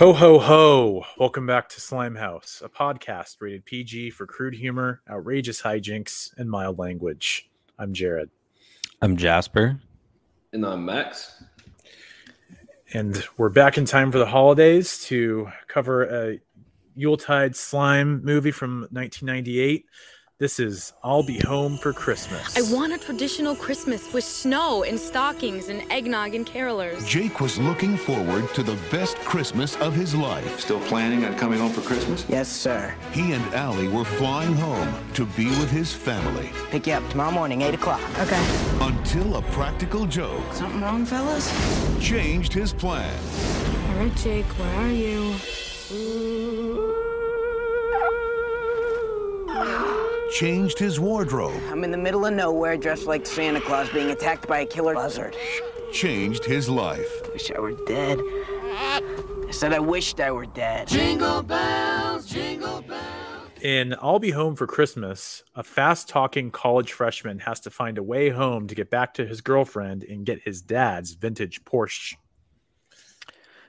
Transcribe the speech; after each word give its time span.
Ho, 0.00 0.14
ho, 0.14 0.38
ho. 0.38 1.04
Welcome 1.18 1.44
back 1.44 1.68
to 1.68 1.78
Slime 1.78 2.14
House, 2.14 2.62
a 2.64 2.70
podcast 2.70 3.36
rated 3.38 3.66
PG 3.66 4.12
for 4.12 4.24
crude 4.24 4.54
humor, 4.54 5.02
outrageous 5.10 5.60
hijinks, 5.60 6.30
and 6.38 6.48
mild 6.48 6.78
language. 6.78 7.50
I'm 7.78 7.92
Jared. 7.92 8.30
I'm 9.02 9.18
Jasper. 9.18 9.78
And 10.54 10.64
I'm 10.64 10.86
Max. 10.86 11.44
And 12.94 13.22
we're 13.36 13.50
back 13.50 13.76
in 13.76 13.84
time 13.84 14.10
for 14.10 14.16
the 14.16 14.24
holidays 14.24 15.04
to 15.08 15.50
cover 15.68 16.04
a 16.04 16.40
Yuletide 16.94 17.54
slime 17.54 18.24
movie 18.24 18.52
from 18.52 18.88
1998. 18.92 19.84
This 20.40 20.58
is 20.58 20.94
I'll 21.04 21.22
Be 21.22 21.38
Home 21.40 21.76
for 21.76 21.92
Christmas. 21.92 22.56
I 22.56 22.62
want 22.74 22.94
a 22.94 22.98
traditional 22.98 23.54
Christmas 23.54 24.10
with 24.10 24.24
snow 24.24 24.84
and 24.84 24.98
stockings 24.98 25.68
and 25.68 25.82
eggnog 25.92 26.34
and 26.34 26.46
carolers. 26.46 27.06
Jake 27.06 27.42
was 27.42 27.58
looking 27.58 27.98
forward 27.98 28.48
to 28.54 28.62
the 28.62 28.78
best 28.90 29.18
Christmas 29.18 29.76
of 29.76 29.94
his 29.94 30.14
life. 30.14 30.58
Still 30.58 30.80
planning 30.80 31.26
on 31.26 31.36
coming 31.36 31.58
home 31.58 31.70
for 31.70 31.82
Christmas? 31.82 32.24
Yes, 32.26 32.48
sir. 32.48 32.94
He 33.12 33.32
and 33.32 33.44
Allie 33.54 33.88
were 33.88 34.06
flying 34.06 34.54
home 34.54 34.90
to 35.12 35.26
be 35.26 35.44
with 35.44 35.70
his 35.70 35.92
family. 35.92 36.48
Pick 36.70 36.86
you 36.86 36.94
up 36.94 37.06
tomorrow 37.10 37.32
morning, 37.32 37.60
8 37.60 37.74
o'clock. 37.74 38.00
Okay. 38.18 38.42
Until 38.80 39.36
a 39.36 39.42
practical 39.52 40.06
joke 40.06 40.54
Something 40.54 40.80
wrong, 40.80 41.04
fellas? 41.04 41.52
changed 42.00 42.54
his 42.54 42.72
plans. 42.72 43.58
All 43.90 43.96
right, 43.96 44.16
Jake, 44.16 44.46
where 44.46 44.74
are 44.76 44.88
you? 44.88 45.34
Changed 50.32 50.78
his 50.78 51.00
wardrobe. 51.00 51.60
I'm 51.70 51.82
in 51.82 51.90
the 51.90 51.98
middle 51.98 52.24
of 52.24 52.32
nowhere 52.32 52.76
dressed 52.76 53.06
like 53.06 53.26
Santa 53.26 53.60
Claus 53.60 53.88
being 53.90 54.10
attacked 54.10 54.46
by 54.46 54.60
a 54.60 54.66
killer 54.66 54.94
buzzard. 54.94 55.36
Changed 55.92 56.44
his 56.44 56.68
life. 56.68 57.28
Wish 57.32 57.50
I 57.50 57.58
were 57.58 57.72
dead. 57.86 58.20
I 58.20 59.50
said 59.50 59.72
I 59.72 59.80
wished 59.80 60.20
I 60.20 60.30
were 60.30 60.46
dead. 60.46 60.86
Jingle 60.86 61.42
bells, 61.42 62.26
jingle 62.26 62.82
bells. 62.82 63.00
In 63.60 63.94
I'll 64.00 64.20
Be 64.20 64.30
Home 64.30 64.56
for 64.56 64.66
Christmas, 64.66 65.42
a 65.54 65.62
fast 65.62 66.08
talking 66.08 66.50
college 66.50 66.92
freshman 66.92 67.40
has 67.40 67.60
to 67.60 67.70
find 67.70 67.98
a 67.98 68.02
way 68.02 68.30
home 68.30 68.68
to 68.68 68.74
get 68.74 68.88
back 68.88 69.12
to 69.14 69.26
his 69.26 69.40
girlfriend 69.40 70.04
and 70.04 70.24
get 70.24 70.40
his 70.44 70.62
dad's 70.62 71.12
vintage 71.12 71.64
Porsche. 71.64 72.14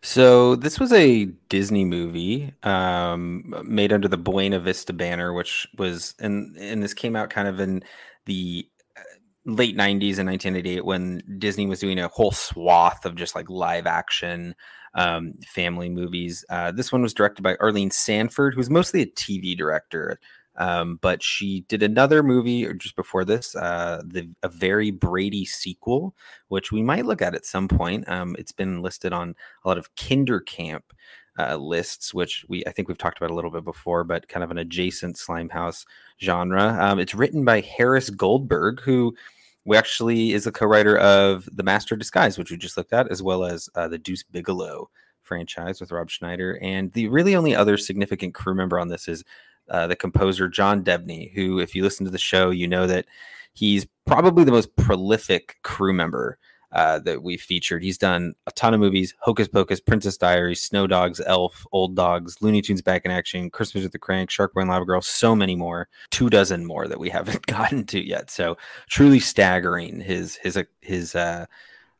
So 0.03 0.55
this 0.55 0.79
was 0.79 0.91
a 0.93 1.25
Disney 1.49 1.85
movie 1.85 2.53
um, 2.63 3.53
made 3.63 3.93
under 3.93 4.07
the 4.07 4.17
Buena 4.17 4.59
Vista 4.59 4.93
banner, 4.93 5.31
which 5.31 5.67
was 5.77 6.15
and 6.19 6.57
and 6.57 6.81
this 6.81 6.93
came 6.93 7.15
out 7.15 7.29
kind 7.29 7.47
of 7.47 7.59
in 7.59 7.83
the 8.25 8.67
uh, 8.97 9.01
late 9.45 9.77
90s 9.77 10.17
and 10.17 10.27
1988 10.27 10.85
when 10.85 11.21
Disney 11.37 11.67
was 11.67 11.79
doing 11.79 11.99
a 11.99 12.07
whole 12.07 12.31
swath 12.31 13.05
of 13.05 13.15
just 13.15 13.35
like 13.35 13.47
live 13.49 13.85
action 13.85 14.55
um, 14.95 15.33
family 15.47 15.89
movies. 15.89 16.43
Uh, 16.49 16.71
this 16.71 16.91
one 16.91 17.03
was 17.03 17.13
directed 17.13 17.43
by 17.43 17.55
Arlene 17.59 17.91
Sanford, 17.91 18.55
who's 18.55 18.71
mostly 18.71 19.03
a 19.03 19.05
TV 19.07 19.55
director. 19.55 20.19
Um, 20.57 20.99
but 21.01 21.23
she 21.23 21.61
did 21.69 21.81
another 21.81 22.21
movie 22.23 22.65
or 22.65 22.73
just 22.73 22.95
before 22.95 23.23
this, 23.23 23.55
uh, 23.55 24.01
the 24.05 24.29
a 24.43 24.49
very 24.49 24.91
Brady 24.91 25.45
sequel, 25.45 26.13
which 26.49 26.71
we 26.71 26.81
might 26.81 27.05
look 27.05 27.21
at 27.21 27.35
at 27.35 27.45
some 27.45 27.67
point. 27.67 28.07
Um, 28.09 28.35
it's 28.37 28.51
been 28.51 28.81
listed 28.81 29.13
on 29.13 29.35
a 29.63 29.67
lot 29.67 29.77
of 29.77 29.95
Kinder 29.95 30.41
Camp 30.41 30.93
uh, 31.39 31.55
lists, 31.55 32.13
which 32.13 32.45
we 32.49 32.65
I 32.65 32.71
think 32.71 32.87
we've 32.87 32.97
talked 32.97 33.17
about 33.17 33.31
a 33.31 33.33
little 33.33 33.51
bit 33.51 33.63
before, 33.63 34.03
but 34.03 34.27
kind 34.27 34.43
of 34.43 34.51
an 34.51 34.57
adjacent 34.57 35.15
Slimehouse 35.15 35.85
genre. 36.21 36.77
Um, 36.79 36.99
it's 36.99 37.15
written 37.15 37.45
by 37.45 37.61
Harris 37.61 38.09
Goldberg, 38.09 38.81
who 38.81 39.15
we 39.63 39.77
actually 39.77 40.33
is 40.33 40.47
a 40.47 40.51
co-writer 40.51 40.97
of 40.97 41.47
The 41.53 41.63
Master 41.63 41.95
Disguise, 41.95 42.37
which 42.37 42.51
we 42.51 42.57
just 42.57 42.77
looked 42.77 42.93
at, 42.93 43.09
as 43.09 43.21
well 43.21 43.45
as 43.45 43.69
uh, 43.75 43.87
the 43.87 43.97
Deuce 43.97 44.23
Bigalow 44.23 44.89
franchise 45.21 45.79
with 45.79 45.91
Rob 45.91 46.09
Schneider. 46.09 46.57
And 46.61 46.91
the 46.93 47.07
really 47.07 47.35
only 47.35 47.55
other 47.55 47.77
significant 47.77 48.33
crew 48.33 48.55
member 48.55 48.79
on 48.79 48.87
this 48.87 49.07
is 49.07 49.23
uh, 49.71 49.87
the 49.87 49.95
composer 49.95 50.47
John 50.47 50.83
Debney, 50.83 51.33
who, 51.33 51.59
if 51.59 51.73
you 51.73 51.81
listen 51.81 52.05
to 52.05 52.11
the 52.11 52.17
show, 52.17 52.51
you 52.51 52.67
know 52.67 52.85
that 52.87 53.05
he's 53.53 53.87
probably 54.05 54.43
the 54.43 54.51
most 54.51 54.75
prolific 54.75 55.57
crew 55.63 55.93
member 55.93 56.37
uh, 56.73 56.99
that 56.99 57.23
we've 57.23 57.41
featured. 57.41 57.81
He's 57.81 57.97
done 57.97 58.33
a 58.47 58.51
ton 58.51 58.73
of 58.73 58.81
movies: 58.81 59.15
Hocus 59.19 59.47
Pocus, 59.47 59.79
Princess 59.79 60.17
Diaries, 60.17 60.61
Snow 60.61 60.87
Dogs, 60.87 61.21
Elf, 61.25 61.65
Old 61.71 61.95
Dogs, 61.95 62.37
Looney 62.41 62.61
Tunes 62.61 62.81
Back 62.81 63.05
in 63.05 63.11
Action, 63.11 63.49
Christmas 63.49 63.83
with 63.83 63.93
the 63.93 63.99
Crank, 63.99 64.29
Shark 64.29 64.53
Boy 64.53 64.61
and 64.61 64.69
Lava 64.69 64.85
Girl, 64.85 65.01
so 65.01 65.35
many 65.35 65.55
more, 65.55 65.87
two 66.09 66.29
dozen 66.29 66.65
more 66.65 66.87
that 66.87 66.99
we 66.99 67.09
haven't 67.17 67.45
gotten 67.45 67.85
to 67.87 68.05
yet. 68.05 68.29
So 68.29 68.57
truly 68.89 69.19
staggering 69.19 70.01
his 70.01 70.35
his 70.35 70.57
uh, 70.57 70.63
his 70.81 71.15
uh, 71.15 71.45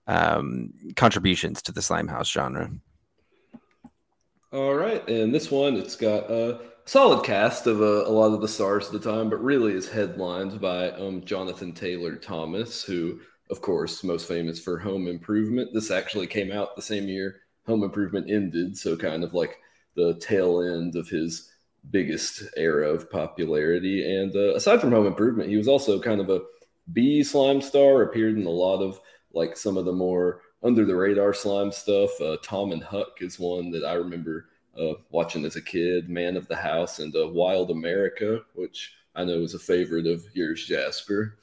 um, 0.08 0.74
contributions 0.98 1.62
to 1.64 1.72
the 1.72 1.82
Slimehouse 1.82 2.32
genre. 2.32 2.70
All 4.52 4.74
right, 4.74 5.08
and 5.08 5.34
this 5.34 5.50
one 5.50 5.78
it's 5.78 5.96
got 5.96 6.30
a 6.30 6.71
solid 6.86 7.24
cast 7.24 7.68
of 7.68 7.82
uh, 7.82 8.06
a 8.08 8.12
lot 8.12 8.34
of 8.34 8.42
the 8.42 8.48
stars 8.48 8.88
at 8.88 8.94
the 8.94 9.12
time, 9.12 9.30
but 9.30 9.44
really 9.44 9.74
is 9.74 9.90
headlined 9.90 10.60
by 10.60 10.92
um, 10.92 11.24
Jonathan 11.24 11.74
Taylor 11.74 12.16
Thomas, 12.16 12.84
who, 12.84 13.20
of 13.50 13.62
course, 13.62 14.04
most 14.04 14.28
famous 14.28 14.60
for 14.60 14.78
Home 14.80 15.08
Improvement. 15.08 15.70
This 15.74 15.92
actually 15.92 16.28
came 16.28 16.52
out 16.52 16.76
the 16.76 16.82
same 16.82 17.08
year 17.08 17.42
Home 17.68 17.84
Improvement 17.84 18.30
ended, 18.30 18.78
so 18.78 18.98
kind 18.98 19.24
of 19.24 19.34
like 19.34 19.58
the 19.96 20.16
tail 20.20 20.62
end 20.62 20.96
of 20.96 21.08
his 21.08 21.50
biggest 21.90 22.44
era 22.58 22.90
of 22.90 23.10
popularity. 23.10 24.16
And 24.16 24.36
uh, 24.36 24.56
aside 24.56 24.82
from 24.82 24.92
Home 24.92 25.08
Improvement, 25.08 25.50
he 25.50 25.58
was 25.58 25.68
also 25.68 26.00
kind 26.00 26.22
of 26.22 26.30
a 26.30 26.42
B 26.94 27.24
slime 27.24 27.62
star, 27.62 28.02
appeared 28.02 28.38
in 28.38 28.46
a 28.46 28.50
lot 28.50 28.82
of 28.82 29.00
like 29.34 29.56
some 29.56 29.78
of 29.78 29.86
the 29.86 29.94
more 29.94 30.42
under 30.64 30.86
the 30.86 30.96
radar 30.96 31.34
slime 31.34 31.72
stuff. 31.72 32.10
Uh, 32.20 32.38
Tom 32.44 32.72
and 32.72 32.84
Huck 32.84 33.22
is 33.22 33.40
one 33.40 33.72
that 33.72 33.84
I 33.84 33.94
remember 33.94 34.48
uh, 34.80 34.94
watching 35.10 35.46
as 35.46 35.56
a 35.56 35.62
kid, 35.62 36.10
Man 36.10 36.38
of 36.38 36.48
the 36.48 36.56
House, 36.56 37.00
and 37.00 37.16
uh, 37.16 37.28
Wild 37.28 37.72
America, 37.72 38.42
which 38.56 38.94
I 39.16 39.24
know 39.24 39.40
is 39.40 39.54
a 39.54 39.60
favorite 39.60 40.08
of 40.08 40.24
yours, 40.34 40.66
Jasper. 40.66 41.38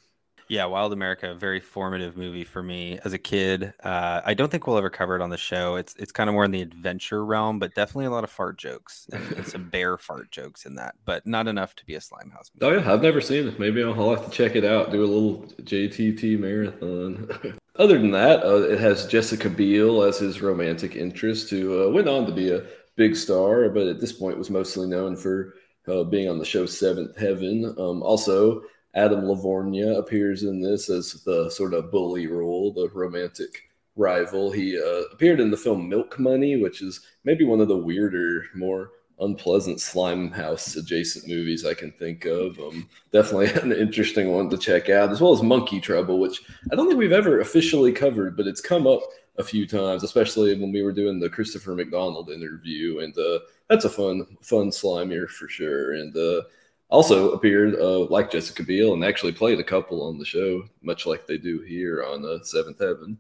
Yeah, 0.49 0.65
Wild 0.65 0.95
America, 0.95 1.33
a 1.33 1.35
very 1.35 1.61
formative 1.61 2.17
movie 2.17 2.45
for 2.45 2.63
me 2.63 2.99
as 3.05 3.13
a 3.13 3.19
kid. 3.19 3.75
Uh, 3.85 4.23
I 4.25 4.33
don't 4.33 4.51
think 4.51 4.67
we'll 4.67 4.79
ever 4.79 4.89
cover 4.89 5.15
it 5.15 5.21
on 5.21 5.29
the 5.29 5.37
show. 5.37 5.77
It's 5.77 5.95
it's 5.97 6.11
kind 6.11 6.31
of 6.31 6.33
more 6.33 6.47
in 6.47 6.51
the 6.51 6.63
adventure 6.63 7.23
realm, 7.23 7.59
but 7.59 7.75
definitely 7.75 8.07
a 8.07 8.11
lot 8.11 8.25
of 8.25 8.31
fart 8.31 8.57
jokes 8.57 9.07
and, 9.13 9.33
and 9.33 9.47
some 9.47 9.69
bear 9.71 9.99
fart 9.99 10.31
jokes 10.31 10.65
in 10.65 10.77
that, 10.77 10.95
but 11.05 11.27
not 11.27 11.49
enough 11.49 11.77
to 11.77 11.85
be 11.85 11.97
a 11.97 12.01
Slimehouse 12.01 12.51
movie. 12.55 12.63
Oh 12.63 12.71
yeah, 12.71 12.91
I've 12.91 13.03
never 13.03 13.21
seen 13.21 13.47
it. 13.47 13.59
Maybe 13.61 13.85
I'll, 13.85 13.93
I'll 13.93 14.17
have 14.17 14.25
to 14.25 14.31
check 14.31 14.57
it 14.57 14.65
out. 14.65 14.91
Do 14.91 15.05
a 15.05 15.07
little 15.07 15.43
JTT 15.63 16.39
marathon. 16.39 17.59
Other 17.77 17.99
than 17.99 18.11
that, 18.13 18.43
uh, 18.43 18.63
it 18.63 18.81
has 18.81 19.07
Jessica 19.07 19.51
Biel 19.51 20.03
as 20.03 20.19
his 20.19 20.41
romantic 20.41 20.97
interest, 20.97 21.51
who 21.51 21.85
uh, 21.85 21.91
went 21.91 22.09
on 22.09 22.27
to 22.27 22.33
be 22.33 22.51
a 22.51 22.65
big 22.99 23.17
star, 23.17 23.71
but 23.71 23.87
at 23.87 24.01
this 24.01 24.13
point 24.13 24.37
was 24.37 24.51
mostly 24.51 24.87
known 24.87 25.17
for 25.17 25.55
uh, 25.87 26.05
being 26.05 26.29
on 26.29 26.39
the 26.39 26.45
show 26.45 26.67
Seventh 26.67 27.17
Heaven. 27.17 27.65
Um, 27.79 28.03
also, 28.03 28.63
Adam 28.95 29.23
Lavorgna 29.23 29.97
appears 29.97 30.43
in 30.43 30.61
this 30.61 30.91
as 30.91 31.23
the 31.25 31.49
sort 31.49 31.73
of 31.73 31.91
bully 31.91 32.27
role, 32.27 32.73
the 32.73 32.91
romantic 32.93 33.71
rival. 33.97 34.51
He 34.51 34.77
uh, 34.77 35.05
appeared 35.13 35.41
in 35.41 35.51
the 35.51 35.57
film 35.57 35.89
Milk 35.89 36.19
Money, 36.19 36.57
which 36.57 36.83
is 36.83 37.01
maybe 37.25 37.45
one 37.45 37.61
of 37.61 37.69
the 37.69 37.77
weirder, 37.77 38.47
more 38.55 38.91
unpleasant 39.21 39.81
slime 39.81 40.31
house 40.31 40.77
adjacent 40.77 41.27
movies 41.29 41.65
I 41.65 41.75
can 41.75 41.93
think 41.93 42.25
of. 42.25 42.59
Um, 42.59 42.89
definitely 43.13 43.47
an 43.63 43.73
interesting 43.73 44.33
one 44.33 44.51
to 44.51 44.59
check 44.59 44.91
out, 44.91 45.11
as 45.11 45.21
well 45.21 45.33
as 45.33 45.43
Monkey 45.43 45.81
Trouble, 45.81 46.19
which 46.19 46.43
I 46.71 46.75
don't 46.75 46.89
think 46.89 46.99
we've 46.99 47.13
ever 47.13 47.41
officially 47.41 47.93
covered, 47.93 48.37
but 48.37 48.47
it's 48.47 48.61
come 48.61 48.87
up 48.87 49.03
a 49.39 49.45
few 49.45 49.67
times, 49.67 50.03
especially 50.03 50.59
when 50.59 50.73
we 50.73 50.83
were 50.83 50.93
doing 50.93 51.21
the 51.21 51.31
Christopher 51.31 51.75
McDonald 51.75 52.31
interview, 52.31 53.01
and 53.01 53.17
uh, 53.17 53.39
that's 53.69 53.85
a 53.85 53.91
fun, 53.91 54.27
fun 54.43 54.73
slime 54.73 55.11
for 55.29 55.49
sure. 55.49 55.95
And 55.95 56.17
uh, 56.17 56.43
also 56.89 57.33
appeared 57.33 57.75
uh, 57.77 58.01
like 58.07 58.31
Jessica 58.31 58.63
Biel 58.63 58.95
and 58.95 59.05
actually 59.05 59.33
played 59.33 59.61
a 59.61 59.65
couple 59.65 60.03
on 60.03 60.19
the 60.19 60.25
show, 60.25 60.65
much 60.83 61.07
like 61.07 61.27
they 61.27 61.39
do 61.39 61.61
here 61.61 62.05
on 62.05 62.25
uh, 62.25 62.43
Seventh 62.43 62.79
Heaven. 62.81 63.19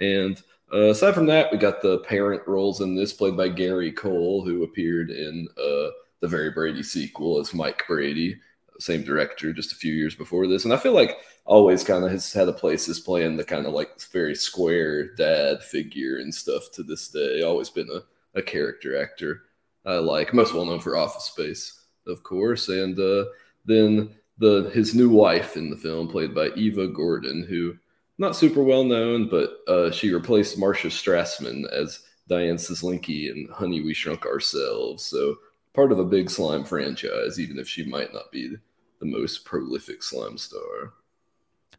And 0.00 0.40
uh, 0.72 0.90
aside 0.90 1.14
from 1.14 1.26
that, 1.26 1.50
we 1.50 1.58
got 1.58 1.82
the 1.82 1.98
parent 1.98 2.46
roles 2.46 2.80
in 2.80 2.94
this, 2.94 3.12
played 3.12 3.36
by 3.36 3.48
Gary 3.48 3.92
Cole, 3.92 4.44
who 4.44 4.62
appeared 4.62 5.10
in 5.10 5.48
uh, 5.58 5.90
the 6.20 6.28
Very 6.28 6.50
Brady 6.50 6.82
sequel 6.82 7.40
as 7.40 7.54
Mike 7.54 7.84
Brady, 7.86 8.38
same 8.80 9.02
director, 9.02 9.52
just 9.52 9.72
a 9.72 9.76
few 9.76 9.92
years 9.92 10.14
before 10.14 10.46
this. 10.46 10.64
And 10.64 10.72
I 10.72 10.76
feel 10.76 10.92
like 10.92 11.18
always 11.44 11.82
kind 11.82 12.04
of 12.04 12.10
has 12.10 12.32
had 12.32 12.48
a 12.48 12.52
place 12.52 12.88
as 12.88 13.00
playing 13.00 13.36
the 13.36 13.44
kind 13.44 13.66
of 13.66 13.72
like 13.72 14.00
very 14.12 14.34
square 14.34 15.14
dad 15.14 15.62
figure 15.62 16.18
and 16.18 16.34
stuff 16.34 16.70
to 16.72 16.82
this 16.82 17.08
day. 17.08 17.42
Always 17.42 17.70
been 17.70 17.88
a, 17.90 18.38
a 18.38 18.42
character 18.42 19.00
actor 19.00 19.42
I 19.88 19.94
like, 19.94 20.34
most 20.34 20.54
well 20.54 20.66
known 20.66 20.80
for 20.80 20.96
Office 20.96 21.24
Space, 21.24 21.80
of 22.06 22.22
course. 22.22 22.68
And 22.68 22.98
uh, 22.98 23.24
then 23.64 24.14
the 24.36 24.70
his 24.74 24.94
new 24.94 25.08
wife 25.08 25.56
in 25.56 25.70
the 25.70 25.76
film, 25.76 26.08
played 26.08 26.34
by 26.34 26.48
Eva 26.48 26.88
Gordon, 26.88 27.46
who 27.48 27.76
not 28.18 28.36
super 28.36 28.62
well 28.62 28.84
known, 28.84 29.28
but 29.28 29.60
uh, 29.66 29.90
she 29.90 30.12
replaced 30.12 30.58
Marcia 30.58 30.88
Strassman 30.88 31.70
as 31.72 32.02
Diane 32.28 32.56
Szalinski 32.56 33.30
in 33.30 33.48
Honey 33.50 33.80
We 33.80 33.94
Shrunk 33.94 34.26
Ourselves. 34.26 35.04
So 35.04 35.36
part 35.72 35.90
of 35.90 35.98
a 35.98 36.04
big 36.04 36.28
slime 36.28 36.64
franchise, 36.64 37.40
even 37.40 37.58
if 37.58 37.66
she 37.66 37.84
might 37.84 38.12
not 38.12 38.30
be 38.30 38.56
the 39.00 39.06
most 39.06 39.44
prolific 39.44 40.02
slime 40.02 40.38
star. 40.38 40.92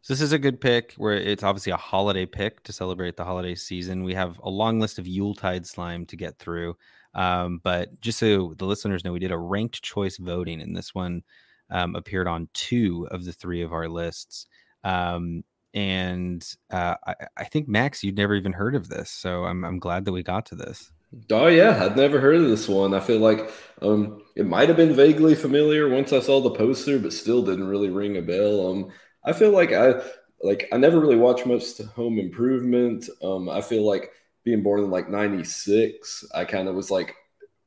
So 0.02 0.14
this 0.14 0.22
is 0.22 0.32
a 0.32 0.38
good 0.38 0.60
pick 0.60 0.94
where 0.94 1.12
it's 1.12 1.42
obviously 1.42 1.72
a 1.72 1.76
holiday 1.76 2.24
pick 2.24 2.62
to 2.64 2.72
celebrate 2.72 3.16
the 3.16 3.24
holiday 3.24 3.54
season. 3.54 4.02
We 4.02 4.14
have 4.14 4.38
a 4.42 4.48
long 4.48 4.80
list 4.80 4.98
of 4.98 5.06
Yuletide 5.06 5.66
slime 5.66 6.06
to 6.06 6.16
get 6.16 6.38
through. 6.38 6.76
Um, 7.14 7.60
but 7.62 8.00
just 8.00 8.18
so 8.18 8.54
the 8.56 8.64
listeners 8.64 9.04
know, 9.04 9.12
we 9.12 9.18
did 9.18 9.32
a 9.32 9.38
ranked 9.38 9.82
choice 9.82 10.16
voting, 10.16 10.60
and 10.62 10.76
this 10.76 10.94
one 10.94 11.22
um, 11.68 11.96
appeared 11.96 12.28
on 12.28 12.48
two 12.54 13.08
of 13.10 13.24
the 13.24 13.32
three 13.32 13.62
of 13.62 13.72
our 13.72 13.88
lists. 13.88 14.46
Um, 14.84 15.44
and 15.74 16.44
uh, 16.70 16.94
I, 17.06 17.14
I, 17.36 17.44
think 17.44 17.68
Max, 17.68 18.02
you'd 18.02 18.16
never 18.16 18.34
even 18.34 18.52
heard 18.52 18.74
of 18.74 18.88
this, 18.88 19.10
so 19.10 19.44
I'm 19.44 19.64
I'm 19.64 19.78
glad 19.78 20.04
that 20.04 20.12
we 20.12 20.22
got 20.22 20.46
to 20.46 20.56
this. 20.56 20.90
Oh 21.32 21.48
yeah, 21.48 21.84
I'd 21.84 21.96
never 21.96 22.20
heard 22.20 22.36
of 22.36 22.48
this 22.48 22.68
one. 22.68 22.94
I 22.94 23.00
feel 23.00 23.18
like 23.18 23.50
um, 23.82 24.22
it 24.36 24.46
might 24.46 24.68
have 24.68 24.76
been 24.76 24.94
vaguely 24.94 25.34
familiar 25.34 25.88
once 25.88 26.12
I 26.12 26.20
saw 26.20 26.40
the 26.40 26.50
poster, 26.50 26.98
but 27.00 27.12
still 27.12 27.42
didn't 27.44 27.66
really 27.66 27.90
ring 27.90 28.16
a 28.16 28.22
bell. 28.22 28.68
Um, 28.70 28.92
I 29.24 29.32
feel 29.32 29.50
like 29.50 29.72
I 29.72 30.02
like 30.42 30.68
I 30.72 30.76
never 30.76 31.00
really 31.00 31.16
watched 31.16 31.46
much 31.46 31.78
Home 31.96 32.18
Improvement. 32.18 33.08
Um, 33.22 33.48
I 33.48 33.60
feel 33.60 33.84
like 33.84 34.12
being 34.44 34.62
born 34.62 34.84
in 34.84 34.90
like 34.90 35.08
'96, 35.10 36.24
I 36.32 36.44
kind 36.44 36.68
of 36.68 36.76
was 36.76 36.90
like 36.92 37.14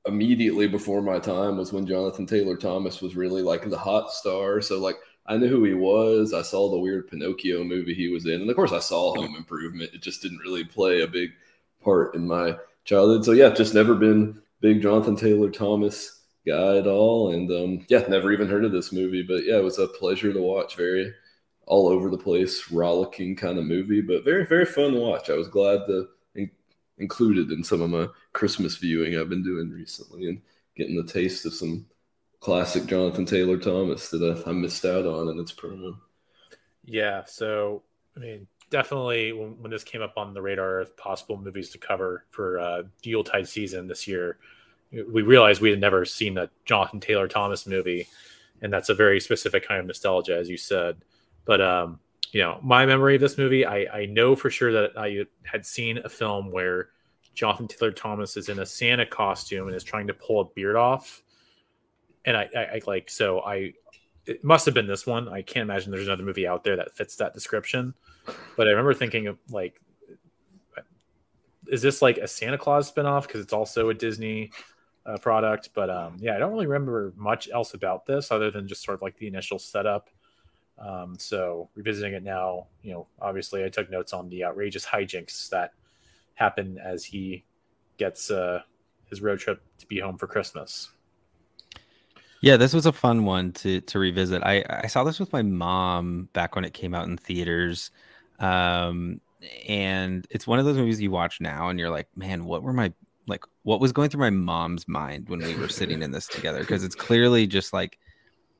immediately 0.08 0.68
before 0.68 1.02
my 1.02 1.20
time 1.20 1.58
was 1.58 1.74
when 1.74 1.88
Jonathan 1.88 2.26
Taylor 2.26 2.58
Thomas 2.58 3.02
was 3.02 3.16
really 3.16 3.42
like 3.42 3.70
the 3.70 3.78
hot 3.78 4.12
star. 4.12 4.62
So 4.62 4.80
like 4.80 4.98
I 5.28 5.38
knew 5.38 5.48
who 5.50 5.64
he 5.66 5.74
was. 5.74 6.34
I 6.34 6.44
saw 6.44 6.72
the 6.72 6.80
weird 6.80 7.10
Pinocchio 7.10 7.64
movie 7.66 7.94
he 7.94 8.08
was 8.10 8.26
in, 8.26 8.42
and 8.42 8.50
of 8.50 8.56
course 8.56 8.72
I 8.74 8.80
saw 8.80 9.16
Home 9.16 9.36
Improvement. 9.36 9.92
It 9.94 10.02
just 10.02 10.22
didn't 10.22 10.40
really 10.40 10.64
play 10.64 11.02
a 11.02 11.08
big 11.08 11.32
part 11.84 12.16
in 12.16 12.26
my 12.28 12.56
childhood. 12.86 13.26
So 13.26 13.32
yeah, 13.32 13.50
just 13.50 13.74
never 13.74 13.96
been 13.96 14.42
big 14.62 14.82
Jonathan 14.82 15.16
Taylor 15.16 15.50
Thomas 15.50 16.22
guy 16.46 16.78
at 16.78 16.88
all, 16.88 17.32
and 17.34 17.50
um, 17.52 17.86
yeah, 17.90 18.06
never 18.08 18.32
even 18.32 18.48
heard 18.50 18.66
of 18.66 18.72
this 18.72 18.92
movie. 18.92 19.24
But 19.24 19.46
yeah, 19.46 19.58
it 19.58 19.64
was 19.64 19.80
a 19.80 19.88
pleasure 19.88 20.34
to 20.34 20.42
watch. 20.42 20.76
Very 20.76 21.14
all 21.66 21.88
over 21.88 22.10
the 22.10 22.18
place, 22.18 22.72
rollicking 22.72 23.36
kind 23.36 23.58
of 23.58 23.66
movie, 23.66 24.02
but 24.02 24.26
very 24.26 24.46
very 24.46 24.66
fun 24.66 24.94
to 24.94 25.00
watch. 25.00 25.30
I 25.30 25.36
was 25.36 25.48
glad 25.48 25.86
to 25.88 26.08
in- 26.36 26.52
included 26.98 27.52
in 27.52 27.64
some 27.64 27.82
of 27.82 27.90
my 27.90 28.08
Christmas 28.34 28.78
viewing 28.78 29.18
I've 29.18 29.30
been 29.30 29.44
doing 29.44 29.72
recently 29.72 30.28
and 30.28 30.42
getting 30.76 30.96
the 30.96 31.12
taste 31.12 31.46
of 31.46 31.54
some 31.54 31.86
classic 32.40 32.86
Jonathan 32.88 33.26
Taylor 33.26 33.58
Thomas 33.58 34.10
that 34.10 34.44
I, 34.46 34.50
I 34.50 34.54
missed 34.54 34.86
out 34.86 35.06
on 35.06 35.30
in 35.30 35.40
its 35.40 35.54
promo. 35.54 35.96
Yeah, 36.84 37.24
so 37.26 37.84
I 38.16 38.20
mean, 38.20 38.48
definitely 38.74 39.32
when, 39.32 39.62
when, 39.62 39.72
this 39.72 39.84
came 39.84 40.02
up 40.02 40.18
on 40.18 40.34
the 40.34 40.42
radar 40.42 40.80
of 40.80 40.98
possible 40.98 41.38
movies 41.38 41.70
to 41.70 41.78
cover 41.78 42.26
for 42.32 42.60
uh, 42.60 42.84
Yuletide 43.04 43.48
season 43.48 43.88
this 43.88 44.08
year, 44.08 44.38
we 44.92 45.22
realized 45.22 45.62
we 45.62 45.70
had 45.70 45.80
never 45.80 46.04
seen 46.04 46.38
a 46.38 46.50
Jonathan 46.66 47.00
Taylor 47.00 47.28
Thomas 47.28 47.66
movie, 47.66 48.08
and 48.62 48.74
that's 48.74 48.90
a 48.90 48.94
very 48.94 49.20
specific 49.20 49.68
kind 49.68 49.80
of 49.80 49.86
nostalgia, 49.86 50.36
as 50.36 50.50
you 50.50 50.58
said. 50.58 50.98
But 51.46 51.62
um, 51.62 52.00
you 52.32 52.42
know, 52.42 52.60
my 52.62 52.86
memory 52.86 53.16
of 53.16 53.22
this 53.22 53.38
movie, 53.38 53.66
I, 53.66 53.86
I 53.94 54.06
know 54.08 54.36
for 54.36 54.50
sure 54.50 54.74
that 54.74 54.98
I 54.98 55.26
had 55.44 55.66
seen 55.66 56.00
a 56.00 56.10
film 56.10 56.52
where 56.52 56.90
Jonathan 57.34 57.68
Taylor 57.68 57.92
Thomas 57.92 58.36
is 58.36 58.50
in 58.50 58.60
a 58.60 58.66
Santa 58.66 59.06
costume 59.06 59.68
and 59.68 59.76
is 59.76 59.84
trying 59.84 60.08
to 60.08 60.14
pull 60.14 60.42
a 60.42 60.46
beard 60.46 60.76
off 60.76 61.24
and 62.26 62.38
I, 62.38 62.50
I, 62.56 62.60
I 62.60 62.82
like 62.86 63.10
so 63.10 63.42
I 63.42 63.74
it 64.26 64.44
must 64.44 64.66
have 64.66 64.74
been 64.74 64.88
this 64.88 65.06
one. 65.06 65.28
I 65.28 65.42
can't 65.42 65.64
imagine 65.64 65.92
there's 65.92 66.08
another 66.08 66.24
movie 66.24 66.48
out 66.48 66.64
there 66.64 66.78
that 66.78 66.96
fits 66.96 67.18
that 67.18 67.34
description. 67.34 67.94
But 68.56 68.68
I 68.68 68.72
remember 68.72 68.94
thinking 68.94 69.28
of 69.28 69.38
like, 69.50 69.82
is 71.68 71.82
this 71.82 72.02
like 72.02 72.18
a 72.18 72.28
Santa 72.28 72.58
Claus 72.58 72.92
spinoff? 72.92 73.24
Because 73.24 73.42
it's 73.42 73.54
also 73.54 73.90
a 73.90 73.94
Disney 73.94 74.52
uh, 75.06 75.18
product. 75.18 75.70
But 75.74 75.90
um, 75.90 76.18
yeah, 76.20 76.36
I 76.36 76.40
don't 76.40 76.52
really 76.52 76.68
remember 76.68 77.14
much 77.16 77.50
else 77.50 77.74
about 77.74 78.06
this 78.06 78.32
other 78.32 78.52
than 78.52 78.68
just 78.68 78.84
sort 78.84 78.96
of 78.96 79.02
like 79.02 79.18
the 79.18 79.28
initial 79.28 79.60
setup. 79.60 80.10
Um, 80.80 81.16
so 81.20 81.70
revisiting 81.76 82.14
it 82.14 82.24
now, 82.24 82.68
you 82.82 82.94
know, 82.94 83.08
obviously 83.22 83.64
I 83.64 83.70
took 83.70 83.92
notes 83.92 84.12
on 84.12 84.30
the 84.30 84.44
outrageous 84.44 84.86
hijinks 84.86 85.50
that 85.50 85.74
happen 86.36 86.80
as 86.84 87.06
he 87.06 87.46
gets 87.98 88.32
uh, 88.32 88.62
his 89.06 89.22
road 89.22 89.40
trip 89.40 89.62
to 89.78 89.86
be 89.86 90.00
home 90.00 90.18
for 90.18 90.28
Christmas. 90.28 90.90
Yeah, 92.42 92.58
this 92.58 92.74
was 92.74 92.86
a 92.86 92.92
fun 92.92 93.24
one 93.24 93.54
to 93.54 93.80
to 93.82 94.00
revisit. 94.00 94.44
I 94.44 94.66
I 94.70 94.88
saw 94.88 95.06
this 95.06 95.18
with 95.18 95.32
my 95.32 95.42
mom 95.44 96.28
back 96.34 96.56
when 96.56 96.66
it 96.66 96.74
came 96.74 96.94
out 96.94 97.08
in 97.08 97.16
theaters. 97.16 97.90
Um 98.40 99.22
and 99.68 100.26
it's 100.30 100.48
one 100.48 100.60
of 100.60 100.66
those 100.66 100.78
movies 100.78 101.02
you 101.02 101.12
watch 101.12 101.42
now 101.42 101.70
and 101.70 101.80
you're 101.80 101.90
like, 101.90 102.08
"Man, 102.16 102.46
what 102.46 102.64
were 102.64 102.74
my 102.74 102.94
like 103.28 103.44
what 103.64 103.80
was 103.80 103.92
going 103.92 104.10
through 104.10 104.22
my 104.22 104.30
mom's 104.30 104.88
mind 104.88 105.30
when 105.30 105.40
we 105.40 105.56
were 105.56 105.70
sitting 105.70 106.02
in 106.02 106.12
this 106.12 106.28
together?" 106.28 106.60
Because 106.60 106.84
it's 106.84 106.96
clearly 106.96 107.48
just 107.48 107.74
like 107.74 108.00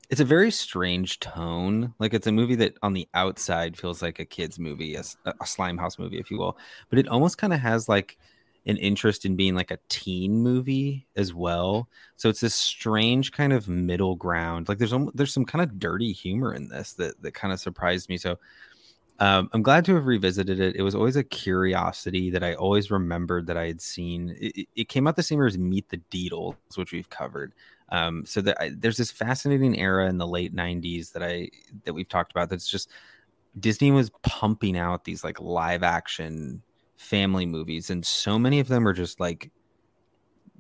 it's 0.10 0.22
a 0.22 0.26
very 0.26 0.52
strange 0.52 1.20
tone. 1.20 1.94
Like 2.00 2.14
it's 2.14 2.28
a 2.28 2.32
movie 2.32 2.56
that 2.56 2.78
on 2.82 2.94
the 2.94 3.08
outside 3.14 3.78
feels 3.78 4.02
like 4.02 4.20
a 4.20 4.26
kids 4.26 4.60
movie, 4.60 4.96
a, 4.96 5.04
a 5.26 5.46
slime 5.46 5.78
house 5.78 5.98
movie, 5.98 6.20
if 6.20 6.30
you 6.30 6.38
will, 6.38 6.58
but 6.90 7.00
it 7.00 7.08
almost 7.08 7.38
kind 7.38 7.54
of 7.54 7.60
has 7.60 7.88
like 7.90 8.18
an 8.66 8.78
interest 8.78 9.26
in 9.26 9.36
being 9.36 9.56
like 9.56 9.72
a 9.72 9.80
teen 9.90 10.38
movie 10.38 11.08
as 11.16 11.34
well. 11.34 11.90
So 12.16 12.30
it's 12.30 12.42
this 12.42 12.56
strange 12.56 13.32
kind 13.32 13.54
of 13.54 13.68
middle 13.68 14.16
ground. 14.16 14.70
Like 14.70 14.78
there's 14.78 14.94
there's 15.14 15.34
some 15.34 15.46
kind 15.46 15.62
of 15.62 15.80
dirty 15.80 16.12
humor 16.12 16.54
in 16.54 16.70
this 16.70 16.94
that 16.94 17.22
that 17.22 17.34
kind 17.34 17.54
of 17.54 17.60
surprised 17.60 18.10
me. 18.10 18.18
So 18.18 18.38
um, 19.20 19.50
I'm 19.54 19.62
glad 19.62 19.86
to 19.86 19.96
have 19.96 20.08
revisited 20.08 20.60
it. 20.60 20.76
It 20.76 20.82
was 20.82 20.96
always 20.96 21.16
a 21.16 21.24
curiosity 21.24 22.30
that 22.32 22.44
I 22.44 22.56
always 22.56 22.90
remembered 22.90 23.48
that 23.48 23.58
I 23.58 23.68
had 23.68 23.82
seen. 23.82 24.36
It, 24.40 24.68
it 24.76 24.90
came 24.90 25.08
out 25.08 25.16
the 25.16 25.24
same 25.24 25.38
year 25.38 25.48
as 25.48 25.58
Meet 25.58 25.90
the 25.90 26.02
Deedles, 26.12 26.56
which 26.76 26.92
we've 26.92 27.10
covered. 27.10 27.54
Um, 27.90 28.26
so 28.26 28.42
that 28.42 28.60
I, 28.60 28.72
there's 28.76 28.98
this 28.98 29.12
fascinating 29.12 29.78
era 29.78 30.10
in 30.10 30.18
the 30.18 30.28
late 30.28 30.56
'90s 30.56 31.12
that 31.12 31.22
I 31.22 31.50
that 31.86 31.94
we've 31.94 32.10
talked 32.10 32.32
about. 32.32 32.50
That's 32.50 32.68
just 32.68 32.90
Disney 33.60 33.92
was 33.92 34.10
pumping 34.24 34.78
out 34.78 35.06
these 35.06 35.24
like 35.24 35.40
live 35.40 35.84
action 35.84 36.64
family 36.98 37.46
movies, 37.46 37.92
and 37.92 38.04
so 38.04 38.40
many 38.40 38.60
of 38.60 38.68
them 38.68 38.88
are 38.88 38.94
just 38.94 39.20
like 39.20 39.52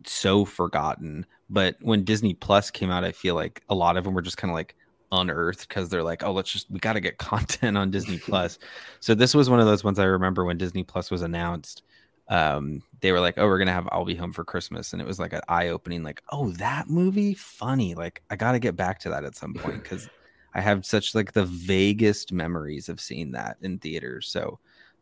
so 0.06 0.46
forgotten. 0.46 1.26
But 1.50 1.78
when 1.82 2.04
Disney 2.04 2.36
Plus 2.36 2.70
came 2.70 2.92
out, 2.92 3.04
I 3.04 3.14
feel 3.14 3.36
like 3.36 3.64
a 3.70 3.76
lot 3.76 3.98
of 3.98 4.04
them 4.04 4.14
were 4.14 4.22
just 4.22 4.38
kind 4.38 4.52
of 4.52 4.56
like 4.56 4.76
unearthed 5.14 5.68
because 5.68 5.90
they're 5.90 6.04
like, 6.04 6.24
oh, 6.24 6.32
let's 6.32 6.52
just 6.52 6.70
we 6.70 6.80
got 6.80 6.94
to 6.94 7.00
get 7.00 7.18
content 7.18 7.78
on 7.78 7.92
Disney 7.92 8.18
Plus. 8.26 8.60
so 9.00 9.16
this 9.16 9.34
was 9.34 9.50
one 9.50 9.60
of 9.60 9.66
those 9.66 9.84
ones 9.84 10.00
I 10.00 10.06
remember 10.06 10.46
when 10.46 10.58
Disney 10.58 10.84
Plus 10.84 11.12
was 11.12 11.22
announced. 11.22 11.84
Um, 12.30 12.82
they 13.02 13.12
were 13.12 13.20
like, 13.20 13.36
oh, 13.38 13.46
we're 13.46 13.60
gonna 13.60 13.74
have 13.74 13.88
I'll 13.92 14.06
Be 14.06 14.16
Home 14.16 14.34
for 14.34 14.46
Christmas, 14.46 14.94
and 14.94 15.02
it 15.02 15.08
was 15.08 15.20
like 15.20 15.34
an 15.34 15.42
eye 15.48 15.70
opening, 15.70 16.04
like, 16.04 16.24
oh, 16.32 16.52
that 16.54 16.90
movie, 16.90 17.34
funny. 17.34 17.96
Like, 17.96 18.22
I 18.30 18.36
got 18.36 18.54
to 18.54 18.60
get 18.60 18.76
back 18.76 19.00
to 19.00 19.10
that 19.10 19.26
at 19.26 19.36
some 19.36 19.54
point 19.54 19.84
because 19.84 20.10
I 20.56 20.62
have 20.62 20.86
such 20.86 21.16
like 21.16 21.34
the 21.34 21.46
vaguest 21.46 22.32
memories 22.32 22.90
of 22.90 23.02
seeing 23.02 23.32
that 23.32 23.58
in 23.62 23.80
theaters. 23.80 24.30
So 24.30 24.60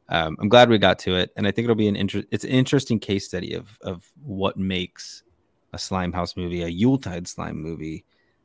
um, 0.09 0.35
I'm 0.39 0.49
glad 0.49 0.69
we 0.69 0.77
got 0.77 0.99
to 0.99 1.15
it, 1.15 1.31
and 1.35 1.47
I 1.47 1.51
think 1.51 1.65
it'll 1.65 1.75
be 1.75 1.87
an 1.87 1.95
inter- 1.95 2.23
it's 2.31 2.43
an 2.43 2.49
interesting 2.49 2.99
case 2.99 3.25
study 3.25 3.53
of 3.53 3.77
of 3.81 4.09
what 4.23 4.57
makes 4.57 5.23
a 5.73 5.77
slime 5.77 6.11
house 6.11 6.35
movie 6.35 6.63
a 6.63 6.67
Yuletide 6.67 7.27
slime 7.27 7.61
movie 7.61 8.03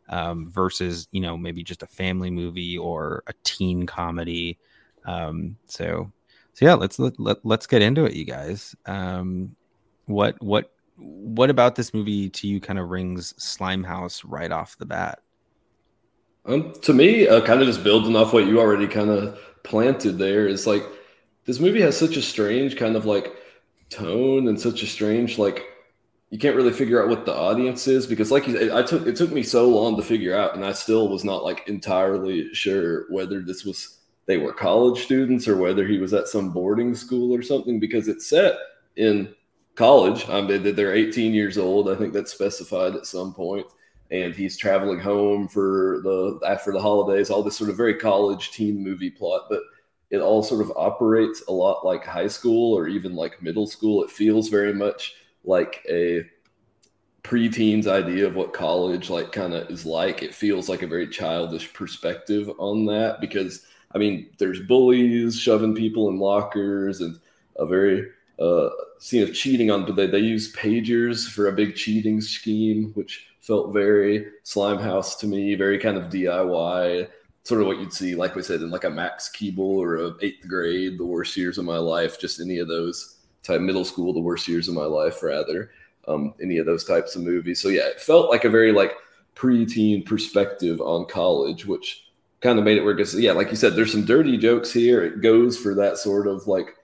um, 0.09 0.51
versus 0.51 1.09
you 1.13 1.21
know 1.21 1.37
maybe 1.37 1.63
just 1.63 1.83
a 1.83 1.87
family 1.87 2.31
movie 2.31 2.79
or 2.79 3.23
a 3.27 3.35
teen 3.45 3.87
comedy. 3.87 4.59
Um, 5.05 5.57
so 5.67 6.11
so 6.53 6.65
yeah, 6.65 6.75
let's 6.75 6.99
let, 6.99 7.19
let 7.21 7.39
let's 7.45 7.67
get 7.67 7.83
into 7.83 8.05
it, 8.05 8.15
you 8.15 8.25
guys. 8.25 8.75
Um, 8.87 9.57
what 10.07 10.41
what 10.43 10.73
what 10.97 11.51
about 11.51 11.75
this 11.75 11.93
movie 11.93 12.31
to 12.31 12.47
you 12.47 12.61
kind 12.61 12.79
of 12.79 12.89
rings 12.89 13.35
slime 13.37 13.85
house 13.85 14.25
right 14.25 14.51
off 14.51 14.79
the 14.79 14.87
bat? 14.87 15.21
Um, 16.47 16.73
to 16.83 16.95
me, 16.95 17.27
uh, 17.29 17.45
kind 17.45 17.61
of 17.61 17.67
just 17.67 17.85
building 17.85 18.17
off 18.17 18.33
what 18.33 18.47
you 18.47 18.61
already 18.61 18.87
kind 18.87 19.11
of 19.11 19.39
planted 19.65 20.17
there 20.17 20.47
is 20.47 20.67
like 20.67 20.85
this 21.45 21.61
movie 21.61 21.81
has 21.81 21.97
such 21.97 22.17
a 22.17 22.23
strange 22.23 22.77
kind 22.77 22.97
of 22.97 23.05
like 23.05 23.33
tone 23.91 24.49
and 24.49 24.61
such 24.61 24.83
a 24.83 24.87
strange 24.87 25.39
like 25.39 25.65
you 26.31 26.39
can't 26.39 26.57
really 26.57 26.73
figure 26.73 27.03
out 27.03 27.09
what 27.09 27.25
the 27.25 27.35
audience 27.35 27.87
is 27.87 28.07
because 28.07 28.31
like 28.31 28.49
you, 28.49 28.77
I 28.77 28.83
took 28.83 29.07
it 29.07 29.17
took 29.17 29.31
me 29.31 29.43
so 29.43 29.69
long 29.69 29.97
to 29.97 30.03
figure 30.03 30.37
out 30.37 30.55
and 30.55 30.65
I 30.65 30.73
still 30.73 31.09
was 31.09 31.25
not 31.25 31.45
like 31.45 31.69
entirely 31.69 32.53
sure 32.53 33.07
whether 33.11 33.41
this 33.41 33.65
was 33.65 34.01
they 34.27 34.37
were 34.37 34.53
college 34.53 35.05
students 35.05 35.47
or 35.47 35.57
whether 35.57 35.87
he 35.87 35.99
was 35.99 36.13
at 36.13 36.29
some 36.29 36.51
boarding 36.51 36.95
school 36.95 37.33
or 37.33 37.43
something 37.43 37.79
because 37.79 38.09
it's 38.09 38.29
set 38.29 38.57
in 38.97 39.33
college. 39.77 40.29
I 40.29 40.41
mean, 40.41 40.75
they're 40.75 40.95
18 40.95 41.33
years 41.33 41.59
old. 41.59 41.89
I 41.89 41.95
think 41.95 42.13
that's 42.13 42.33
specified 42.33 42.97
at 42.97 43.07
some 43.07 43.33
point, 43.33 43.67
and 44.11 44.35
he's 44.35 44.57
traveling 44.57 44.99
home 44.99 45.47
for 45.47 46.01
the 46.03 46.41
after 46.47 46.73
the 46.73 46.81
holidays. 46.81 47.31
All 47.31 47.43
this 47.43 47.57
sort 47.57 47.71
of 47.71 47.77
very 47.77 47.95
college 47.95 48.51
teen 48.51 48.83
movie 48.83 49.11
plot, 49.11 49.43
but 49.49 49.61
it 50.11 50.19
all 50.19 50.43
sort 50.43 50.63
of 50.63 50.73
operates 50.77 51.45
a 51.49 51.53
lot 51.53 51.87
like 51.87 52.05
high 52.05 52.27
school 52.29 52.77
or 52.77 52.89
even 52.89 53.15
like 53.15 53.43
middle 53.43 53.67
school. 53.67 54.03
It 54.03 54.11
feels 54.11 54.49
very 54.49 54.75
much 54.75 55.15
like 55.47 55.85
a 55.89 56.25
preteens 57.23 57.87
idea 57.87 58.27
of 58.27 58.37
what 58.37 58.53
college 58.53 59.11
like 59.11 59.33
kind 59.33 59.55
of 59.55 59.71
is 59.71 59.87
like. 59.87 60.23
It 60.23 60.35
feels 60.35 60.69
like 60.69 60.83
a 60.83 60.87
very 60.87 61.09
childish 61.09 61.73
perspective 61.73 62.51
on 62.59 62.85
that 62.87 63.21
because 63.21 63.65
I 63.95 63.99
mean, 63.99 64.29
there's 64.39 64.61
bullies 64.61 65.39
shoving 65.39 65.75
people 65.75 66.09
in 66.11 66.19
lockers 66.19 67.01
and 67.01 67.19
a 67.57 67.67
very 67.67 68.09
uh, 68.39 68.69
scene 68.99 69.23
of 69.23 69.33
cheating 69.33 69.71
on, 69.71 69.87
but 69.87 69.97
they, 69.97 70.07
they 70.07 70.19
use 70.19 70.55
pagers 70.55 71.29
for 71.29 71.49
a 71.49 71.53
big 71.53 71.75
cheating 71.75 72.21
scheme, 72.21 72.91
which 72.95 73.27
felt 73.41 73.73
very 73.73 74.27
Slimehouse 74.45 75.19
to 75.21 75.27
me, 75.27 75.55
very 75.55 75.79
kind 75.79 75.97
of 75.97 76.13
DIY 76.13 77.09
sort 77.45 77.61
of 77.61 77.69
what 77.69 77.79
you'd 77.79 77.93
see, 77.93 78.17
like 78.17 78.35
we 78.35 78.43
said, 78.43 78.61
in 78.61 78.71
like 78.71 78.85
a 78.85 78.91
Max 78.91 79.31
Keeble 79.31 79.59
or 79.61 79.97
a 79.97 80.15
eighth 80.21 80.49
grade, 80.49 80.99
the 80.99 81.07
worst 81.07 81.37
years 81.37 81.59
of 81.59 81.65
my 81.65 81.79
life, 81.79 82.21
just 82.21 82.41
any 82.41 82.59
of 82.59 82.67
those 82.67 83.16
type 83.47 83.61
middle 83.61 83.85
school, 83.85 84.13
the 84.13 84.21
worst 84.21 84.49
years 84.49 84.69
of 84.69 84.75
my 84.75 84.85
life, 84.85 85.23
rather. 85.23 85.71
um, 86.09 86.35
any 86.41 86.59
of 86.59 86.67
those 86.67 86.85
types 86.85 87.17
of 87.17 87.23
movies. 87.23 87.61
So 87.61 87.69
yeah, 87.69 87.89
it 87.89 88.01
felt 88.01 88.31
like 88.31 88.45
a 88.45 88.51
very 88.51 88.73
like 88.73 88.93
preteen 89.35 90.05
perspective 90.07 90.81
on 90.81 91.07
college, 91.07 91.67
which 91.67 92.05
kind 92.41 92.59
of 92.59 92.65
made 92.65 92.79
it 92.79 92.85
work. 92.85 92.97
Because 92.99 93.19
yeah, 93.19 93.33
like 93.33 93.51
you 93.51 93.57
said, 93.57 93.75
there's 93.75 93.93
some 93.93 94.05
dirty 94.05 94.37
jokes 94.39 94.73
here. 94.73 95.03
It 95.05 95.21
goes 95.21 95.59
for 95.59 95.75
that 95.75 95.99
sort 95.99 96.27
of 96.29 96.47
like 96.47 96.77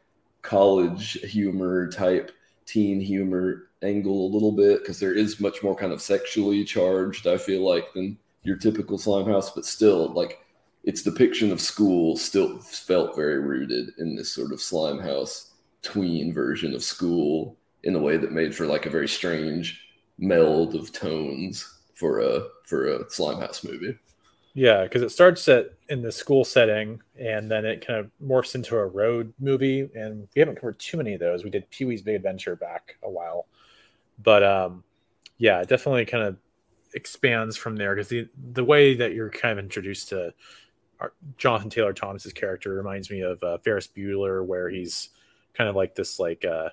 college 0.43 1.13
humor 1.23 1.89
type 1.91 2.33
teen 2.67 3.01
humor 3.01 3.69
angle 3.83 4.27
a 4.27 4.33
little 4.33 4.53
bit 4.53 4.81
because 4.81 4.99
there 5.01 5.15
is 5.15 5.41
much 5.41 5.63
more 5.63 5.75
kind 5.75 5.93
of 5.93 6.01
sexually 6.03 6.65
charged 6.65 7.27
i 7.27 7.37
feel 7.37 7.63
like 7.63 7.93
than 7.95 8.17
your 8.45 8.57
typical 8.57 8.99
slime 8.99 9.27
house 9.27 9.51
but 9.55 9.65
still 9.65 10.13
like 10.13 10.39
its 10.85 11.03
depiction 11.03 11.53
of 11.53 11.61
school 11.61 12.17
still 12.17 12.59
felt 12.61 13.15
very 13.17 13.39
rooted 13.41 13.91
in 13.99 14.17
this 14.17 14.31
sort 14.33 14.53
of 14.53 14.61
slime 14.61 14.99
house 14.99 15.52
tween 15.83 16.33
version 16.33 16.75
of 16.75 16.83
school 16.83 17.57
in 17.85 17.95
a 17.97 17.99
way 17.99 18.17
that 18.17 18.33
made 18.33 18.55
for 18.55 18.67
like 18.67 18.87
a 18.87 18.91
very 18.91 19.09
strange 19.09 19.81
meld 20.19 20.75
of 20.75 20.93
tones 20.93 21.81
for 21.95 22.21
a 22.21 22.47
for 22.65 22.89
a 22.89 23.11
slime 23.11 23.41
house 23.41 23.65
movie 23.65 23.97
Yeah, 24.55 24.85
because 24.85 25.03
it 25.03 25.11
starts 25.11 25.49
at 25.49 25.75
in 25.89 26.03
the 26.03 26.13
school 26.13 26.45
setting, 26.45 27.01
and 27.19 27.51
then 27.51 27.65
it 27.65 27.87
kind 27.87 27.99
of 27.99 28.11
morphs 28.23 28.55
into 28.55 28.77
a 28.77 28.87
road 28.87 29.33
movie. 29.41 29.89
And 29.95 30.29
we 30.35 30.41
haven't 30.41 30.57
covered 30.57 30.79
too 30.79 30.97
many 30.99 31.15
of 31.15 31.21
those. 31.21 31.45
We 31.45 31.51
did 31.51 31.69
Pee 31.71 31.87
Wee's 31.87 32.03
Big 32.03 32.17
Adventure 32.17 32.57
back 32.57 32.97
a 33.03 33.11
while, 33.11 33.47
but 34.23 34.43
um, 34.43 34.85
yeah, 35.39 35.61
it 35.61 35.69
definitely 35.69 36.05
kind 36.05 36.25
of 36.25 36.37
expands 36.95 37.57
from 37.57 37.77
there 37.77 37.95
because 37.95 38.09
the 38.09 38.29
the 38.53 38.65
way 38.65 38.95
that 38.95 39.15
you're 39.15 39.31
kind 39.31 39.59
of 39.59 39.65
introduced 39.65 40.11
to 40.11 40.35
our, 41.01 41.13
Jonathan 41.37 41.71
Taylor 41.71 41.93
Thomas's 41.93 42.33
character 42.33 42.75
reminds 42.75 43.11
me 43.11 43.23
of 43.23 43.43
uh, 43.43 43.59
Ferris 43.59 43.89
Bueller, 43.89 44.45
where 44.45 44.69
he's 44.69 45.11
kind 45.55 45.69
of 45.69 45.77
like 45.77 45.95
this 45.95 46.19
like 46.19 46.45
uh, 46.45 46.71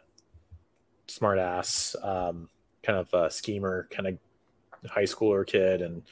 smart 1.07 1.39
ass 1.39 1.95
um, 2.01 2.49
kind 2.83 2.99
of 2.99 3.13
uh, 3.13 3.29
schemer, 3.29 3.87
kind 3.91 4.07
of 4.07 4.17
high 4.89 5.03
schooler 5.03 5.45
kid, 5.45 5.81
and 5.81 6.03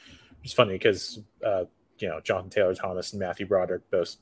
it's 0.44 0.52
funny 0.52 0.74
because 0.74 1.20
uh, 1.44 1.64
you 1.98 2.08
know 2.08 2.20
Jonathan 2.20 2.50
Taylor 2.50 2.74
Thomas 2.74 3.12
and 3.12 3.20
Matthew 3.20 3.46
Broderick 3.46 3.90
both 3.90 4.16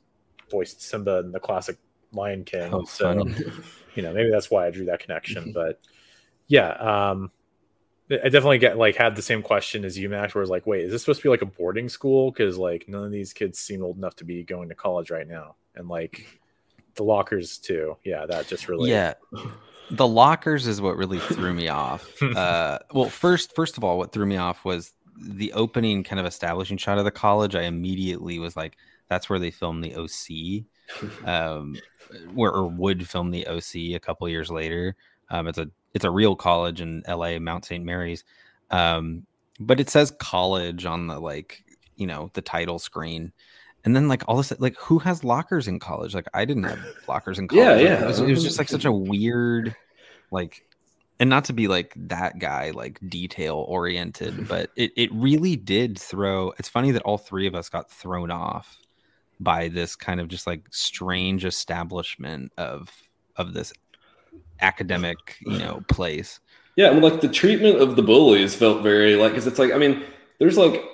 voiced 0.50 0.82
Simba 0.82 1.18
in 1.18 1.32
the 1.32 1.40
classic 1.40 1.76
Lion 2.12 2.44
King, 2.44 2.72
Oh, 2.72 2.84
so 2.84 3.24
you 3.94 4.02
know 4.02 4.12
maybe 4.12 4.30
that's 4.30 4.50
why 4.50 4.66
I 4.66 4.70
drew 4.70 4.86
that 4.86 5.00
connection. 5.00 5.52
But 5.54 5.80
yeah, 6.48 6.70
um, 7.10 7.32
I 8.10 8.28
definitely 8.28 8.58
get 8.58 8.78
like 8.78 8.96
had 8.96 9.16
the 9.16 9.22
same 9.22 9.42
question 9.42 9.84
as 9.84 9.98
you, 9.98 10.08
Max, 10.08 10.34
where 10.34 10.42
it's 10.42 10.50
like, 10.50 10.66
wait, 10.66 10.84
is 10.84 10.92
this 10.92 11.02
supposed 11.02 11.20
to 11.20 11.24
be 11.24 11.28
like 11.28 11.42
a 11.42 11.46
boarding 11.46 11.88
school? 11.88 12.30
Because 12.30 12.56
like 12.56 12.88
none 12.88 13.04
of 13.04 13.10
these 13.10 13.32
kids 13.32 13.58
seem 13.58 13.82
old 13.82 13.96
enough 13.96 14.16
to 14.16 14.24
be 14.24 14.44
going 14.44 14.68
to 14.68 14.74
college 14.74 15.10
right 15.10 15.26
now, 15.26 15.56
and 15.74 15.88
like 15.88 16.40
the 16.96 17.04
lockers 17.04 17.58
too. 17.58 17.96
Yeah, 18.04 18.26
that 18.26 18.48
just 18.48 18.68
really 18.68 18.90
Yeah. 18.90 19.14
The 19.90 20.06
lockers 20.06 20.66
is 20.66 20.80
what 20.80 20.96
really 20.96 21.20
threw 21.20 21.54
me 21.54 21.68
off. 21.68 22.12
Uh, 22.22 22.78
well, 22.92 23.08
first, 23.08 23.54
first 23.54 23.76
of 23.76 23.84
all, 23.84 23.98
what 23.98 24.12
threw 24.12 24.26
me 24.26 24.36
off 24.36 24.64
was 24.64 24.92
the 25.18 25.52
opening 25.52 26.02
kind 26.02 26.20
of 26.20 26.26
establishing 26.26 26.76
shot 26.76 26.98
of 26.98 27.04
the 27.04 27.10
college. 27.10 27.54
I 27.54 27.62
immediately 27.62 28.38
was 28.38 28.56
like, 28.56 28.76
"That's 29.08 29.30
where 29.30 29.38
they 29.38 29.50
filmed 29.50 29.84
the 29.84 29.94
OC," 29.94 30.64
um, 31.26 31.76
where 32.34 32.52
or 32.52 32.66
would 32.66 33.08
film 33.08 33.30
the 33.30 33.46
OC 33.46 33.94
a 33.94 33.98
couple 33.98 34.28
years 34.28 34.50
later. 34.50 34.96
Um, 35.30 35.46
it's 35.46 35.58
a 35.58 35.70
it's 35.94 36.04
a 36.04 36.10
real 36.10 36.36
college 36.36 36.80
in 36.80 37.02
LA, 37.08 37.38
Mount 37.38 37.64
St. 37.64 37.84
Mary's, 37.84 38.24
um, 38.70 39.26
but 39.58 39.80
it 39.80 39.88
says 39.88 40.12
college 40.18 40.84
on 40.84 41.06
the 41.06 41.18
like 41.18 41.64
you 41.96 42.06
know 42.06 42.30
the 42.34 42.42
title 42.42 42.78
screen. 42.78 43.32
And 43.86 43.96
then 43.96 44.08
like 44.08 44.22
all 44.28 44.36
this 44.36 44.52
like 44.58 44.76
who 44.76 44.98
has 44.98 45.24
lockers 45.24 45.66
in 45.66 45.78
college? 45.78 46.14
Like 46.14 46.26
I 46.34 46.44
didn't 46.44 46.64
have 46.64 46.78
lockers 47.08 47.38
in 47.38 47.48
college. 47.48 47.64
Yeah, 47.64 47.76
yeah. 47.76 48.02
It 48.02 48.06
was, 48.06 48.20
it 48.20 48.28
was 48.28 48.42
just 48.42 48.58
like 48.58 48.68
such 48.68 48.84
a 48.84 48.92
weird 48.92 49.74
like 50.30 50.62
and 51.18 51.30
not 51.30 51.46
to 51.46 51.54
be 51.54 51.66
like 51.66 51.94
that 51.96 52.38
guy 52.38 52.72
like 52.72 52.98
detail 53.08 53.64
oriented 53.68 54.46
but 54.48 54.70
it, 54.76 54.92
it 54.96 55.10
really 55.14 55.56
did 55.56 55.98
throw 55.98 56.52
it's 56.58 56.68
funny 56.68 56.90
that 56.90 57.02
all 57.02 57.16
three 57.16 57.46
of 57.46 57.54
us 57.54 57.70
got 57.70 57.90
thrown 57.90 58.30
off 58.30 58.76
by 59.40 59.68
this 59.68 59.96
kind 59.96 60.20
of 60.20 60.28
just 60.28 60.46
like 60.46 60.66
strange 60.70 61.44
establishment 61.44 62.52
of 62.58 62.90
of 63.36 63.54
this 63.54 63.72
academic 64.60 65.38
you 65.40 65.58
know 65.58 65.82
place 65.88 66.40
Yeah, 66.76 66.90
mean, 66.92 67.02
like 67.02 67.22
the 67.22 67.28
treatment 67.28 67.80
of 67.80 67.96
the 67.96 68.02
bullies 68.02 68.54
felt 68.54 68.82
very 68.82 69.16
like 69.16 69.32
because 69.32 69.46
it's 69.46 69.58
like 69.58 69.72
I 69.72 69.78
mean, 69.78 70.04
there's 70.38 70.58
like 70.58 70.84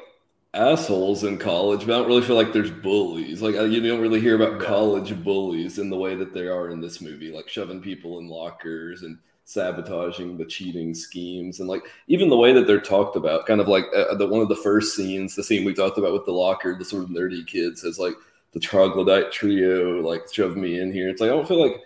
assholes 0.54 1.24
in 1.24 1.38
college, 1.38 1.86
but 1.86 1.94
I 1.94 1.98
don't 1.98 2.08
really 2.08 2.22
feel 2.22 2.36
like 2.36 2.52
there's 2.52 2.70
bullies. 2.70 3.40
Like 3.40 3.56
uh, 3.56 3.64
you 3.64 3.86
don't 3.86 4.00
really 4.00 4.20
hear 4.20 4.36
about 4.36 4.60
college 4.60 5.22
bullies 5.22 5.78
in 5.78 5.90
the 5.90 5.96
way 5.96 6.14
that 6.14 6.34
there 6.34 6.54
are 6.54 6.70
in 6.70 6.80
this 6.80 7.00
movie, 7.00 7.32
like 7.32 7.48
shoving 7.48 7.80
people 7.80 8.18
in 8.18 8.28
lockers 8.28 9.02
and 9.02 9.18
sabotaging 9.44 10.36
the 10.36 10.44
cheating 10.44 10.94
schemes, 10.94 11.60
and 11.60 11.68
like 11.68 11.82
even 12.08 12.28
the 12.28 12.36
way 12.36 12.52
that 12.52 12.66
they're 12.66 12.80
talked 12.80 13.16
about, 13.16 13.46
kind 13.46 13.60
of 13.60 13.68
like 13.68 13.84
uh, 13.96 14.14
the 14.14 14.26
one 14.26 14.42
of 14.42 14.48
the 14.48 14.56
first 14.56 14.94
scenes, 14.94 15.34
the 15.34 15.42
scene 15.42 15.64
we 15.64 15.74
talked 15.74 15.98
about 15.98 16.12
with 16.12 16.26
the 16.26 16.32
locker, 16.32 16.76
the 16.78 16.84
sort 16.84 17.04
of 17.04 17.10
nerdy 17.10 17.46
kids 17.46 17.80
says 17.80 17.98
like 17.98 18.14
the 18.52 18.60
troglodyte 18.60 19.32
trio, 19.32 20.00
like 20.00 20.22
shove 20.32 20.56
me 20.56 20.78
in 20.80 20.92
here. 20.92 21.08
It's 21.08 21.20
like 21.20 21.30
I 21.30 21.34
don't 21.34 21.48
feel 21.48 21.60
like 21.60 21.80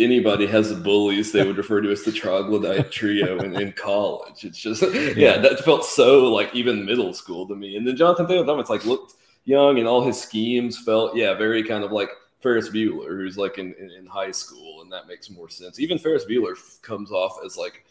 anybody 0.00 0.46
has 0.46 0.70
the 0.70 0.74
bullies 0.74 1.32
they 1.32 1.46
would 1.46 1.56
refer 1.58 1.80
to 1.80 1.90
as 1.90 2.02
the 2.02 2.12
troglodyte 2.12 2.90
trio 2.90 3.38
in, 3.40 3.54
in 3.60 3.72
college. 3.72 4.44
It's 4.44 4.58
just 4.58 4.82
yeah, 5.16 5.38
that 5.38 5.60
felt 5.64 5.84
so 5.84 6.32
like 6.32 6.54
even 6.54 6.84
middle 6.84 7.12
school 7.12 7.46
to 7.48 7.54
me. 7.54 7.76
And 7.76 7.86
then 7.86 7.96
Jonathan 7.96 8.26
Taylor 8.26 8.46
Thomas 8.46 8.70
like 8.70 8.84
looked 8.84 9.14
young 9.44 9.78
and 9.78 9.88
all 9.88 10.02
his 10.02 10.20
schemes 10.20 10.78
felt 10.78 11.16
yeah 11.16 11.34
very 11.34 11.62
kind 11.62 11.84
of 11.84 11.92
like 11.92 12.10
Ferris 12.40 12.70
Bueller, 12.70 13.16
who's 13.16 13.36
like 13.36 13.58
in, 13.58 13.74
in, 13.78 13.90
in 13.90 14.06
high 14.06 14.30
school, 14.30 14.82
and 14.82 14.90
that 14.92 15.06
makes 15.06 15.30
more 15.30 15.48
sense. 15.48 15.78
Even 15.78 15.98
Ferris 15.98 16.24
Bueller 16.24 16.54
comes 16.82 17.10
off 17.10 17.38
as 17.44 17.56
like 17.56 17.84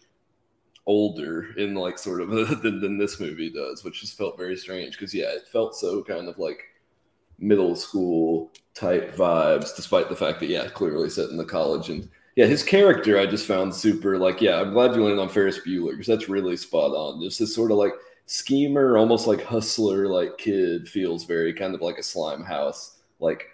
older 0.86 1.54
in 1.58 1.76
like 1.76 2.00
sort 2.00 2.22
of 2.22 2.30
than, 2.64 2.82
than 2.82 2.98
this 2.98 3.20
movie 3.20 3.50
does, 3.52 3.84
which 3.84 4.02
just 4.02 4.18
felt 4.18 4.38
very 4.38 4.56
strange 4.58 4.98
because 4.98 5.14
yeah, 5.14 5.28
it 5.28 5.48
felt 5.48 5.76
so 5.76 6.04
kind 6.04 6.28
of 6.28 6.38
like 6.40 6.64
middle 7.40 7.76
school 7.76 8.52
type 8.74 9.16
vibes, 9.16 9.76
despite 9.76 10.10
the 10.10 10.16
fact 10.16 10.40
that 10.40 10.50
yeah, 10.50 10.68
clearly 10.70 11.10
set 11.10 11.30
in 11.30 11.38
the 11.38 11.46
college 11.46 11.90
and 11.90 12.10
yeah, 12.36 12.46
his 12.46 12.64
character 12.64 13.20
I 13.20 13.26
just 13.26 13.48
found 13.48 13.74
super 13.74 14.18
like 14.18 14.42
yeah, 14.42 14.62
I'm 14.62 14.74
glad 14.74 14.96
you 14.96 15.04
landed 15.04 15.22
on 15.22 15.30
Ferris 15.30 15.60
Bueller 15.60 15.92
because 15.92 16.08
that's 16.08 16.30
really 16.30 16.56
spot 16.56 16.92
on. 16.92 17.22
Just 17.22 17.40
this 17.40 17.54
sort 17.54 17.72
of 17.72 17.78
like 17.78 17.94
schemer, 18.28 18.98
almost 18.98 19.28
like 19.28 19.44
hustler 19.44 20.08
like 20.08 20.38
kid 20.38 20.88
feels 20.88 21.26
very 21.26 21.54
kind 21.54 21.76
of 21.76 21.82
like 21.82 21.98
a 21.98 22.04
slime 22.04 22.44
house, 22.44 23.00
like 23.20 23.48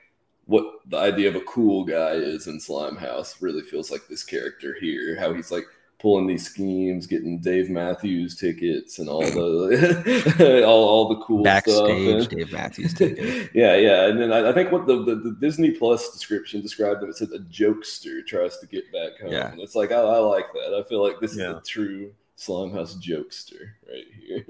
what 0.45 0.65
the 0.87 0.97
idea 0.97 1.27
of 1.27 1.35
a 1.35 1.41
cool 1.41 1.83
guy 1.83 2.11
is 2.11 2.47
in 2.47 2.59
Slime 2.59 2.95
House 2.95 3.41
really 3.41 3.61
feels 3.61 3.91
like 3.91 4.07
this 4.07 4.23
character 4.23 4.75
here. 4.79 5.19
How 5.19 5.33
he's 5.33 5.51
like 5.51 5.65
pulling 6.05 6.27
these 6.27 6.45
schemes, 6.45 7.07
getting 7.07 7.39
Dave 7.39 7.67
Matthews 7.71 8.35
tickets 8.35 8.99
and 8.99 9.09
all 9.09 9.21
the 9.23 10.63
all, 10.67 10.87
all 10.87 11.09
the 11.09 11.15
cool 11.25 11.41
backstage 11.41 12.25
stuff. 12.25 12.29
dave 12.29 12.51
matthews 12.51 12.93
ticket 12.93 13.49
yeah, 13.55 13.75
yeah. 13.75 14.05
And 14.05 14.21
then 14.21 14.31
I, 14.31 14.49
I 14.49 14.53
think 14.53 14.71
what 14.71 14.85
the, 14.85 15.03
the, 15.03 15.15
the 15.15 15.35
Disney 15.41 15.71
Plus 15.71 16.11
description 16.13 16.61
described 16.61 17.01
him, 17.01 17.09
it 17.09 17.15
said 17.17 17.29
a 17.33 17.39
jokester 17.39 18.23
tries 18.23 18.59
to 18.59 18.67
get 18.67 18.83
back 18.93 19.19
home. 19.19 19.31
Yeah. 19.31 19.51
And 19.51 19.59
it's 19.59 19.73
like 19.73 19.91
I, 19.91 19.95
I 19.95 20.19
like 20.19 20.45
that. 20.53 20.79
I 20.79 20.87
feel 20.87 21.01
like 21.01 21.19
this 21.19 21.35
Yeah. 21.35 21.53
is 21.53 21.57
a 21.57 21.61
true 21.61 22.13
Slimehouse 22.37 23.01
jokester 23.01 23.71
right 23.89 24.05
here. 24.27 24.45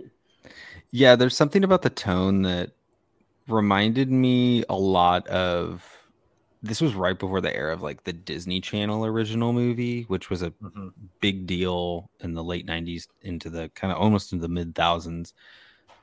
Yeah, 0.91 1.15
there's 1.15 1.37
something 1.37 1.63
about 1.63 1.83
the 1.83 1.89
tone 1.89 2.41
that 2.41 2.71
reminded 3.47 4.11
me 4.11 4.65
a 4.67 4.75
lot 4.75 5.25
of 5.29 5.89
this 6.63 6.81
was 6.81 6.95
right 6.95 7.17
before 7.17 7.41
the 7.41 7.55
era 7.55 7.73
of 7.73 7.81
like 7.81 8.03
the 8.03 8.13
Disney 8.13 8.59
Channel 8.61 9.05
original 9.05 9.53
movie, 9.53 10.03
which 10.03 10.29
was 10.29 10.41
a 10.41 10.51
Mhm. 10.51 10.91
big 11.19 11.45
deal 11.45 12.09
in 12.21 12.33
the 12.33 12.43
late 12.43 12.65
90s 12.65 13.07
into 13.21 13.49
the 13.49 13.69
kind 13.75 13.91
of 13.91 13.99
almost 13.99 14.33
into 14.33 14.41
the 14.41 14.49
mid 14.53 14.73
thousands. 14.75 15.33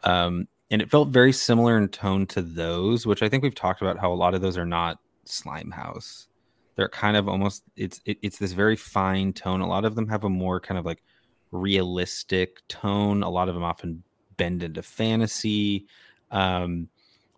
Um, 0.04 0.48
and 0.70 0.80
it 0.80 0.90
felt 0.90 1.08
very 1.08 1.32
similar 1.32 1.76
in 1.78 1.88
tone 1.88 2.26
to 2.28 2.42
those, 2.42 3.06
which 3.06 3.22
I 3.22 3.28
think 3.28 3.42
we've 3.42 3.54
talked 3.54 3.82
about 3.82 3.98
how 3.98 4.12
a 4.12 4.14
lot 4.14 4.34
of 4.34 4.40
those 4.40 4.56
are 4.56 4.66
not 4.66 4.98
Slime 5.24 5.70
House. 5.70 6.28
They're 6.76 6.88
kind 6.88 7.16
of 7.16 7.28
almost 7.28 7.64
it's 7.76 8.00
it, 8.06 8.18
it's 8.22 8.38
this 8.38 8.52
very 8.52 8.76
fine 8.76 9.32
tone. 9.32 9.60
A 9.60 9.68
lot 9.68 9.84
of 9.84 9.94
them 9.94 10.08
have 10.08 10.24
a 10.24 10.28
more 10.30 10.60
kind 10.60 10.78
of 10.78 10.86
like 10.86 11.02
realistic 11.50 12.66
tone. 12.68 13.22
A 13.22 13.28
lot 13.30 13.48
of 13.48 13.54
them 13.54 13.64
often 13.64 14.02
bend 14.36 14.62
into 14.62 14.82
fantasy. 14.82 15.86
Um, 16.30 16.88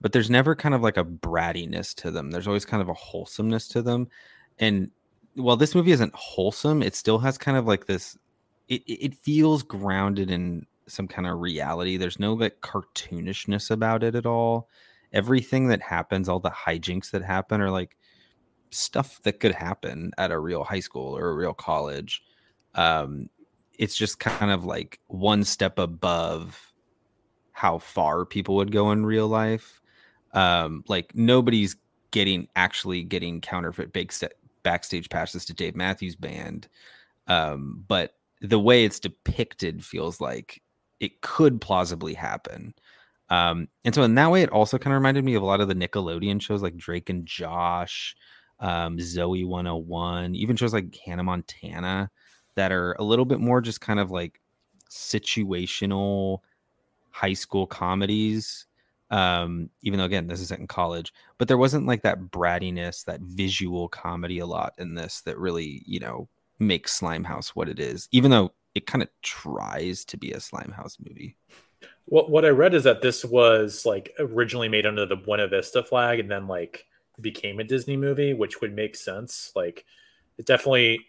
but 0.04 0.12
there's 0.12 0.28
never 0.28 0.54
kind 0.54 0.74
of 0.74 0.82
like 0.82 0.98
a 0.98 1.04
brattiness 1.04 1.94
to 1.94 2.10
them. 2.10 2.30
There's 2.30 2.46
always 2.46 2.66
kind 2.66 2.82
of 2.82 2.90
a 2.90 2.92
wholesomeness 2.92 3.68
to 3.68 3.80
them. 3.80 4.06
And 4.58 4.90
while 5.32 5.56
this 5.56 5.74
movie 5.74 5.92
isn't 5.92 6.14
wholesome, 6.14 6.82
it 6.82 6.94
still 6.94 7.18
has 7.20 7.38
kind 7.38 7.56
of 7.56 7.66
like 7.66 7.86
this. 7.86 8.14
It 8.68 8.82
it 8.86 9.14
feels 9.14 9.62
grounded 9.62 10.30
in 10.30 10.66
some 10.88 11.08
kind 11.08 11.26
of 11.26 11.40
reality. 11.40 11.96
There's 11.96 12.18
no 12.18 12.34
like 12.34 12.60
cartoonishness 12.60 13.70
about 13.70 14.02
it 14.02 14.14
at 14.14 14.26
all. 14.26 14.68
Everything 15.14 15.68
that 15.68 15.80
happens, 15.80 16.28
all 16.28 16.38
the 16.38 16.50
hijinks 16.50 17.10
that 17.12 17.22
happen, 17.22 17.62
are 17.62 17.70
like 17.70 17.96
stuff 18.72 19.22
that 19.22 19.40
could 19.40 19.54
happen 19.54 20.10
at 20.18 20.30
a 20.30 20.38
real 20.38 20.64
high 20.64 20.80
school 20.80 21.16
or 21.16 21.30
a 21.30 21.34
real 21.34 21.54
college. 21.54 22.22
Um, 22.74 23.30
it's 23.78 23.96
just 23.96 24.20
kind 24.20 24.50
of 24.50 24.66
like 24.66 25.00
one 25.06 25.44
step 25.44 25.78
above 25.78 26.74
how 27.52 27.78
far 27.78 28.26
people 28.26 28.56
would 28.56 28.70
go 28.70 28.92
in 28.92 29.06
real 29.06 29.28
life. 29.28 29.80
Um, 30.34 30.84
like 30.88 31.14
nobody's 31.14 31.76
getting 32.10 32.48
actually 32.56 33.02
getting 33.04 33.40
counterfeit 33.40 33.92
backstage 34.62 35.08
passes 35.08 35.44
to 35.46 35.54
Dave 35.54 35.76
Matthews 35.76 36.16
Band, 36.16 36.68
um, 37.28 37.84
but 37.88 38.14
the 38.40 38.58
way 38.58 38.84
it's 38.84 39.00
depicted 39.00 39.84
feels 39.84 40.20
like 40.20 40.60
it 41.00 41.20
could 41.22 41.60
plausibly 41.60 42.14
happen. 42.14 42.74
Um, 43.30 43.68
and 43.84 43.94
so 43.94 44.02
in 44.02 44.14
that 44.16 44.30
way, 44.30 44.42
it 44.42 44.50
also 44.50 44.78
kind 44.78 44.92
of 44.92 45.00
reminded 45.00 45.24
me 45.24 45.34
of 45.34 45.42
a 45.42 45.46
lot 45.46 45.60
of 45.60 45.68
the 45.68 45.74
Nickelodeon 45.74 46.40
shows 46.42 46.62
like 46.62 46.76
Drake 46.76 47.08
and 47.08 47.26
Josh, 47.26 48.14
um, 48.60 48.98
Zoey 48.98 49.46
101, 49.46 50.34
even 50.34 50.56
shows 50.56 50.74
like 50.74 50.94
Hannah 51.04 51.24
Montana 51.24 52.10
that 52.54 52.70
are 52.70 52.92
a 52.98 53.02
little 53.02 53.24
bit 53.24 53.40
more 53.40 53.60
just 53.60 53.80
kind 53.80 53.98
of 53.98 54.10
like 54.10 54.40
situational 54.90 56.38
high 57.10 57.32
school 57.32 57.66
comedies. 57.66 58.66
Um, 59.10 59.70
even 59.82 59.98
though 59.98 60.06
again, 60.06 60.26
this 60.26 60.40
isn't 60.40 60.60
in 60.60 60.66
college, 60.66 61.12
but 61.38 61.46
there 61.48 61.58
wasn't 61.58 61.86
like 61.86 62.02
that 62.02 62.20
brattiness, 62.20 63.04
that 63.04 63.20
visual 63.20 63.88
comedy 63.88 64.38
a 64.38 64.46
lot 64.46 64.74
in 64.78 64.94
this 64.94 65.20
that 65.22 65.38
really, 65.38 65.82
you 65.86 66.00
know, 66.00 66.28
makes 66.58 66.98
Slimehouse 66.98 67.48
what 67.48 67.68
it 67.68 67.78
is, 67.78 68.08
even 68.12 68.30
though 68.30 68.52
it 68.74 68.86
kind 68.86 69.02
of 69.02 69.08
tries 69.22 70.04
to 70.06 70.16
be 70.16 70.32
a 70.32 70.38
Slimehouse 70.38 70.96
movie. 71.06 71.36
What 72.06 72.30
what 72.30 72.44
I 72.44 72.50
read 72.50 72.74
is 72.74 72.84
that 72.84 73.02
this 73.02 73.24
was 73.24 73.86
like 73.86 74.14
originally 74.18 74.68
made 74.68 74.86
under 74.86 75.06
the 75.06 75.16
Buena 75.16 75.48
Vista 75.48 75.82
flag 75.82 76.20
and 76.20 76.30
then 76.30 76.46
like 76.46 76.86
became 77.20 77.60
a 77.60 77.64
Disney 77.64 77.96
movie, 77.96 78.34
which 78.34 78.60
would 78.60 78.74
make 78.74 78.96
sense. 78.96 79.52
Like 79.54 79.84
it 80.38 80.46
definitely 80.46 81.06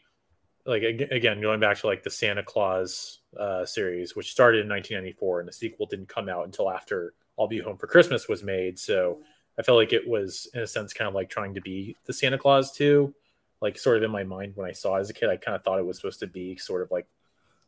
like 0.66 0.84
again 0.84 1.42
going 1.42 1.60
back 1.60 1.78
to 1.80 1.88
like 1.88 2.04
the 2.04 2.10
Santa 2.10 2.44
Claus 2.44 3.20
uh, 3.38 3.66
series, 3.66 4.16
which 4.16 4.32
started 4.32 4.62
in 4.62 4.70
1994, 4.70 5.40
and 5.42 5.50
the 5.50 5.54
sequel 5.54 5.86
didn't 5.86 6.10
come 6.10 6.30
out 6.30 6.46
until 6.46 6.70
after 6.70 7.14
I'll 7.38 7.48
Be 7.48 7.60
Home 7.60 7.78
for 7.78 7.88
Christmas 7.88 8.28
was 8.28 8.44
made. 8.44 8.80
So 8.80 9.20
I 9.58 9.62
felt 9.62 9.78
like 9.78 9.94
it 9.94 10.08
was 10.08 10.48
in 10.54 10.62
a 10.62 10.68
sense 10.68 10.94
kind 10.94 11.08
of 11.08 11.14
like 11.14 11.30
trying 11.30 11.54
to 11.54 11.62
be 11.62 11.96
the 12.06 12.14
Santa 12.14 12.38
Claus 12.38 12.72
too. 12.72 13.14
Like 13.62 13.78
sort 13.78 13.98
of 13.98 14.04
in 14.04 14.12
my 14.12 14.24
mind 14.24 14.54
when 14.56 14.70
I 14.70 14.74
saw 14.74 14.98
it 14.98 15.02
as 15.02 15.10
a 15.10 15.14
kid, 15.14 15.30
I 15.30 15.38
kind 15.38 15.56
of 15.56 15.64
thought 15.64 15.80
it 15.80 15.86
was 15.86 15.98
supposed 15.98 16.20
to 16.20 16.28
be 16.28 16.58
sort 16.58 16.82
of 16.82 16.92
like 16.92 17.08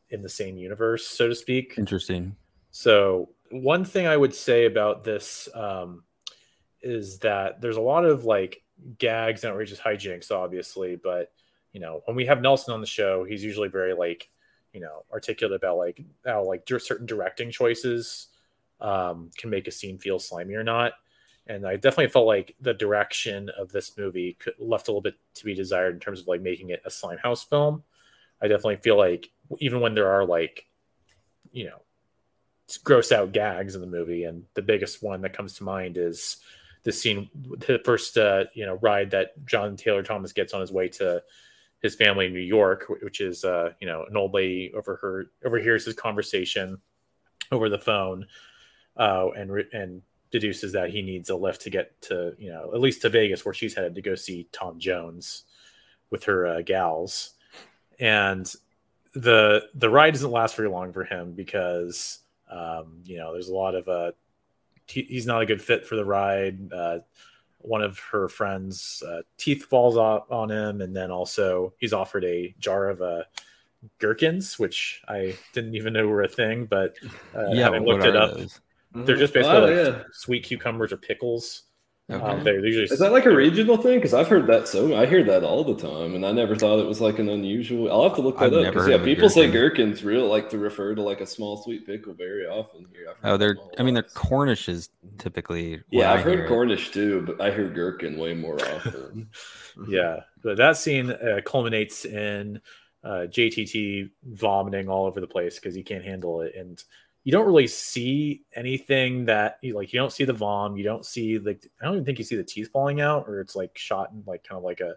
in 0.10 0.22
the 0.22 0.30
same 0.30 0.58
universe, 0.58 1.06
so 1.06 1.28
to 1.28 1.36
speak. 1.36 1.76
Interesting. 1.78 2.36
So 2.72 3.30
one 3.52 3.86
thing 3.86 4.08
I 4.08 4.18
would 4.18 4.36
say 4.36 4.66
about 4.66 5.04
this 5.04 5.48
um, 5.54 6.04
is 6.82 7.20
that 7.20 7.62
there's 7.62 7.78
a 7.78 7.82
lot 7.82 8.06
of 8.06 8.26
like 8.26 8.62
gags 8.98 9.44
and 9.44 9.52
outrageous 9.52 9.80
hijinks, 9.80 10.32
obviously, 10.32 10.96
but 10.96 11.32
you 11.74 11.80
know 11.80 12.02
when 12.06 12.16
we 12.16 12.26
have 12.26 12.42
Nelson 12.42 12.74
on 12.74 12.82
the 12.82 12.88
show, 12.88 13.24
he's 13.24 13.44
usually 13.44 13.70
very 13.70 13.94
like 13.94 14.30
you 14.74 14.82
know 14.82 15.04
articulate 15.12 15.56
about 15.56 15.78
like 15.78 16.04
how 16.26 16.44
like 16.44 16.68
certain 16.80 17.06
directing 17.06 17.50
choices 17.50 18.28
um, 18.80 19.30
can 19.38 19.50
make 19.50 19.68
a 19.68 19.72
scene 19.72 19.98
feel 19.98 20.20
slimy 20.20 20.56
or 20.56 20.64
not. 20.64 20.94
And 21.48 21.66
I 21.66 21.76
definitely 21.76 22.10
felt 22.10 22.28
like 22.28 22.56
the 22.60 22.74
direction 22.74 23.50
of 23.58 23.72
this 23.72 23.98
movie 23.98 24.36
could, 24.40 24.54
left 24.60 24.88
a 24.88 24.92
little 24.92 25.02
bit 25.02 25.16
to 25.36 25.46
be 25.46 25.56
desired 25.56 25.94
in 25.94 26.00
terms 26.00 26.20
of 26.20 26.28
like 26.28 26.42
making 26.42 26.72
it 26.72 26.82
a 26.86 26.90
Slimehouse 26.90 27.48
film. 27.48 27.84
I 28.42 28.48
definitely 28.48 28.78
feel 28.78 28.98
like 28.98 29.30
even 29.60 29.80
when 29.80 29.96
there 29.96 30.10
are 30.10 30.26
like, 30.26 30.66
you 31.52 31.66
know, 31.66 31.82
gross 32.84 33.12
out 33.12 33.32
gags 33.32 33.76
in 33.76 33.82
the 33.82 33.88
movie, 33.88 34.26
and 34.26 34.44
the 34.54 34.62
biggest 34.62 35.02
one 35.02 35.22
that 35.22 35.34
comes 35.34 35.54
to 35.54 35.64
mind 35.64 35.98
is 35.98 36.38
the 36.84 36.92
scene, 36.92 37.30
the 37.36 37.82
first 37.84 38.18
uh, 38.18 38.46
you 38.54 38.66
know 38.66 38.76
ride 38.82 39.12
that 39.12 39.46
John 39.46 39.76
Taylor 39.76 40.04
Thomas 40.04 40.34
gets 40.34 40.54
on 40.54 40.62
his 40.62 40.72
way 40.72 40.90
to 40.90 41.24
his 41.82 41.96
family 41.96 42.28
in 42.28 42.34
New 42.34 42.40
York, 42.40 42.86
which 43.02 43.22
is 43.22 43.44
uh, 43.44 43.72
you 43.80 43.88
know 43.88 44.06
an 44.10 44.18
old 44.18 44.34
lady 44.34 44.72
overheard 44.76 45.30
overhears 45.46 45.86
his 45.86 45.96
conversation 45.96 46.78
over 47.52 47.70
the 47.70 47.80
phone, 47.80 48.26
uh, 48.98 49.30
and 49.36 49.52
and 49.74 50.02
deduces 50.32 50.74
that 50.74 50.90
he 50.90 51.02
needs 51.02 51.30
a 51.30 51.36
lift 51.36 51.62
to 51.62 51.70
get 51.70 52.00
to 52.02 52.34
you 52.38 52.50
know 52.50 52.72
at 52.74 52.82
least 52.82 53.02
to 53.02 53.10
Vegas 53.10 53.46
where 53.46 53.54
she's 53.54 53.76
headed 53.76 53.96
to 53.96 54.02
go 54.02 54.16
see 54.16 54.48
Tom 54.52 54.80
Jones 54.80 55.44
with 56.10 56.24
her 56.26 56.48
uh, 56.48 56.62
gals, 56.62 57.32
and 58.00 58.52
the 59.14 59.68
the 59.74 59.90
ride 59.90 60.14
doesn't 60.14 60.32
last 60.32 60.56
very 60.56 60.70
long 60.70 60.94
for 60.94 61.04
him 61.04 61.34
because 61.34 62.20
um, 62.50 63.02
you 63.06 63.18
know 63.18 63.34
there's 63.34 63.50
a 63.50 63.56
lot 63.56 63.76
of 63.76 63.88
uh, 63.88 64.12
he, 64.88 65.04
he's 65.04 65.26
not 65.26 65.42
a 65.42 65.46
good 65.46 65.62
fit 65.62 65.86
for 65.86 65.96
the 65.96 66.06
ride. 66.06 66.72
Uh, 66.72 67.00
one 67.60 67.82
of 67.82 68.00
her 68.00 68.30
friends' 68.30 69.04
uh, 69.06 69.22
teeth 69.38 69.66
falls 69.66 69.98
off 69.98 70.32
on 70.32 70.50
him, 70.50 70.82
and 70.82 70.96
then 70.96 71.12
also 71.12 71.74
he's 71.78 71.94
offered 71.94 72.24
a 72.24 72.56
jar 72.60 72.90
of 72.90 73.02
uh, 73.02 73.24
gherkins, 74.00 74.58
which 74.58 75.02
I 75.08 75.36
didn't 75.54 75.76
even 75.76 75.94
know 75.94 76.08
were 76.08 76.24
a 76.24 76.28
thing, 76.28 76.66
but 76.66 76.96
uh, 77.36 77.48
Yeah, 77.52 77.66
having 77.66 77.84
looked 77.84 78.06
it 78.06 78.16
up, 78.16 78.36
those? 78.36 78.60
They're 79.06 79.16
just 79.18 79.34
basically 79.34 79.58
Oh, 79.58 79.66
like 79.66 79.76
yeah. 79.96 80.04
sweet 80.12 80.44
cucumbers 80.44 80.92
or 80.94 80.98
pickles. 80.98 81.64
Okay. 82.10 82.24
Um, 82.24 82.42
they're 82.44 82.66
usually 82.66 82.86
Is 82.86 83.00
that 83.00 83.12
like 83.12 83.26
a 83.26 83.36
regional 83.36 83.76
thing? 83.76 83.96
Because 83.96 84.14
I've 84.14 84.30
heard 84.30 84.48
that 84.48 84.68
so. 84.70 84.96
I 84.96 85.06
hear 85.06 85.24
that 85.26 85.44
all 85.44 85.66
the 85.66 85.76
time, 85.76 86.16
and 86.16 86.26
I 86.26 86.32
never 86.32 86.56
thought 86.56 86.80
it 86.80 86.86
was 86.88 87.02
like 87.02 87.20
an 87.20 87.28
unusual. 87.28 87.92
I'll 87.92 88.04
have 88.04 88.16
to 88.16 88.22
look 88.22 88.40
that 88.40 88.54
I've 88.54 88.54
up 88.54 88.66
because 88.74 88.88
yeah, 88.88 88.96
of 88.96 89.02
a 89.02 89.06
people 89.06 89.30
say 89.30 89.52
gherkins 89.52 90.06
real 90.06 90.26
like 90.28 90.50
to 90.52 90.58
refer 90.58 90.96
to 90.96 91.02
like 91.02 91.20
a 91.20 91.26
small 91.26 91.62
sweet 91.64 91.86
pickle 91.86 92.14
very 92.14 92.46
often 92.48 92.88
here. 92.94 93.14
Oh, 93.26 93.36
they're. 93.36 93.58
I 93.78 93.84
mean, 93.84 93.94
they're 93.94 94.04
life. 94.04 94.14
cornichons 94.14 94.88
typically. 95.18 95.82
Yeah, 95.92 96.14
I 96.14 96.14
I've 96.14 96.22
heard 96.22 96.40
hear. 96.40 96.48
Cornish 96.48 96.92
too, 96.92 97.24
but 97.28 97.42
I 97.42 97.52
hear 97.52 97.68
gherkin 97.68 98.18
way 98.18 98.34
more 98.34 98.58
often. 98.76 99.30
Yeah, 99.88 100.22
but 100.42 100.58
that 100.58 100.78
scene 100.78 101.12
uh, 101.12 101.42
culminates 101.46 102.06
in 102.06 102.60
uh, 103.04 103.28
JTT 103.30 104.10
vomiting 104.24 104.90
all 104.90 105.06
over 105.06 105.22
the 105.22 105.28
place 105.28 105.56
because 105.60 105.76
he 105.76 105.84
can't 105.84 106.04
handle 106.04 106.42
it, 106.42 106.56
and 106.56 106.84
you 107.28 107.34
don't 107.34 107.46
really 107.46 107.68
see 107.68 108.44
anything 108.56 109.26
that 109.26 109.58
you 109.62 109.76
like. 109.76 109.92
You 109.92 110.00
don't 110.00 110.14
see 110.14 110.24
the 110.24 110.32
vom. 110.32 110.78
You 110.78 110.86
don't 110.86 111.06
see 111.06 111.38
like 111.40 111.70
I 111.82 111.84
don't 111.84 111.96
even 111.96 112.06
think 112.06 112.20
you 112.20 112.24
see 112.24 112.38
the 112.38 112.44
teeth 112.46 112.70
falling 112.72 113.02
out, 113.02 113.28
or 113.28 113.42
it's 113.42 113.54
like 113.54 113.78
shot 113.78 114.12
in 114.14 114.24
like 114.26 114.46
kind 114.46 114.58
of 114.58 114.64
like 114.64 114.80
a 114.80 114.94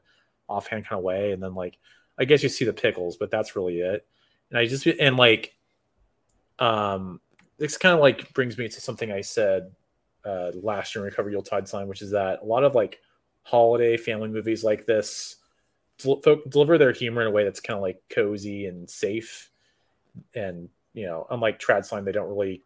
offhand 0.48 0.86
kind 0.86 1.00
of 1.00 1.02
way, 1.02 1.32
and 1.32 1.42
then 1.42 1.56
like 1.56 1.76
I 2.20 2.24
guess 2.26 2.44
you 2.44 2.48
see 2.48 2.64
the 2.64 2.72
pickles, 2.72 3.16
but 3.16 3.32
that's 3.32 3.56
really 3.56 3.80
it. 3.80 4.06
And 4.48 4.60
I 4.60 4.66
just 4.66 4.86
and 4.86 5.16
like 5.16 5.56
um 6.60 7.20
this 7.58 7.76
kind 7.76 7.96
of 7.96 8.00
like 8.00 8.32
brings 8.32 8.56
me 8.56 8.68
to 8.68 8.80
something 8.80 9.10
I 9.10 9.22
said 9.22 9.72
uh 10.24 10.52
last 10.62 10.94
year 10.94 11.04
in 11.04 11.10
Recover 11.10 11.30
Yuletide 11.30 11.66
Slime, 11.66 11.88
which 11.88 12.00
is 12.00 12.12
that 12.12 12.42
a 12.42 12.46
lot 12.46 12.62
of 12.62 12.76
like 12.76 13.00
holiday 13.42 13.96
family 13.96 14.28
movies 14.28 14.62
like 14.62 14.86
this 14.86 15.34
del- 15.98 16.42
deliver 16.48 16.78
their 16.78 16.92
humor 16.92 17.22
in 17.22 17.26
a 17.26 17.32
way 17.32 17.42
that's 17.42 17.58
kind 17.58 17.76
of 17.76 17.82
like 17.82 18.00
cozy 18.08 18.66
and 18.66 18.88
safe 18.88 19.50
and 20.36 20.68
you 20.94 21.06
know 21.06 21.26
unlike 21.30 21.58
trad 21.58 21.84
slime 21.84 22.04
they 22.04 22.12
don't 22.12 22.28
really 22.28 22.62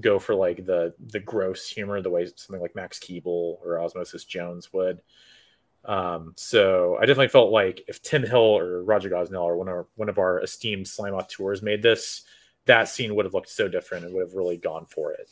go 0.00 0.18
for 0.18 0.34
like 0.34 0.64
the 0.64 0.94
the 1.08 1.20
gross 1.20 1.68
humor 1.68 2.00
the 2.00 2.10
way 2.10 2.26
something 2.36 2.60
like 2.60 2.74
max 2.74 2.98
keeble 2.98 3.58
or 3.64 3.80
osmosis 3.80 4.24
jones 4.24 4.72
would 4.72 5.00
um 5.84 6.32
so 6.36 6.96
i 6.96 7.00
definitely 7.00 7.28
felt 7.28 7.50
like 7.50 7.82
if 7.88 8.02
tim 8.02 8.24
hill 8.24 8.40
or 8.40 8.82
raja 8.82 9.08
gosnell 9.08 9.42
or 9.42 9.56
one 9.56 9.68
of 9.68 9.74
our, 9.74 9.86
one 9.96 10.08
of 10.08 10.18
our 10.18 10.40
esteemed 10.40 10.86
slime 10.86 11.14
tours 11.28 11.62
made 11.62 11.82
this 11.82 12.22
that 12.66 12.88
scene 12.88 13.14
would 13.14 13.24
have 13.24 13.34
looked 13.34 13.50
so 13.50 13.68
different 13.68 14.04
and 14.04 14.14
would 14.14 14.26
have 14.26 14.34
really 14.34 14.56
gone 14.56 14.86
for 14.86 15.12
it 15.12 15.28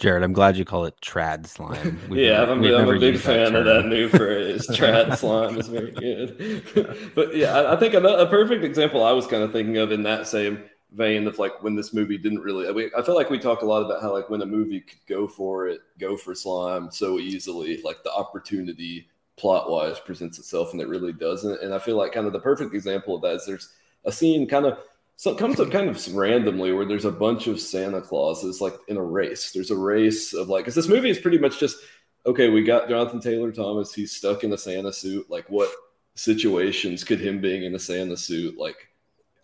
Jared, 0.00 0.24
I'm 0.24 0.32
glad 0.32 0.56
you 0.56 0.64
call 0.64 0.86
it 0.86 0.94
trad 1.00 1.46
slime. 1.46 2.00
We've 2.08 2.24
yeah, 2.24 2.38
never- 2.38 2.52
I'm, 2.52 2.64
I'm 2.64 2.88
a 2.88 2.98
big 2.98 3.14
used 3.14 3.24
fan 3.24 3.54
of 3.54 3.64
that 3.64 3.86
new 3.86 4.08
phrase. 4.08 4.66
Trad 4.70 5.16
slime 5.16 5.56
is 5.56 5.68
very 5.68 5.92
good. 5.92 7.12
but 7.14 7.36
yeah, 7.36 7.54
I, 7.56 7.74
I 7.74 7.76
think 7.76 7.94
a, 7.94 7.98
a 7.98 8.26
perfect 8.26 8.64
example 8.64 9.04
I 9.04 9.12
was 9.12 9.28
kind 9.28 9.44
of 9.44 9.52
thinking 9.52 9.76
of 9.76 9.92
in 9.92 10.02
that 10.02 10.26
same 10.26 10.64
vein 10.92 11.26
of 11.26 11.38
like 11.38 11.62
when 11.62 11.74
this 11.74 11.92
movie 11.92 12.18
didn't 12.18 12.40
really. 12.40 12.90
I, 12.94 13.02
feel 13.02 13.14
like 13.14 13.30
we 13.30 13.38
talk 13.38 13.62
a 13.62 13.66
lot 13.66 13.84
about 13.84 14.02
how 14.02 14.12
like 14.12 14.30
when 14.30 14.42
a 14.42 14.46
movie 14.46 14.80
could 14.80 15.04
go 15.06 15.28
for 15.28 15.68
it, 15.68 15.80
go 15.98 16.16
for 16.16 16.34
slime 16.34 16.90
so 16.90 17.18
easily, 17.18 17.82
like 17.82 18.02
the 18.04 18.12
opportunity 18.12 19.08
plot 19.36 19.70
wise 19.70 20.00
presents 20.00 20.38
itself, 20.38 20.72
and 20.72 20.80
it 20.80 20.88
really 20.88 21.12
doesn't. 21.12 21.62
And 21.62 21.74
I 21.74 21.78
feel 21.78 21.96
like 21.96 22.12
kind 22.12 22.26
of 22.26 22.32
the 22.32 22.40
perfect 22.40 22.74
example 22.74 23.14
of 23.14 23.22
that 23.22 23.34
is 23.34 23.46
there's 23.46 23.72
a 24.04 24.12
scene 24.12 24.46
kind 24.46 24.66
of 24.66 24.78
so 25.18 25.32
it 25.32 25.38
comes 25.38 25.58
up 25.58 25.72
kind 25.72 25.88
of 25.88 26.14
randomly 26.14 26.72
where 26.72 26.84
there's 26.84 27.04
a 27.04 27.10
bunch 27.10 27.48
of 27.48 27.60
Santa 27.60 28.00
Clauses 28.00 28.60
like 28.60 28.74
in 28.86 28.96
a 28.96 29.02
race. 29.02 29.50
There's 29.50 29.72
a 29.72 29.76
race 29.76 30.32
of 30.32 30.48
like, 30.48 30.64
because 30.64 30.76
this 30.76 30.86
movie 30.86 31.10
is 31.10 31.18
pretty 31.18 31.38
much 31.38 31.58
just 31.58 31.78
okay. 32.24 32.48
We 32.48 32.62
got 32.62 32.88
Jonathan 32.88 33.20
Taylor 33.20 33.50
Thomas. 33.50 33.92
He's 33.92 34.14
stuck 34.14 34.44
in 34.44 34.52
a 34.52 34.58
Santa 34.58 34.92
suit. 34.92 35.28
Like, 35.28 35.50
what 35.50 35.70
situations 36.14 37.02
could 37.02 37.20
him 37.20 37.40
being 37.40 37.64
in 37.64 37.74
a 37.74 37.80
Santa 37.80 38.16
suit 38.16 38.58
like 38.58 38.87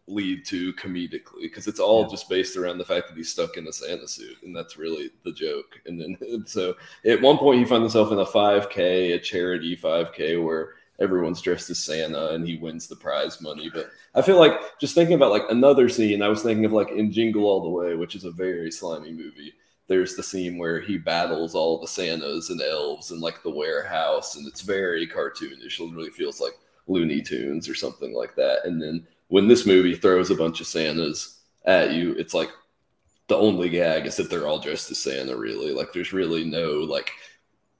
lead 0.06 0.44
to 0.46 0.72
comedically? 0.74 1.42
Because 1.42 1.66
it's 1.66 1.80
all 1.80 2.08
just 2.08 2.28
based 2.28 2.56
around 2.56 2.78
the 2.78 2.84
fact 2.84 3.08
that 3.08 3.16
he's 3.16 3.30
stuck 3.30 3.56
in 3.56 3.66
a 3.66 3.72
Santa 3.72 4.08
suit, 4.08 4.36
and 4.42 4.54
that's 4.54 4.76
really 4.76 5.10
the 5.24 5.32
joke. 5.32 5.80
And 5.86 6.00
then 6.00 6.44
so 6.46 6.74
at 7.06 7.20
one 7.20 7.38
point 7.38 7.58
he 7.58 7.64
finds 7.64 7.92
himself 7.92 8.12
in 8.12 8.18
a 8.18 8.24
5K, 8.24 9.14
a 9.14 9.18
charity 9.18 9.76
5K, 9.76 10.44
where 10.44 10.74
everyone's 11.00 11.40
dressed 11.40 11.70
as 11.70 11.78
Santa 11.78 12.28
and 12.30 12.46
he 12.46 12.56
wins 12.56 12.86
the 12.86 12.96
prize 12.96 13.40
money. 13.40 13.70
But 13.72 13.90
I 14.14 14.22
feel 14.22 14.38
like 14.38 14.78
just 14.78 14.94
thinking 14.94 15.16
about 15.16 15.32
like 15.32 15.44
another 15.50 15.88
scene, 15.88 16.22
I 16.22 16.28
was 16.28 16.42
thinking 16.42 16.64
of 16.64 16.72
like 16.72 16.90
in 16.90 17.12
Jingle 17.12 17.44
All 17.44 17.62
the 17.62 17.68
Way, 17.68 17.94
which 17.94 18.14
is 18.14 18.24
a 18.24 18.30
very 18.30 18.70
slimy 18.70 19.12
movie. 19.12 19.54
There's 19.86 20.16
the 20.16 20.22
scene 20.22 20.56
where 20.56 20.80
he 20.80 20.96
battles 20.96 21.54
all 21.54 21.80
the 21.80 21.88
Santas 21.88 22.48
and 22.48 22.60
elves 22.62 23.10
in 23.10 23.20
like 23.20 23.42
the 23.42 23.50
warehouse, 23.50 24.36
and 24.36 24.46
it's 24.46 24.62
very 24.62 25.06
cartoonish. 25.06 25.78
It 25.78 25.94
really 25.94 26.10
feels 26.10 26.40
like 26.40 26.54
Looney 26.86 27.20
Tunes 27.20 27.68
or 27.68 27.74
something 27.74 28.14
like 28.14 28.34
that. 28.36 28.64
And 28.64 28.80
then 28.80 29.06
when 29.28 29.48
this 29.48 29.66
movie 29.66 29.94
throws 29.94 30.30
a 30.30 30.34
bunch 30.34 30.60
of 30.60 30.66
Santas 30.66 31.40
at 31.64 31.92
you, 31.92 32.12
it's 32.12 32.34
like 32.34 32.50
the 33.28 33.36
only 33.36 33.68
gag 33.68 34.06
is 34.06 34.16
that 34.16 34.30
they're 34.30 34.46
all 34.46 34.58
dressed 34.58 34.90
as 34.90 34.98
Santa, 34.98 35.36
really. 35.36 35.72
Like 35.72 35.92
there's 35.92 36.12
really 36.12 36.44
no 36.44 36.72
like 36.80 37.10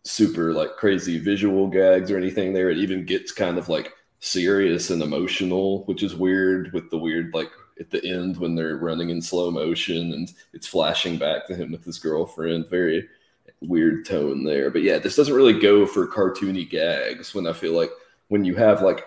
super 0.04 0.52
like 0.52 0.76
crazy 0.76 1.18
visual 1.18 1.66
gags 1.68 2.11
or 2.11 2.16
anything 2.16 2.52
there. 2.52 2.70
It 2.70 2.78
even 2.78 3.04
gets 3.04 3.33
kind 3.33 3.59
of 3.59 3.68
like 3.68 3.92
serious 4.20 4.90
and 4.90 5.02
emotional, 5.02 5.85
which 5.85 6.02
is 6.02 6.16
weird 6.16 6.72
with 6.72 6.90
the 6.90 6.98
weird 6.98 7.33
like 7.35 7.50
at 7.78 7.90
the 7.90 8.04
end 8.04 8.37
when 8.37 8.54
they're 8.54 8.76
running 8.76 9.11
in 9.11 9.20
slow 9.20 9.50
motion 9.50 10.12
and 10.12 10.33
it's 10.52 10.66
flashing 10.66 11.18
back 11.18 11.46
to 11.46 11.54
him 11.54 11.72
with 11.72 11.85
his 11.85 11.98
girlfriend. 11.98 12.68
Very 12.70 13.07
weird 13.61 14.07
tone 14.07 14.44
there. 14.44 14.70
But 14.70 14.83
yeah, 14.83 14.98
this 14.98 15.16
doesn't 15.16 15.35
really 15.35 15.59
go 15.59 15.87
for 15.87 16.07
cartoony 16.07 16.68
gags 16.68 17.35
when 17.35 17.46
I 17.46 17.52
feel 17.52 17.72
like 17.72 17.90
when 18.28 18.44
you 18.44 18.54
have 18.54 18.83
like 18.83 19.04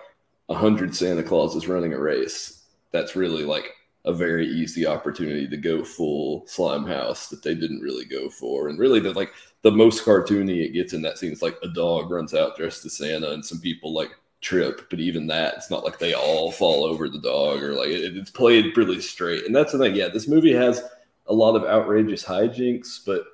a 0.50 0.56
hundred 0.56 0.96
Santa 0.96 1.24
Clauses 1.24 1.68
running 1.68 1.94
a 1.94 2.00
race, 2.00 2.64
that's 2.92 3.16
really 3.16 3.44
like 3.44 3.74
a 4.06 4.14
very 4.14 4.48
easy 4.48 4.86
opportunity 4.86 5.48
to 5.48 5.58
go 5.58 5.84
full 5.84 6.46
slime 6.48 6.86
house 6.86 7.28
that 7.28 7.44
they 7.44 7.54
didn't 7.54 7.82
really 7.82 8.06
go 8.06 8.30
for. 8.30 8.70
And 8.70 8.80
really 8.80 9.00
the 9.00 9.12
like 9.12 9.34
the 9.64 9.72
most 9.72 10.06
cartoony 10.06 10.66
it 10.66 10.74
gets 10.74 10.94
in 10.94 11.02
that 11.02 11.18
scene 11.18 11.34
is 11.34 11.42
like 11.42 11.58
a 11.64 11.68
dog 11.68 12.10
runs 12.10 12.34
out 12.34 12.56
dressed 12.56 12.86
as 12.86 12.98
Santa 12.98 13.32
and 13.32 13.46
some 13.46 13.60
people 13.60 13.94
like 13.94 14.12
trip, 14.40 14.90
but 14.90 15.00
even 15.00 15.28
that, 15.28 15.56
it's 15.56 15.70
not 15.70 15.84
like 15.84 16.00
they 16.00 16.14
all 16.14 16.52
fall 16.52 16.86
over 16.86 17.10
the 17.10 17.20
dog 17.20 17.62
or 17.62 17.74
like 17.74 17.90
it, 17.90 18.16
it's 18.16 18.32
played 18.32 18.76
really 18.78 19.02
straight. 19.02 19.46
And 19.46 19.56
that's 19.56 19.74
the 19.74 19.78
thing. 19.78 19.96
Yeah, 19.96 20.08
this 20.08 20.28
movie 20.28 20.54
has 20.54 20.82
a 21.28 21.34
lot 21.34 21.56
of 21.56 21.66
outrageous 21.66 22.24
hijinks, 22.24 23.00
but 23.06 23.26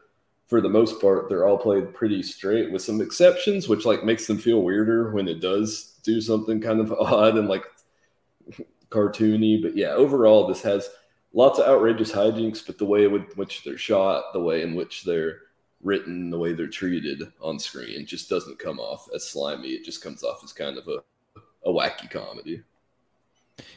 for 0.54 0.62
the 0.62 0.70
most 0.70 1.02
part, 1.02 1.30
they're 1.30 1.48
all 1.48 1.58
played 1.58 1.96
pretty 1.96 2.22
straight 2.22 2.72
with 2.72 2.84
some 2.84 3.02
exceptions, 3.02 3.68
which 3.68 3.88
like 3.88 4.04
makes 4.04 4.28
them 4.28 4.38
feel 4.38 4.62
weirder 4.62 5.10
when 5.10 5.28
it 5.28 5.40
does 5.40 6.00
do 6.04 6.22
something 6.22 6.62
kind 6.62 6.80
of 6.80 6.92
odd 7.00 7.38
and 7.38 7.48
like 7.48 7.64
cartoony. 8.92 9.60
But 9.60 9.76
yeah, 9.76 9.94
overall, 9.94 10.46
this 10.46 10.62
has 10.62 10.92
lots 11.34 11.58
of 11.58 11.66
outrageous 11.66 12.12
hijinks, 12.12 12.64
but 12.64 12.78
the 12.78 12.86
way 12.86 13.06
in 13.06 13.14
which 13.34 13.64
they're 13.64 13.80
shot, 13.80 14.26
the 14.32 14.42
way 14.44 14.62
in 14.62 14.76
which 14.76 15.04
they're 15.06 15.40
written, 15.82 16.30
the 16.30 16.38
way 16.38 16.54
they're 16.54 16.68
treated 16.68 17.24
on 17.42 17.58
screen 17.58 18.06
just 18.06 18.30
doesn't 18.30 18.60
come 18.60 18.80
off 18.80 19.08
as 19.16 19.28
slimy. 19.28 19.70
It 19.70 19.84
just 19.84 20.04
comes 20.04 20.24
off 20.24 20.44
as 20.44 20.54
kind 20.54 20.78
of 20.78 20.88
a, 20.88 21.00
a 21.68 21.74
wacky 21.74 22.12
comedy. 22.12 22.62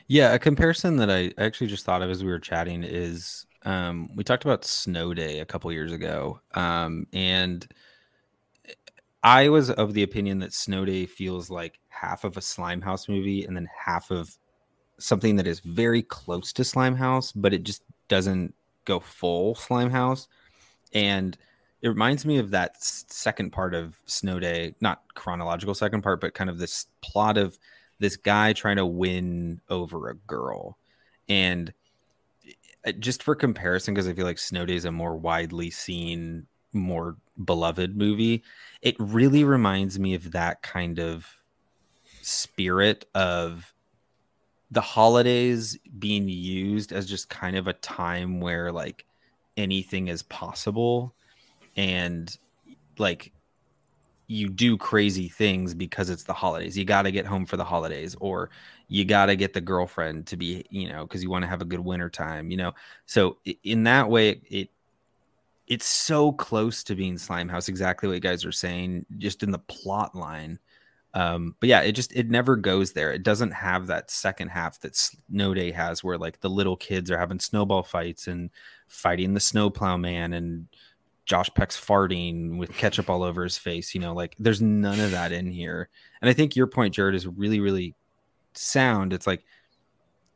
Yeah, 0.09 0.35
a 0.35 0.39
comparison 0.39 0.97
that 0.99 1.11
I 1.11 1.33
actually 1.39 1.69
just 1.69 1.87
thought 1.87 2.03
of 2.03 2.11
as 2.11 2.23
we 2.23 2.31
were 2.31 2.39
chatting 2.39 2.85
is 2.85 3.47
um, 3.67 4.09
we 4.15 4.25
talked 4.25 4.45
about 4.45 4.65
Snow 4.65 5.13
Day 5.13 5.41
a 5.41 5.45
couple 5.45 5.71
years 5.73 5.93
ago, 5.93 6.41
um, 6.55 7.07
and 7.13 7.67
I 9.23 9.49
was 9.49 9.71
of 9.71 9.93
the 9.93 10.05
opinion 10.05 10.39
that 10.39 10.53
Snow 10.53 10.85
Day 10.85 11.05
feels 11.05 11.51
like 11.51 11.81
half 11.89 12.23
of 12.23 12.37
a 12.37 12.41
Slime 12.41 12.81
House 12.81 13.09
movie 13.09 13.45
and 13.45 13.57
then 13.57 13.69
half 13.77 14.11
of 14.13 14.39
something 14.99 15.35
that 15.37 15.49
is 15.49 15.61
very 15.61 16.03
close 16.03 16.53
to 16.55 16.65
Slime 16.65 16.95
House, 16.95 17.33
but 17.33 17.53
it 17.53 17.65
just 17.65 17.83
doesn't 18.07 18.55
go 18.85 19.01
full 19.01 19.57
Slime 19.57 19.91
House. 19.91 20.29
And 20.93 21.37
it 21.83 21.89
reminds 21.89 22.25
me 22.25 22.39
of 22.39 22.51
that 22.53 22.77
second 22.81 23.51
part 23.51 23.75
of 23.75 23.97
Snow 24.07 24.39
Day, 24.39 24.75
not 24.81 25.03
chronological 25.15 25.75
second 25.75 26.03
part, 26.03 26.21
but 26.21 26.35
kind 26.35 26.49
of 26.49 26.59
this 26.59 26.87
plot 27.03 27.37
of 27.37 27.59
this 27.99 28.17
guy 28.17 28.53
trying 28.53 28.77
to 28.77 28.87
win 28.87 29.61
over 29.69 30.09
a 30.09 30.15
girl. 30.15 30.79
And 31.29 31.73
Uh, 32.87 32.93
just 32.93 33.23
for 33.23 33.35
comparison, 33.35 33.93
because 33.93 34.09
I 34.09 34.13
feel 34.13 34.25
like 34.25 34.39
Snow 34.39 34.65
Day 34.65 34.77
is 34.77 34.85
a 34.85 34.93
more 34.93 35.17
widely 35.17 35.71
seen, 35.71 36.47
more 36.73 37.17
beloved 37.45 37.97
movie, 37.97 38.43
it 38.81 38.95
really 38.99 39.45
reminds 39.45 39.99
me 39.99 40.15
of 40.15 40.33
that 40.33 40.63
kind 40.63 40.99
of 40.99 41.27
spirit 42.23 43.07
of 43.15 43.73
the 44.71 44.81
holidays 44.81 45.79
being 45.99 46.29
used 46.29 46.93
as 46.93 47.09
just 47.09 47.29
kind 47.29 47.57
of 47.57 47.67
a 47.67 47.73
time 47.73 48.41
where 48.41 48.73
like 48.73 49.05
anything 49.57 50.09
is 50.09 50.23
possible 50.25 51.15
and 51.77 52.37
like 52.99 53.33
you 54.27 54.49
do 54.49 54.77
crazy 54.77 55.29
things 55.29 55.75
because 55.75 56.11
it's 56.11 56.25
the 56.25 56.33
holidays. 56.33 56.77
You 56.77 56.85
got 56.85 57.03
to 57.03 57.13
get 57.13 57.27
home 57.27 57.47
for 57.47 57.57
the 57.57 57.65
holidays, 57.65 58.17
or 58.21 58.51
you 58.89 59.05
got 59.05 59.27
to 59.27 59.37
get 59.37 59.53
the 59.53 59.61
girlfriend 59.61 60.27
to 60.29 60.37
be, 60.37 60.65
you 60.71 60.89
know, 60.89 61.07
because 61.07 61.23
you 61.23 61.31
want 61.31 61.43
to 61.43 61.49
have 61.49 61.63
a 61.63 61.67
good 61.67 61.81
winter 61.81 62.11
time, 62.11 62.51
you 62.51 62.57
know. 62.57 62.73
So 63.07 63.39
in 63.63 63.85
that 63.85 64.09
way, 64.11 64.31
it, 64.31 64.43
it 64.51 64.71
it's 65.69 65.87
so 65.87 66.33
close 66.33 66.85
to 66.85 66.95
being 66.95 67.19
Slime 67.19 67.49
House. 67.49 67.69
Exactly 67.69 68.09
what 68.09 68.15
you 68.15 68.21
guys 68.21 68.45
are 68.45 68.53
saying, 68.53 69.07
just 69.19 69.43
in 69.43 69.51
the 69.51 69.59
plot 69.59 70.15
line. 70.15 70.59
Um, 71.15 71.55
but 71.61 71.69
yeah, 71.69 71.81
it 71.81 71.93
just 71.93 72.13
it 72.15 72.29
never 72.29 72.57
goes 72.57 72.93
there. 72.93 73.13
It 73.13 73.23
doesn't 73.23 73.53
have 73.53 73.87
that 73.87 74.11
second 74.11 74.49
half 74.49 74.81
that 74.81 74.97
Snow 74.97 75.55
Day 75.55 75.71
has, 75.71 76.05
where 76.05 76.19
like 76.19 76.41
the 76.41 76.51
little 76.51 76.77
kids 76.77 77.11
are 77.11 77.19
having 77.19 77.41
snowball 77.41 77.83
fights 77.83 78.27
and 78.27 78.51
fighting 78.89 79.35
the 79.35 79.41
snowplow 79.41 79.97
man 79.97 80.33
and 80.33 80.67
Josh 81.27 81.51
Peck's 81.55 81.79
farting 81.79 82.57
with 82.57 82.73
ketchup 82.77 83.11
all 83.11 83.23
over 83.23 83.43
his 83.43 83.59
face. 83.59 83.95
You 83.95 84.01
know, 84.01 84.15
like 84.15 84.35
there's 84.39 84.63
none 84.63 85.01
of 85.01 85.11
that 85.11 85.33
in 85.33 85.51
here. 85.51 85.89
And 86.23 86.31
I 86.31 86.33
think 86.33 86.57
your 86.57 86.69
point, 86.69 86.95
Jared, 86.95 87.15
is 87.15 87.27
really, 87.27 87.61
really 87.61 87.95
sound. 88.55 89.13
It's 89.13 89.27
like, 89.27 89.45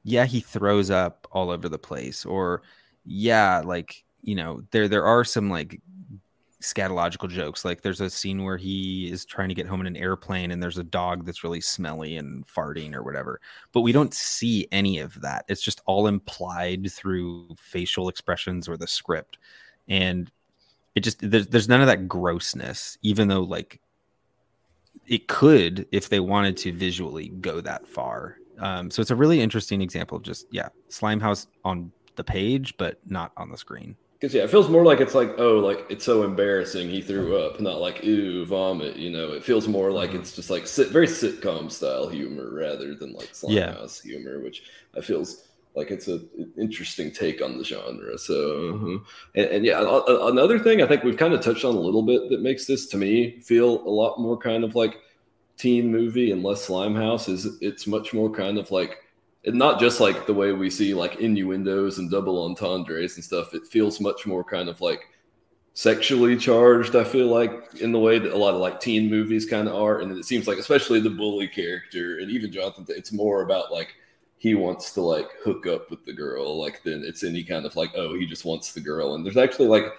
yeah, 0.03 0.26
he 0.26 0.40
throws 0.40 0.90
up 0.90 1.26
all 1.31 1.50
over 1.50 1.68
the 1.68 1.79
place, 1.79 2.26
or 2.26 2.62
yeah, 3.05 3.62
like 3.64 4.05
you 4.22 4.35
know, 4.35 4.62
there 4.72 4.88
there 4.88 5.05
are 5.05 5.24
some 5.24 5.48
like 5.48 5.81
scatological 6.61 7.29
jokes. 7.29 7.64
Like 7.64 7.83
there's 7.83 8.00
a 8.00 8.11
scene 8.11 8.44
where 8.44 8.57
he 8.57 9.11
is 9.11 9.24
trying 9.24 9.48
to 9.48 9.55
get 9.55 9.66
home 9.66 9.81
in 9.81 9.87
an 9.87 9.96
airplane 9.96 10.50
and 10.50 10.62
there's 10.62 10.79
a 10.79 10.85
dog 10.85 11.24
that's 11.24 11.42
really 11.42 11.61
smelly 11.61 12.16
and 12.16 12.46
farting 12.46 12.94
or 12.94 13.03
whatever. 13.03 13.40
But 13.72 13.81
we 13.81 13.92
don't 13.92 14.12
see 14.12 14.68
any 14.70 14.98
of 14.98 15.18
that. 15.22 15.46
It's 15.48 15.62
just 15.62 15.81
all 15.87 16.07
implied 16.07 16.92
through 16.92 17.55
facial 17.57 18.09
expressions 18.11 18.68
or 18.68 18.76
the 18.76 18.87
script. 18.87 19.38
And 19.88 20.31
it 20.94 21.00
just 21.00 21.18
there's, 21.20 21.46
there's 21.48 21.68
none 21.68 21.81
of 21.81 21.87
that 21.87 22.09
grossness 22.09 22.98
even 23.03 23.29
though 23.29 23.42
like 23.42 23.81
it 25.07 25.29
could 25.29 25.87
if 25.92 26.09
they 26.09 26.20
wanted 26.20 26.57
to 26.57 26.72
visually 26.72 27.29
go 27.40 27.61
that 27.61 27.87
far 27.87 28.37
um, 28.59 28.90
so 28.90 29.00
it's 29.00 29.11
a 29.11 29.16
really 29.16 29.40
interesting 29.40 29.81
example 29.81 30.16
of 30.16 30.22
just 30.22 30.46
yeah 30.50 30.68
slime 30.88 31.20
house 31.20 31.46
on 31.64 31.90
the 32.16 32.24
page 32.24 32.76
but 32.76 32.98
not 33.07 33.33
on 33.37 33.50
the 33.50 33.57
screen 33.57 33.96
because 34.20 34.35
yeah 34.35 34.42
it 34.42 34.50
feels 34.50 34.68
more 34.68 34.85
like 34.85 35.00
it's 35.00 35.14
like 35.14 35.33
oh 35.38 35.59
like 35.59 35.87
it's 35.88 36.05
so 36.05 36.22
embarrassing 36.22 36.88
he 36.90 37.00
threw 37.00 37.38
up 37.38 37.61
not 37.61 37.81
like 37.81 38.05
ooh 38.05 38.44
vomit 38.44 38.96
you 38.96 39.11
know 39.11 39.33
it 39.33 39.42
feels 39.42 39.66
more 39.66 39.90
like 39.90 40.11
mm-hmm. 40.11 40.20
it's 40.20 40.35
just 40.35 40.50
like 40.50 40.66
sit, 40.66 40.88
very 40.88 41.07
sitcom 41.07 41.70
style 41.70 42.09
humor 42.09 42.50
rather 42.53 42.94
than 42.94 43.12
like 43.12 43.35
slime 43.35 43.57
yeah. 43.57 43.72
house 43.72 44.00
humor 44.00 44.40
which 44.40 44.64
i 44.96 45.00
feels 45.00 45.50
like 45.74 45.90
it's 45.90 46.09
a 46.09 46.14
an 46.14 46.52
interesting 46.59 47.12
take 47.12 47.42
on 47.42 47.59
the 47.59 47.64
genre. 47.64 48.18
So, 48.18 48.74
uh-huh. 48.74 48.98
and, 49.35 49.46
and, 49.46 49.64
yeah, 49.64 49.80
another 50.09 50.59
thing 50.59 50.83
I 50.83 50.87
think 50.87 51.04
we've 51.04 51.16
kind 51.16 51.35
of 51.35 51.40
touched 51.40 51.64
on 51.64 51.76
a 51.76 51.80
little 51.80 52.02
bit 52.02 52.28
that 52.30 52.40
makes 52.40 52.66
this 52.66 52.87
to 52.87 52.96
me 52.96 53.40
feel 53.40 53.80
a 53.87 53.90
lot 53.90 54.18
more 54.18 54.37
kind 54.37 54.64
of 54.64 54.74
like 54.74 54.98
teen 55.56 55.92
movie 55.92 56.33
and 56.33 56.42
less 56.42 56.66
Slimehouse 56.66 57.28
is 57.28 57.59
it's 57.61 57.87
much 57.87 58.12
more 58.12 58.30
kind 58.30 58.59
of 58.59 58.70
like 58.70 58.96
not 59.46 59.78
just 59.78 60.00
like 60.00 60.26
the 60.26 60.35
way 60.35 60.52
we 60.52 60.70
see 60.70 60.92
like 60.92 61.16
innuendos 61.16 61.98
and 61.98 62.11
double 62.11 62.44
entendres 62.44 63.16
and 63.16 63.24
stuff. 63.24 63.54
It 63.54 63.66
feels 63.66 64.00
much 64.00 64.26
more 64.26 64.42
kind 64.42 64.68
of 64.68 64.80
like 64.80 65.02
sexually 65.74 66.37
charged. 66.37 66.96
I 66.96 67.04
feel 67.04 67.26
like 67.26 67.74
in 67.80 67.92
the 67.92 67.98
way 67.98 68.18
that 68.18 68.33
a 68.33 68.37
lot 68.37 68.54
of 68.54 68.61
like 68.61 68.80
teen 68.80 69.09
movies 69.09 69.46
kind 69.46 69.68
of 69.68 69.74
are, 69.74 70.00
and 70.00 70.12
it 70.16 70.24
seems 70.24 70.48
like 70.48 70.59
especially 70.59 71.00
the 71.00 71.11
bully 71.11 71.48
character 71.48 72.18
and 72.18 72.30
even 72.30 72.52
Jonathan, 72.52 72.87
it's 72.88 73.12
more 73.12 73.42
about 73.42 73.72
like 73.72 73.94
he 74.40 74.55
wants 74.55 74.92
to 74.92 75.03
like 75.03 75.29
hook 75.44 75.66
up 75.66 75.90
with 75.90 76.03
the 76.07 76.14
girl, 76.14 76.59
like 76.59 76.83
then 76.83 77.05
it's 77.07 77.22
any 77.22 77.44
kind 77.44 77.66
of 77.66 77.76
like, 77.76 77.90
oh, 77.94 78.14
he 78.14 78.24
just 78.24 78.46
wants 78.46 78.72
the 78.72 78.81
girl. 78.81 79.14
And 79.14 79.24
there's 79.24 79.37
actually 79.37 79.68
like 79.68 79.92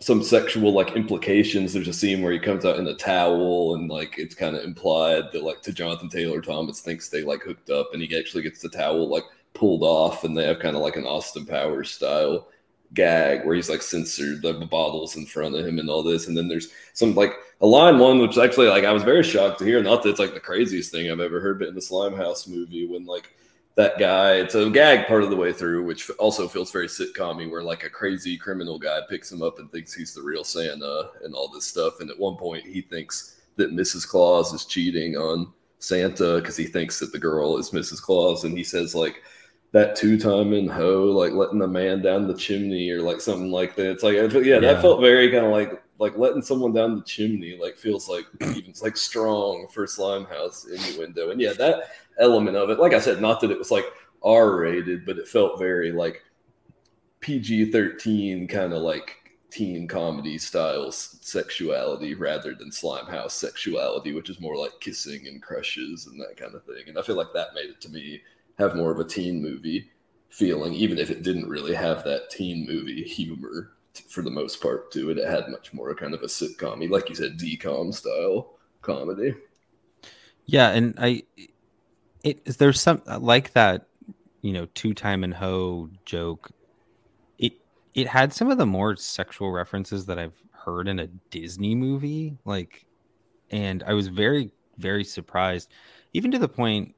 some 0.00 0.20
sexual 0.20 0.72
like 0.72 0.96
implications. 0.96 1.72
There's 1.72 1.86
a 1.86 1.92
scene 1.92 2.22
where 2.22 2.32
he 2.32 2.40
comes 2.40 2.64
out 2.64 2.80
in 2.80 2.88
a 2.88 2.96
towel 2.96 3.76
and 3.76 3.88
like 3.88 4.18
it's 4.18 4.34
kind 4.34 4.56
of 4.56 4.64
implied 4.64 5.30
that 5.32 5.44
like 5.44 5.62
to 5.62 5.72
Jonathan 5.72 6.08
Taylor 6.08 6.40
Thomas 6.40 6.80
thinks 6.80 7.08
they 7.08 7.22
like 7.22 7.44
hooked 7.44 7.70
up 7.70 7.90
and 7.92 8.02
he 8.02 8.18
actually 8.18 8.42
gets 8.42 8.60
the 8.60 8.68
towel 8.68 9.08
like 9.08 9.22
pulled 9.54 9.84
off 9.84 10.24
and 10.24 10.36
they 10.36 10.44
have 10.44 10.58
kind 10.58 10.74
of 10.74 10.82
like 10.82 10.96
an 10.96 11.06
Austin 11.06 11.46
Powers 11.46 11.92
style 11.92 12.48
gag 12.94 13.44
where 13.44 13.54
he's 13.54 13.70
like 13.70 13.82
censored 13.82 14.42
the 14.42 14.52
bottles 14.70 15.16
in 15.16 15.26
front 15.26 15.54
of 15.54 15.66
him 15.66 15.78
and 15.78 15.90
all 15.90 16.02
this. 16.02 16.28
And 16.28 16.36
then 16.36 16.48
there's 16.48 16.68
some 16.94 17.14
like 17.14 17.34
a 17.60 17.66
line 17.66 17.98
one, 17.98 18.18
which 18.18 18.38
actually 18.38 18.68
like 18.68 18.84
I 18.84 18.92
was 18.92 19.02
very 19.02 19.22
shocked 19.22 19.58
to 19.60 19.64
hear. 19.64 19.82
Not 19.82 20.02
that 20.02 20.10
it's 20.10 20.18
like 20.18 20.34
the 20.34 20.40
craziest 20.40 20.90
thing 20.92 21.10
I've 21.10 21.20
ever 21.20 21.40
heard, 21.40 21.58
but 21.58 21.68
in 21.68 21.74
the 21.74 21.80
Slimehouse 21.80 22.48
movie 22.48 22.86
when 22.86 23.06
like 23.06 23.32
that 23.76 23.98
guy, 23.98 24.36
it's 24.36 24.54
a 24.54 24.70
gag 24.70 25.06
part 25.06 25.22
of 25.22 25.28
the 25.28 25.36
way 25.36 25.52
through, 25.52 25.84
which 25.84 26.10
also 26.18 26.48
feels 26.48 26.72
very 26.72 26.86
sitcom 26.86 27.50
where 27.50 27.62
like 27.62 27.84
a 27.84 27.90
crazy 27.90 28.38
criminal 28.38 28.78
guy 28.78 29.00
picks 29.08 29.30
him 29.30 29.42
up 29.42 29.58
and 29.58 29.70
thinks 29.70 29.92
he's 29.92 30.14
the 30.14 30.22
real 30.22 30.44
Santa 30.44 31.10
and 31.22 31.34
all 31.34 31.48
this 31.48 31.66
stuff. 31.66 32.00
And 32.00 32.10
at 32.10 32.18
one 32.18 32.36
point 32.36 32.64
he 32.64 32.80
thinks 32.80 33.38
that 33.56 33.72
Mrs. 33.72 34.08
Claus 34.08 34.52
is 34.54 34.64
cheating 34.64 35.16
on 35.16 35.52
Santa 35.78 36.36
because 36.36 36.56
he 36.56 36.64
thinks 36.64 36.98
that 37.00 37.12
the 37.12 37.18
girl 37.18 37.58
is 37.58 37.70
Mrs. 37.70 38.00
Claus. 38.00 38.44
And 38.44 38.56
he 38.56 38.64
says 38.64 38.94
like 38.94 39.22
that 39.76 39.94
two 39.94 40.18
time 40.18 40.54
in 40.54 40.66
ho, 40.66 41.02
like 41.02 41.32
letting 41.32 41.58
the 41.58 41.68
man 41.68 42.00
down 42.00 42.26
the 42.26 42.34
chimney 42.34 42.88
or 42.88 43.02
like 43.02 43.20
something 43.20 43.50
like 43.52 43.76
that. 43.76 43.90
It's 43.90 44.02
like, 44.02 44.14
yeah, 44.14 44.22
yeah. 44.40 44.60
that 44.60 44.80
felt 44.80 45.02
very 45.02 45.30
kind 45.30 45.44
of 45.44 45.52
like 45.52 45.82
like 45.98 46.16
letting 46.16 46.40
someone 46.40 46.72
down 46.72 46.96
the 46.96 47.02
chimney. 47.02 47.58
Like 47.60 47.76
feels 47.76 48.08
like 48.08 48.24
even 48.56 48.72
like 48.80 48.96
strong 48.96 49.66
for 49.70 49.84
Slimehouse 49.84 50.66
innuendo. 50.66 51.30
And 51.30 51.38
yeah, 51.42 51.52
that 51.58 51.90
element 52.18 52.56
of 52.56 52.70
it, 52.70 52.78
like 52.78 52.94
I 52.94 52.98
said, 52.98 53.20
not 53.20 53.38
that 53.42 53.50
it 53.50 53.58
was 53.58 53.70
like 53.70 53.84
R 54.22 54.56
rated, 54.56 55.04
but 55.04 55.18
it 55.18 55.28
felt 55.28 55.58
very 55.58 55.92
like 55.92 56.22
PG 57.20 57.70
thirteen 57.70 58.48
kind 58.48 58.72
of 58.72 58.80
like 58.80 59.14
teen 59.50 59.86
comedy 59.86 60.38
styles 60.38 61.18
sexuality 61.20 62.14
rather 62.14 62.54
than 62.54 62.70
Slimehouse 62.70 63.32
sexuality, 63.32 64.14
which 64.14 64.30
is 64.30 64.40
more 64.40 64.56
like 64.56 64.72
kissing 64.80 65.26
and 65.26 65.42
crushes 65.42 66.06
and 66.06 66.18
that 66.18 66.38
kind 66.38 66.54
of 66.54 66.64
thing. 66.64 66.84
And 66.88 66.98
I 66.98 67.02
feel 67.02 67.16
like 67.16 67.34
that 67.34 67.52
made 67.54 67.68
it 67.68 67.80
to 67.82 67.90
me 67.90 68.22
have 68.58 68.76
more 68.76 68.90
of 68.90 68.98
a 68.98 69.04
teen 69.04 69.42
movie 69.42 69.90
feeling, 70.28 70.74
even 70.74 70.98
if 70.98 71.10
it 71.10 71.22
didn't 71.22 71.48
really 71.48 71.74
have 71.74 72.04
that 72.04 72.30
teen 72.30 72.66
movie 72.66 73.02
humor 73.02 73.72
t- 73.94 74.04
for 74.08 74.22
the 74.22 74.30
most 74.30 74.60
part 74.60 74.90
to 74.92 75.10
it. 75.10 75.18
It 75.18 75.28
had 75.28 75.48
much 75.48 75.72
more 75.72 75.94
kind 75.94 76.14
of 76.14 76.22
a 76.22 76.26
sitcom 76.26 76.88
like 76.90 77.08
you 77.08 77.14
said, 77.14 77.38
decom 77.38 77.94
style 77.94 78.54
comedy. 78.82 79.34
Yeah, 80.44 80.70
and 80.70 80.94
I 80.98 81.22
it 82.22 82.44
there's 82.58 82.80
some 82.80 83.02
uh, 83.06 83.18
like 83.18 83.52
that, 83.52 83.86
you 84.42 84.52
know, 84.52 84.66
two 84.74 84.94
time 84.94 85.24
and 85.24 85.32
ho 85.34 85.88
joke. 86.04 86.50
It 87.38 87.54
it 87.94 88.08
had 88.08 88.32
some 88.32 88.50
of 88.50 88.58
the 88.58 88.66
more 88.66 88.96
sexual 88.96 89.52
references 89.52 90.06
that 90.06 90.18
I've 90.18 90.42
heard 90.50 90.88
in 90.88 90.98
a 90.98 91.06
Disney 91.30 91.74
movie, 91.74 92.36
like, 92.44 92.84
and 93.50 93.82
I 93.84 93.94
was 93.94 94.08
very 94.08 94.50
very 94.76 95.04
surprised, 95.04 95.70
even 96.12 96.30
to 96.32 96.38
the 96.38 96.48
point 96.48 96.95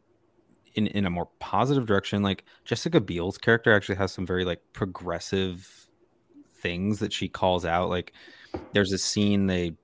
in 0.75 0.87
in 0.89 1.07
a 1.07 1.11
more 1.11 1.29
positive 1.39 1.87
direction. 1.87 2.23
Like 2.23 2.45
Jessica 2.65 3.01
Biel's 3.01 3.39
character 3.39 3.75
actually 3.75 3.97
has 3.97 4.13
some 4.13 4.27
very 4.27 4.45
like 4.45 4.61
progressive 4.73 5.89
things 6.55 6.99
that 6.99 7.13
she 7.13 7.29
calls 7.29 7.65
out. 7.65 7.89
Like 7.89 8.13
there's 8.73 8.93
a 8.93 8.99
scene 8.99 9.47
they 9.47 9.75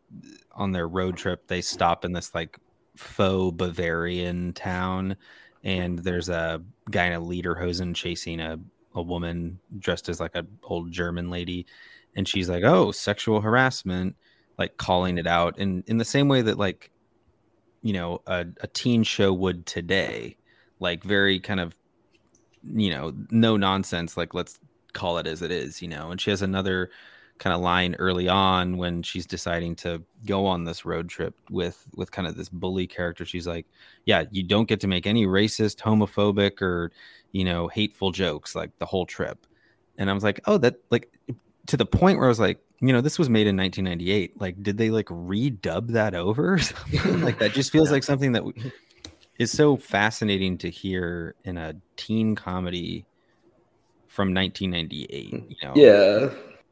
on 0.52 0.72
their 0.72 0.86
road 0.86 1.16
trip 1.16 1.48
they 1.48 1.60
stop 1.60 2.04
in 2.04 2.12
this 2.12 2.34
like 2.34 2.58
faux 2.96 3.56
Bavarian 3.56 4.52
town, 4.52 5.16
and 5.62 5.98
there's 5.98 6.28
a 6.28 6.62
guy 6.90 7.06
in 7.06 7.12
a 7.12 7.20
lederhosen 7.20 7.94
chasing 7.94 8.40
a, 8.40 8.58
a 8.94 9.02
woman 9.02 9.58
dressed 9.78 10.08
as 10.08 10.20
like 10.20 10.34
an 10.34 10.46
old 10.62 10.92
German 10.92 11.30
lady, 11.30 11.66
and 12.16 12.28
she's 12.28 12.48
like, 12.48 12.64
"Oh, 12.64 12.92
sexual 12.92 13.40
harassment," 13.40 14.16
like 14.58 14.76
calling 14.76 15.18
it 15.18 15.26
out, 15.26 15.58
and 15.58 15.84
in 15.86 15.98
the 15.98 16.04
same 16.04 16.28
way 16.28 16.42
that 16.42 16.58
like, 16.58 16.90
you 17.82 17.92
know, 17.92 18.22
a, 18.26 18.46
a 18.60 18.66
teen 18.68 19.02
show 19.02 19.32
would 19.32 19.66
today, 19.66 20.36
like 20.84 21.02
very 21.02 21.40
kind 21.40 21.58
of, 21.58 21.74
you 22.62 22.90
know, 22.90 23.12
no 23.30 23.56
nonsense, 23.56 24.16
like 24.16 24.34
let's 24.34 24.60
call 24.92 25.18
it 25.18 25.26
as 25.26 25.42
it 25.42 25.50
is, 25.50 25.82
you 25.82 25.88
know. 25.88 26.10
And 26.10 26.20
she 26.20 26.30
has 26.30 26.42
another 26.42 26.90
kind 27.38 27.54
of 27.54 27.60
line 27.60 27.96
early 27.98 28.28
on 28.28 28.76
when 28.76 29.02
she's 29.02 29.26
deciding 29.26 29.74
to 29.74 30.00
go 30.24 30.46
on 30.46 30.64
this 30.64 30.84
road 30.84 31.08
trip 31.08 31.34
with 31.50 31.84
with 31.96 32.12
kind 32.12 32.28
of 32.28 32.36
this 32.36 32.48
bully 32.48 32.86
character. 32.86 33.24
She's 33.24 33.46
like 33.46 33.66
yeah 34.04 34.24
you 34.30 34.44
don't 34.44 34.68
get 34.68 34.80
to 34.80 34.86
make 34.86 35.06
any 35.06 35.26
racist 35.26 35.78
homophobic 35.78 36.62
or 36.62 36.92
you 37.32 37.44
know 37.44 37.66
hateful 37.66 38.12
jokes 38.12 38.54
like 38.54 38.70
the 38.78 38.86
whole 38.86 39.06
trip. 39.06 39.46
And 39.98 40.10
i 40.10 40.12
was 40.12 40.24
like 40.24 40.40
oh 40.46 40.58
that 40.58 40.76
like 40.90 41.12
to 41.66 41.76
the 41.76 41.86
point 41.86 42.18
where 42.18 42.26
i 42.26 42.28
was 42.28 42.40
like 42.40 42.60
you 42.80 42.92
know 42.92 43.00
this 43.00 43.18
was 43.18 43.30
made 43.30 43.46
in 43.46 43.56
1998 43.56 44.40
like 44.40 44.62
did 44.62 44.76
they 44.76 44.90
like 44.90 45.06
redub 45.06 45.88
that 45.88 46.14
over 46.14 46.58
like 47.04 47.38
that 47.38 47.52
just 47.52 47.72
feels 47.76 47.90
like 47.90 48.02
something 48.02 48.32
that 48.32 48.44
is 49.38 49.50
so 49.50 49.76
fascinating 49.76 50.58
to 50.58 50.70
hear 50.70 51.34
in 51.44 51.58
a 51.58 51.74
teen 51.96 52.34
comedy 52.34 53.04
from 54.08 54.32
1998 54.34 55.32
you 55.48 55.56
know 55.62 55.72
Yeah. 55.74 56.30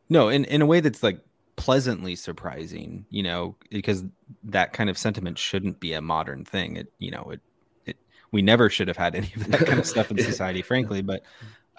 no, 0.09 0.29
in, 0.29 0.45
in 0.47 0.63
a 0.63 0.67
way 0.67 0.81
that's 0.81 1.03
like 1.03 1.21
pleasantly 1.57 2.17
surprising, 2.17 3.07
you 3.11 3.23
know, 3.23 3.57
because 3.71 4.05
that 4.45 4.73
kind 4.73 4.91
of 4.91 4.99
sentiment 4.99 5.39
shouldn't 5.39 5.81
be 5.81 5.93
a 5.93 6.01
modern 6.01 6.45
thing. 6.45 6.77
It, 6.77 6.93
you 6.99 7.11
know, 7.11 7.31
it, 7.31 7.41
it 7.87 7.97
we 8.31 8.43
never 8.43 8.69
should 8.71 8.89
have 8.89 8.97
had 8.97 9.15
any 9.21 9.33
of 9.37 9.49
that 9.51 9.67
kind 9.67 9.79
of 9.79 9.87
stuff 9.87 10.11
in 10.11 10.19
society, 10.23 10.63
frankly. 10.63 11.03
But 11.03 11.23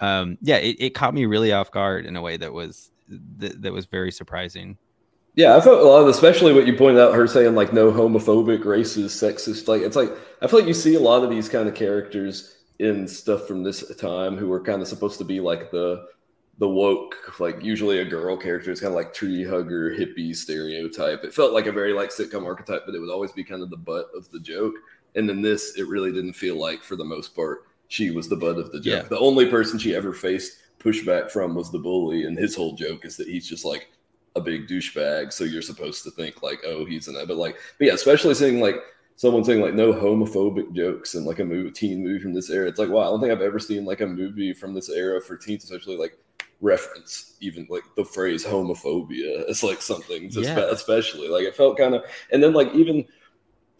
um, 0.00 0.38
yeah, 0.42 0.56
it, 0.56 0.76
it 0.80 0.90
caught 0.94 1.14
me 1.14 1.26
really 1.26 1.52
off 1.52 1.70
guard 1.70 2.06
in 2.06 2.16
a 2.16 2.22
way 2.22 2.36
that 2.36 2.52
was 2.52 2.90
that, 3.08 3.62
that 3.62 3.72
was 3.72 3.86
very 3.86 4.12
surprising. 4.12 4.78
Yeah, 5.36 5.56
I 5.56 5.60
felt 5.60 5.80
a 5.80 5.84
lot 5.84 6.02
of, 6.02 6.08
especially 6.08 6.52
what 6.52 6.66
you 6.66 6.76
pointed 6.76 7.00
out, 7.00 7.14
her 7.14 7.26
saying 7.26 7.54
like 7.54 7.72
no 7.72 7.90
homophobic, 7.90 8.62
racist, 8.62 9.20
sexist. 9.20 9.66
Like 9.66 9.82
it's 9.82 9.96
like 9.96 10.12
I 10.40 10.46
feel 10.46 10.60
like 10.60 10.68
you 10.68 10.74
see 10.74 10.94
a 10.94 11.00
lot 11.00 11.24
of 11.24 11.30
these 11.30 11.48
kind 11.48 11.68
of 11.68 11.74
characters 11.74 12.56
in 12.78 13.08
stuff 13.08 13.46
from 13.46 13.62
this 13.62 13.94
time 13.96 14.36
who 14.36 14.52
are 14.52 14.60
kind 14.60 14.80
of 14.80 14.88
supposed 14.88 15.18
to 15.18 15.24
be 15.24 15.40
like 15.40 15.70
the 15.70 16.06
the 16.58 16.68
woke, 16.68 17.40
like 17.40 17.62
usually 17.62 17.98
a 17.98 18.04
girl 18.04 18.36
character 18.36 18.70
is 18.70 18.80
kind 18.80 18.92
of 18.92 18.96
like 18.96 19.12
tree 19.12 19.44
hugger, 19.44 19.90
hippie 19.90 20.34
stereotype. 20.34 21.24
It 21.24 21.34
felt 21.34 21.52
like 21.52 21.66
a 21.66 21.72
very 21.72 21.92
like 21.92 22.10
sitcom 22.10 22.44
archetype, 22.44 22.82
but 22.86 22.94
it 22.94 23.00
would 23.00 23.10
always 23.10 23.32
be 23.32 23.42
kind 23.42 23.62
of 23.62 23.70
the 23.70 23.76
butt 23.76 24.06
of 24.14 24.30
the 24.30 24.40
joke. 24.40 24.74
And 25.16 25.28
then 25.28 25.42
this, 25.42 25.76
it 25.76 25.88
really 25.88 26.12
didn't 26.12 26.34
feel 26.34 26.56
like, 26.56 26.82
for 26.82 26.96
the 26.96 27.04
most 27.04 27.34
part, 27.34 27.66
she 27.88 28.10
was 28.10 28.28
the 28.28 28.36
butt 28.36 28.58
of 28.58 28.72
the 28.72 28.80
joke. 28.80 29.02
Yeah. 29.04 29.08
The 29.08 29.18
only 29.18 29.46
person 29.46 29.78
she 29.78 29.94
ever 29.94 30.12
faced 30.12 30.58
pushback 30.78 31.30
from 31.30 31.54
was 31.54 31.70
the 31.70 31.78
bully, 31.78 32.24
and 32.24 32.38
his 32.38 32.54
whole 32.54 32.74
joke 32.74 33.04
is 33.04 33.16
that 33.16 33.28
he's 33.28 33.48
just 33.48 33.64
like 33.64 33.90
a 34.36 34.40
big 34.40 34.66
douchebag. 34.68 35.32
So 35.32 35.44
you're 35.44 35.62
supposed 35.62 36.02
to 36.04 36.10
think 36.10 36.42
like, 36.42 36.60
oh, 36.66 36.84
he's 36.84 37.08
an 37.08 37.16
but 37.26 37.36
like, 37.36 37.56
but 37.78 37.86
yeah, 37.86 37.94
especially 37.94 38.34
seeing 38.34 38.60
like 38.60 38.76
someone 39.16 39.44
saying 39.44 39.60
like 39.60 39.74
no 39.74 39.92
homophobic 39.92 40.72
jokes 40.74 41.14
in 41.14 41.24
like 41.24 41.38
a 41.38 41.44
movie, 41.44 41.70
teen 41.70 42.02
movie 42.02 42.20
from 42.20 42.34
this 42.34 42.50
era. 42.50 42.68
It's 42.68 42.78
like, 42.78 42.90
wow, 42.90 43.02
I 43.02 43.04
don't 43.06 43.20
think 43.20 43.32
I've 43.32 43.40
ever 43.42 43.58
seen 43.58 43.84
like 43.84 44.00
a 44.00 44.06
movie 44.06 44.52
from 44.52 44.74
this 44.74 44.88
era 44.88 45.20
for 45.20 45.36
teens, 45.36 45.64
especially 45.64 45.96
like 45.96 46.18
reference 46.60 47.34
even 47.40 47.66
like 47.68 47.82
the 47.94 48.04
phrase 48.04 48.44
homophobia 48.44 49.44
as 49.50 49.62
like 49.62 49.82
something 49.82 50.30
Yeah. 50.30 50.54
spe- 50.54 50.72
especially 50.72 51.28
like 51.28 51.42
it 51.44 51.54
felt 51.56 51.76
kind 51.76 51.94
of 51.94 52.04
and 52.32 52.42
then 52.42 52.54
like 52.54 52.72
even 52.72 53.04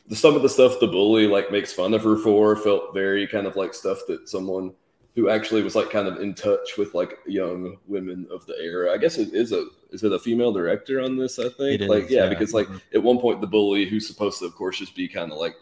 the, 0.09 0.17
some 0.17 0.35
of 0.37 0.43
the 0.43 0.49
stuff 0.51 0.81
the 0.81 0.87
bully 0.89 1.27
like 1.27 1.51
makes 1.51 1.73
fun 1.73 1.95
of 1.95 2.03
her 2.05 2.17
for 2.19 2.57
felt 2.57 2.93
very 2.93 3.27
kind 3.27 3.47
of 3.47 3.57
like 3.57 3.73
stuff 3.73 4.01
that 4.09 4.29
someone 4.29 4.75
who 5.15 5.29
actually 5.31 5.63
was 5.63 5.75
like 5.75 5.91
kind 5.91 6.09
of 6.09 6.21
in 6.21 6.35
touch 6.35 6.77
with 6.77 6.95
like 6.95 7.19
young 7.27 7.77
women 7.87 8.27
of 8.31 8.45
the 8.47 8.57
era 8.61 8.93
i 8.93 8.97
guess 8.97 9.19
it 9.19 9.33
is 9.33 9.53
a 9.53 9.67
is 9.91 10.03
it 10.03 10.13
a 10.13 10.19
female 10.19 10.53
director 10.53 11.01
on 11.01 11.17
this 11.17 11.39
i 11.39 11.49
think 11.49 11.83
like 11.83 12.11
yeah, 12.11 12.25
yeah. 12.25 12.29
because 12.29 12.53
like 12.53 12.69
at 12.95 13.03
one 13.03 13.19
point 13.19 13.41
the 13.41 13.47
bully 13.47 13.85
who's 13.85 14.07
supposed 14.07 14.39
to 14.39 14.45
of 14.45 14.55
course 14.55 14.79
just 14.79 14.95
be 14.97 15.09
kind 15.09 15.31
of 15.33 15.39
like 15.39 15.55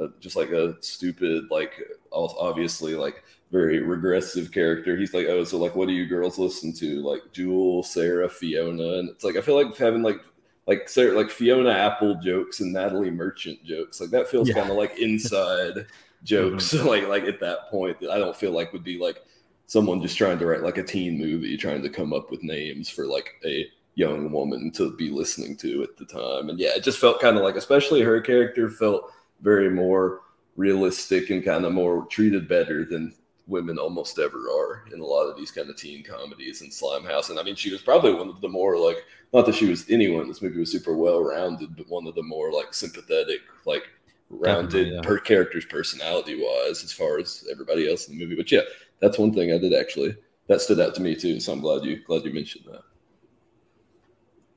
uh, 0.00 0.08
just 0.20 0.36
like 0.36 0.50
a 0.50 0.76
stupid 0.80 1.44
like 1.50 1.72
obviously 2.12 2.94
like 2.94 3.24
very 3.50 3.80
regressive 3.80 4.52
character. 4.52 4.96
He's 4.96 5.14
like, 5.14 5.26
oh, 5.26 5.44
so 5.44 5.58
like, 5.58 5.74
what 5.74 5.88
do 5.88 5.94
you 5.94 6.06
girls 6.06 6.38
listen 6.38 6.72
to? 6.74 7.00
Like 7.02 7.22
Jewel, 7.32 7.82
Sarah, 7.82 8.28
Fiona, 8.28 8.98
and 8.98 9.08
it's 9.08 9.24
like 9.24 9.36
I 9.36 9.40
feel 9.40 9.54
like 9.54 9.76
having 9.76 10.02
like 10.02 10.20
like 10.66 10.88
Sarah, 10.88 11.16
like 11.16 11.30
Fiona 11.30 11.70
Apple 11.70 12.16
jokes 12.16 12.60
and 12.60 12.72
Natalie 12.72 13.10
Merchant 13.10 13.64
jokes, 13.64 14.00
like 14.00 14.10
that 14.10 14.28
feels 14.28 14.48
Yeah. 14.48 14.54
kind 14.54 14.70
of 14.70 14.76
like 14.76 14.98
inside 14.98 15.86
jokes. 16.22 16.72
Mm-hmm. 16.72 16.86
like 16.88 17.08
like 17.08 17.24
at 17.24 17.40
that 17.40 17.70
point, 17.70 18.00
that 18.00 18.10
I 18.10 18.18
don't 18.18 18.36
feel 18.36 18.52
like 18.52 18.72
would 18.72 18.84
be 18.84 18.98
like 18.98 19.18
someone 19.66 20.00
just 20.00 20.16
trying 20.16 20.38
to 20.38 20.46
write 20.46 20.62
like 20.62 20.78
a 20.78 20.82
teen 20.82 21.18
movie, 21.18 21.56
trying 21.56 21.82
to 21.82 21.90
come 21.90 22.12
up 22.12 22.30
with 22.30 22.42
names 22.42 22.88
for 22.88 23.06
like 23.06 23.34
a 23.44 23.66
young 23.94 24.30
woman 24.30 24.70
to 24.70 24.94
be 24.96 25.10
listening 25.10 25.56
to 25.56 25.82
at 25.82 25.96
the 25.96 26.04
time. 26.06 26.48
And 26.48 26.58
yeah, 26.58 26.70
it 26.74 26.84
just 26.84 26.98
felt 26.98 27.20
kind 27.20 27.36
of 27.36 27.42
like, 27.42 27.56
especially 27.56 28.00
her 28.00 28.20
character 28.20 28.70
felt 28.70 29.12
very 29.40 29.68
more 29.68 30.20
realistic 30.56 31.30
and 31.30 31.44
kind 31.44 31.64
of 31.64 31.72
more 31.72 32.06
treated 32.06 32.48
better 32.48 32.84
than 32.84 33.14
women 33.48 33.78
almost 33.78 34.18
ever 34.18 34.38
are 34.50 34.84
in 34.92 35.00
a 35.00 35.04
lot 35.04 35.24
of 35.24 35.36
these 35.36 35.50
kind 35.50 35.68
of 35.68 35.76
teen 35.76 36.04
comedies 36.04 36.60
and 36.60 36.70
Slimehouse. 36.70 37.30
And 37.30 37.38
I 37.38 37.42
mean, 37.42 37.56
she 37.56 37.72
was 37.72 37.82
probably 37.82 38.14
one 38.14 38.28
of 38.28 38.40
the 38.40 38.48
more 38.48 38.78
like, 38.78 39.04
not 39.32 39.46
that 39.46 39.54
she 39.54 39.68
was 39.68 39.88
anyone, 39.90 40.28
this 40.28 40.42
movie 40.42 40.60
was 40.60 40.70
super 40.70 40.94
well 40.96 41.22
rounded, 41.22 41.76
but 41.76 41.88
one 41.88 42.06
of 42.06 42.14
the 42.14 42.22
more 42.22 42.52
like 42.52 42.72
sympathetic, 42.72 43.40
like 43.66 43.84
rounded 44.30 44.88
yeah. 44.88 45.00
per 45.02 45.18
character's 45.18 45.64
personality 45.64 46.40
wise 46.40 46.84
as 46.84 46.92
far 46.92 47.18
as 47.18 47.46
everybody 47.50 47.88
else 47.88 48.08
in 48.08 48.16
the 48.16 48.24
movie. 48.24 48.36
But 48.36 48.52
yeah, 48.52 48.62
that's 49.00 49.18
one 49.18 49.32
thing 49.32 49.52
I 49.52 49.58
did 49.58 49.74
actually 49.74 50.16
that 50.48 50.60
stood 50.60 50.80
out 50.80 50.94
to 50.96 51.02
me 51.02 51.14
too. 51.14 51.40
So 51.40 51.52
I'm 51.52 51.60
glad 51.60 51.84
you 51.84 52.02
glad 52.04 52.24
you 52.24 52.32
mentioned 52.32 52.64
that. 52.70 52.82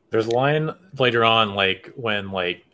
There's 0.09 0.27
a 0.27 0.31
line 0.31 0.71
later 0.97 1.23
on, 1.23 1.55
like 1.55 1.91
when 1.95 2.31
like 2.31 2.65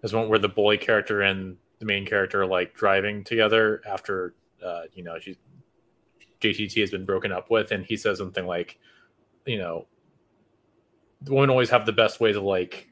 there's 0.00 0.14
one 0.14 0.28
where 0.28 0.38
the 0.38 0.48
boy 0.48 0.76
character 0.76 1.22
and 1.22 1.56
the 1.78 1.86
main 1.86 2.06
character 2.06 2.42
are 2.42 2.46
like 2.46 2.74
driving 2.74 3.24
together 3.24 3.82
after 3.86 4.34
uh, 4.64 4.82
you 4.94 5.02
know 5.02 5.18
she's 5.18 5.36
JTT 6.40 6.80
has 6.80 6.90
been 6.90 7.04
broken 7.04 7.32
up 7.32 7.50
with, 7.50 7.72
and 7.72 7.84
he 7.84 7.96
says 7.96 8.18
something 8.18 8.46
like, 8.46 8.78
you 9.46 9.58
know, 9.58 9.86
the 11.22 11.32
women 11.32 11.50
always 11.50 11.70
have 11.70 11.86
the 11.86 11.92
best 11.92 12.20
ways 12.20 12.36
of 12.36 12.42
like 12.42 12.90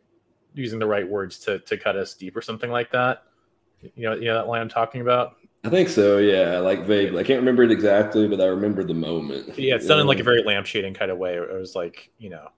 using 0.54 0.78
the 0.78 0.86
right 0.86 1.08
words 1.08 1.38
to 1.40 1.58
to 1.60 1.76
cut 1.76 1.96
us 1.96 2.14
deep 2.14 2.36
or 2.36 2.42
something 2.42 2.70
like 2.70 2.90
that. 2.92 3.24
You 3.94 4.10
know, 4.10 4.14
you 4.14 4.24
know 4.26 4.34
that 4.34 4.48
line 4.48 4.60
I'm 4.60 4.68
talking 4.68 5.00
about. 5.00 5.36
I 5.64 5.70
think 5.70 5.88
so, 5.88 6.18
yeah. 6.18 6.58
Like 6.58 6.84
vaguely. 6.84 7.20
I 7.20 7.24
can't 7.24 7.40
remember 7.40 7.62
it 7.62 7.70
exactly, 7.70 8.28
but 8.28 8.40
I 8.40 8.46
remember 8.46 8.84
the 8.84 8.94
moment. 8.94 9.58
Yeah, 9.58 9.76
it's 9.76 9.86
done 9.86 9.98
in 10.00 10.06
like 10.06 10.20
a 10.20 10.22
very 10.24 10.42
lampshading 10.42 10.94
kind 10.94 11.10
of 11.10 11.16
way. 11.18 11.36
It 11.36 11.52
was 11.52 11.74
like, 11.74 12.10
you 12.18 12.28
know, 12.30 12.48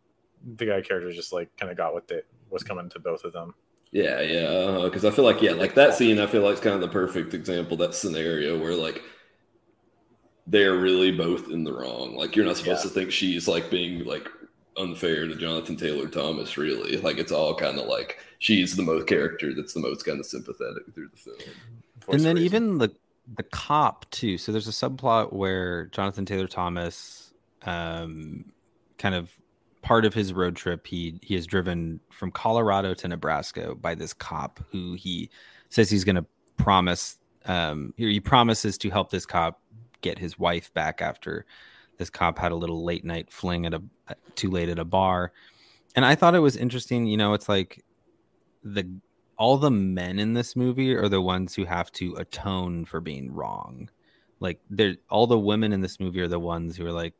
the 0.56 0.66
guy 0.66 0.80
character 0.80 1.12
just 1.12 1.32
like 1.32 1.56
kind 1.56 1.70
of 1.70 1.76
got 1.76 1.94
what 1.94 2.08
they 2.08 2.22
was 2.50 2.62
coming 2.64 2.88
to 2.90 2.98
both 2.98 3.24
of 3.24 3.32
them. 3.32 3.54
Yeah, 3.92 4.20
yeah. 4.20 4.48
Uh-huh, 4.48 4.82
because 4.84 5.04
I 5.04 5.10
feel 5.12 5.24
like, 5.24 5.40
yeah, 5.40 5.52
like 5.52 5.74
that 5.76 5.94
scene, 5.94 6.18
I 6.18 6.26
feel 6.26 6.42
like 6.42 6.52
it's 6.54 6.60
kind 6.60 6.74
of 6.74 6.80
the 6.80 6.88
perfect 6.88 7.32
example, 7.32 7.76
that 7.78 7.94
scenario 7.94 8.58
where 8.58 8.74
like 8.74 9.02
they're 10.48 10.76
really 10.76 11.12
both 11.12 11.50
in 11.50 11.64
the 11.64 11.72
wrong. 11.72 12.16
Like 12.16 12.34
you're 12.36 12.44
not 12.44 12.56
supposed 12.56 12.84
Yeah. 12.84 12.88
to 12.88 12.94
think 12.94 13.12
she's 13.12 13.46
like 13.48 13.70
being 13.70 14.04
like 14.04 14.28
unfair 14.78 15.26
to 15.26 15.34
Jonathan 15.36 15.76
Taylor 15.76 16.08
Thomas, 16.08 16.56
really. 16.56 16.96
Like 16.98 17.18
it's 17.18 17.32
all 17.32 17.54
kind 17.54 17.78
of 17.78 17.86
like 17.86 18.18
she's 18.38 18.76
the 18.76 18.82
most 18.82 19.06
character 19.06 19.54
that's 19.54 19.74
the 19.74 19.80
most 19.80 20.04
kind 20.04 20.20
of 20.20 20.26
sympathetic 20.26 20.82
through 20.94 21.08
the 21.08 21.16
film. 21.16 21.36
and 22.10 22.20
then 22.20 22.36
reason. 22.36 22.44
even 22.44 22.78
the 22.78 22.94
the 23.36 23.42
cop 23.42 24.08
too 24.12 24.38
so 24.38 24.52
there's 24.52 24.68
a 24.68 24.70
subplot 24.70 25.32
where 25.32 25.86
jonathan 25.86 26.24
taylor 26.24 26.46
thomas 26.46 27.32
um 27.62 28.44
kind 28.98 29.16
of 29.16 29.32
part 29.86 30.04
of 30.04 30.12
his 30.12 30.32
road 30.32 30.56
trip, 30.56 30.84
he 30.84 31.18
he 31.22 31.36
is 31.36 31.46
driven 31.46 32.00
from 32.10 32.32
Colorado 32.32 32.92
to 32.92 33.06
Nebraska 33.06 33.76
by 33.76 33.94
this 33.94 34.12
cop 34.12 34.58
who 34.72 34.94
he 34.94 35.30
says 35.68 35.88
he's 35.88 36.02
going 36.02 36.16
to 36.16 36.26
promise. 36.56 37.18
Um, 37.44 37.94
he 37.96 38.18
promises 38.18 38.76
to 38.78 38.90
help 38.90 39.10
this 39.10 39.24
cop 39.24 39.60
get 40.00 40.18
his 40.18 40.36
wife 40.36 40.74
back 40.74 41.00
after 41.00 41.46
this 41.98 42.10
cop 42.10 42.38
had 42.38 42.52
a 42.52 42.56
little 42.56 42.84
late 42.84 43.04
night 43.04 43.32
fling 43.32 43.66
at 43.66 43.74
a 43.74 43.82
too 44.34 44.50
late 44.50 44.68
at 44.68 44.78
a 44.78 44.84
bar. 44.84 45.32
And 45.94 46.04
I 46.04 46.14
thought 46.14 46.34
it 46.34 46.40
was 46.40 46.56
interesting. 46.56 47.06
You 47.06 47.16
know, 47.16 47.34
it's 47.34 47.48
like 47.48 47.84
the 48.62 48.88
all 49.38 49.56
the 49.56 49.70
men 49.70 50.18
in 50.18 50.34
this 50.34 50.56
movie 50.56 50.94
are 50.94 51.08
the 51.08 51.20
ones 51.20 51.54
who 51.54 51.64
have 51.64 51.92
to 51.92 52.14
atone 52.14 52.84
for 52.84 53.00
being 53.00 53.32
wrong. 53.32 53.90
Like 54.40 54.60
they're 54.70 54.96
all 55.10 55.26
the 55.26 55.38
women 55.38 55.72
in 55.72 55.80
this 55.80 56.00
movie 56.00 56.20
are 56.20 56.28
the 56.28 56.38
ones 56.38 56.76
who 56.76 56.86
are 56.86 56.92
like, 56.92 57.14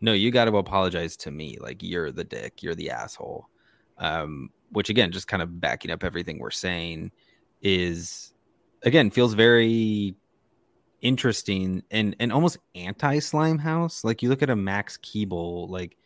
no, 0.00 0.12
you 0.12 0.30
got 0.30 0.46
to 0.46 0.56
apologize 0.56 1.16
to 1.18 1.30
me. 1.30 1.58
Like 1.60 1.82
you're 1.82 2.10
the 2.10 2.24
dick, 2.24 2.62
you're 2.62 2.74
the 2.74 2.90
asshole. 2.90 3.48
Um, 3.98 4.50
which 4.70 4.88
again, 4.88 5.12
just 5.12 5.28
kind 5.28 5.42
of 5.42 5.60
backing 5.60 5.90
up 5.90 6.02
everything 6.02 6.38
we're 6.38 6.50
saying, 6.50 7.12
is 7.60 8.32
again 8.82 9.10
feels 9.10 9.34
very 9.34 10.14
interesting 11.02 11.82
and 11.90 12.16
and 12.18 12.32
almost 12.32 12.58
anti 12.74 13.18
slime 13.18 13.58
house. 13.58 14.04
Like 14.04 14.22
you 14.22 14.28
look 14.28 14.42
at 14.42 14.50
a 14.50 14.56
Max 14.56 14.96
Keeble, 14.98 15.68
like 15.68 15.96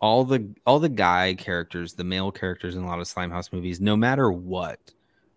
all 0.00 0.24
the 0.24 0.54
all 0.66 0.78
the 0.78 0.88
guy 0.88 1.34
characters, 1.34 1.94
the 1.94 2.04
male 2.04 2.30
characters 2.32 2.76
in 2.76 2.82
a 2.82 2.86
lot 2.86 3.00
of 3.00 3.06
Slimehouse 3.06 3.52
movies, 3.52 3.80
no 3.80 3.96
matter 3.96 4.30
what, 4.30 4.92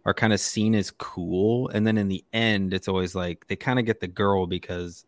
are 0.05 0.13
kind 0.13 0.33
of 0.33 0.39
seen 0.39 0.75
as 0.75 0.91
cool. 0.91 1.69
And 1.69 1.85
then 1.85 1.97
in 1.97 2.07
the 2.07 2.23
end, 2.33 2.73
it's 2.73 2.87
always 2.87 3.15
like 3.15 3.47
they 3.47 3.55
kind 3.55 3.79
of 3.79 3.85
get 3.85 3.99
the 3.99 4.07
girl 4.07 4.47
because 4.47 5.05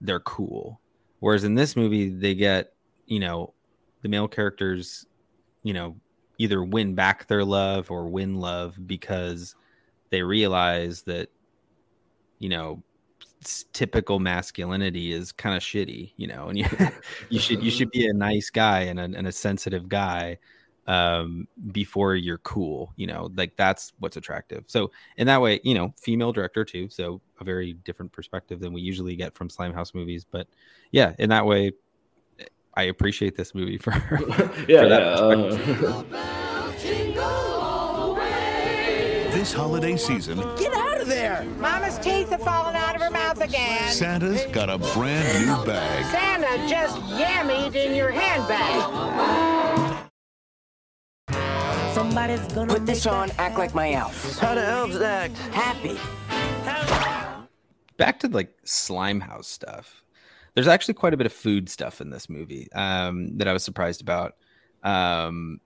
they're 0.00 0.20
cool. 0.20 0.80
Whereas 1.20 1.44
in 1.44 1.54
this 1.54 1.76
movie, 1.76 2.10
they 2.10 2.34
get, 2.34 2.74
you 3.06 3.20
know, 3.20 3.54
the 4.02 4.08
male 4.08 4.28
characters, 4.28 5.06
you 5.62 5.72
know, 5.72 5.96
either 6.38 6.62
win 6.62 6.94
back 6.94 7.26
their 7.26 7.44
love 7.44 7.90
or 7.90 8.08
win 8.08 8.36
love 8.36 8.76
because 8.86 9.56
they 10.10 10.22
realize 10.22 11.02
that, 11.02 11.30
you 12.38 12.48
know, 12.48 12.82
typical 13.72 14.18
masculinity 14.18 15.12
is 15.12 15.32
kind 15.32 15.56
of 15.56 15.62
shitty, 15.62 16.12
you 16.16 16.26
know, 16.26 16.48
and 16.48 16.58
you 16.58 16.66
you 17.30 17.38
should 17.38 17.62
you 17.62 17.70
should 17.70 17.90
be 17.90 18.06
a 18.06 18.12
nice 18.12 18.50
guy 18.50 18.80
and 18.80 18.98
a, 18.98 19.04
and 19.04 19.26
a 19.26 19.32
sensitive 19.32 19.88
guy 19.88 20.38
um, 20.86 21.48
before 21.72 22.14
you're 22.14 22.38
cool, 22.38 22.92
you 22.96 23.06
know, 23.06 23.30
like 23.34 23.56
that's 23.56 23.92
what's 23.98 24.16
attractive. 24.16 24.64
So 24.66 24.92
in 25.16 25.26
that 25.26 25.40
way, 25.40 25.60
you 25.64 25.74
know, 25.74 25.92
female 26.00 26.32
director 26.32 26.64
too, 26.64 26.88
so 26.88 27.20
a 27.40 27.44
very 27.44 27.72
different 27.72 28.12
perspective 28.12 28.60
than 28.60 28.72
we 28.72 28.80
usually 28.80 29.16
get 29.16 29.34
from 29.34 29.50
slime 29.50 29.74
house 29.74 29.94
movies. 29.94 30.24
But 30.24 30.46
yeah, 30.92 31.14
in 31.18 31.28
that 31.30 31.44
way, 31.44 31.72
I 32.74 32.84
appreciate 32.84 33.36
this 33.36 33.54
movie 33.54 33.78
for 33.78 33.92
yeah. 34.68 34.82
for 34.82 34.88
yeah 34.88 34.96
uh... 34.96 36.04
This 39.32 39.52
holiday 39.52 39.96
season, 39.96 40.38
Get 40.38 40.48
out 40.48 40.56
of 40.56 40.58
there! 40.58 40.75
Mama's 41.58 41.98
teeth 41.98 42.30
have 42.30 42.42
fallen 42.42 42.76
out 42.76 42.94
of 42.94 43.00
her 43.02 43.10
mouth 43.10 43.40
again. 43.40 43.90
Santa's 43.92 44.44
got 44.46 44.68
a 44.68 44.78
brand 44.94 45.46
new 45.46 45.64
bag. 45.64 46.04
Santa 46.06 46.68
just 46.68 46.96
yammied 47.02 47.74
in 47.74 47.94
your 47.94 48.10
handbag. 48.10 49.96
Somebody's 51.94 52.40
gonna 52.52 52.74
put 52.74 52.84
this 52.84 53.06
on, 53.06 53.30
act 53.38 53.56
like 53.58 53.74
my 53.74 53.92
elf. 53.92 54.38
How 54.38 54.54
do 54.54 54.60
elves 54.60 55.00
act? 55.00 55.38
Happy. 55.38 55.98
back 57.96 58.20
to 58.20 58.28
like 58.28 58.54
Slimehouse 58.64 59.46
stuff. 59.46 60.02
There's 60.54 60.68
actually 60.68 60.94
quite 60.94 61.14
a 61.14 61.16
bit 61.16 61.26
of 61.26 61.32
food 61.32 61.68
stuff 61.68 62.00
in 62.00 62.10
this 62.10 62.28
movie 62.28 62.70
um, 62.72 63.38
that 63.38 63.48
I 63.48 63.52
was 63.52 63.64
surprised 63.64 64.02
about. 64.02 64.34
Um, 64.82 65.60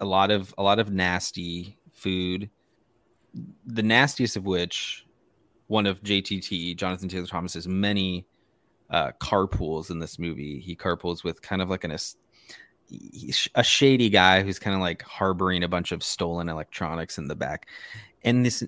a 0.00 0.04
lot 0.04 0.30
of 0.30 0.54
a 0.58 0.62
lot 0.62 0.78
of 0.80 0.90
nasty 0.92 1.78
food. 1.92 2.50
The 3.66 3.82
nastiest 3.82 4.36
of 4.36 4.44
which, 4.44 5.05
one 5.68 5.86
of 5.86 6.02
JTT 6.02 6.76
Jonathan 6.76 7.08
Taylor 7.08 7.26
Thomas's 7.26 7.66
many 7.66 8.26
uh, 8.90 9.12
carpools 9.20 9.90
in 9.90 9.98
this 9.98 10.18
movie. 10.18 10.60
He 10.60 10.76
carpools 10.76 11.24
with 11.24 11.42
kind 11.42 11.62
of 11.62 11.68
like 11.70 11.84
an 11.84 11.96
a 13.54 13.64
shady 13.64 14.08
guy 14.08 14.42
who's 14.42 14.60
kind 14.60 14.76
of 14.76 14.80
like 14.80 15.02
harboring 15.02 15.64
a 15.64 15.68
bunch 15.68 15.90
of 15.90 16.04
stolen 16.04 16.48
electronics 16.48 17.18
in 17.18 17.26
the 17.26 17.34
back. 17.34 17.66
And 18.22 18.46
this 18.46 18.62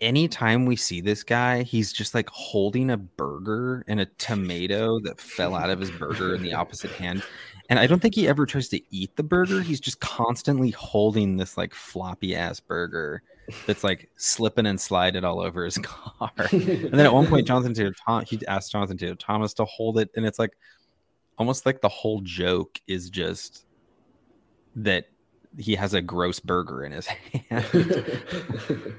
anytime 0.00 0.66
we 0.66 0.76
see 0.76 1.00
this 1.00 1.22
guy, 1.22 1.62
he's 1.62 1.92
just 1.92 2.14
like 2.14 2.28
holding 2.30 2.90
a 2.90 2.96
burger 2.96 3.84
and 3.86 4.00
a 4.00 4.06
tomato 4.06 4.98
that 5.00 5.20
fell 5.20 5.54
out 5.54 5.70
of 5.70 5.78
his 5.78 5.90
burger 5.90 6.34
in 6.34 6.42
the 6.42 6.54
opposite 6.54 6.90
hand. 6.92 7.22
And 7.68 7.78
I 7.78 7.86
don't 7.86 8.00
think 8.00 8.14
he 8.14 8.26
ever 8.26 8.46
tries 8.46 8.68
to 8.68 8.80
eat 8.90 9.14
the 9.16 9.22
burger. 9.22 9.60
He's 9.60 9.80
just 9.80 10.00
constantly 10.00 10.70
holding 10.70 11.36
this 11.36 11.56
like 11.56 11.74
floppy 11.74 12.34
ass 12.34 12.58
burger 12.58 13.22
that's 13.66 13.84
like 13.84 14.10
slipping 14.16 14.66
and 14.66 14.80
sliding 14.80 15.24
all 15.24 15.40
over 15.40 15.64
his 15.64 15.78
car. 15.82 16.30
and 16.52 16.92
then 16.92 17.00
at 17.00 17.12
one 17.12 17.26
point, 17.26 17.46
Jonathan 17.46 17.74
Taylor 17.74 17.94
Tom- 18.06 18.24
he 18.26 18.40
asked 18.46 18.72
Jonathan 18.72 18.96
Taylor 18.96 19.14
Thomas 19.14 19.54
to 19.54 19.64
hold 19.64 19.98
it, 19.98 20.10
and 20.16 20.26
it's 20.26 20.38
like 20.38 20.56
almost 21.38 21.64
like 21.66 21.80
the 21.80 21.88
whole 21.88 22.20
joke 22.20 22.80
is 22.86 23.08
just 23.08 23.64
that 24.76 25.06
he 25.58 25.74
has 25.74 25.94
a 25.94 26.02
gross 26.02 26.38
burger 26.38 26.84
in 26.84 26.92
his 26.92 27.06
hand. 27.50 28.94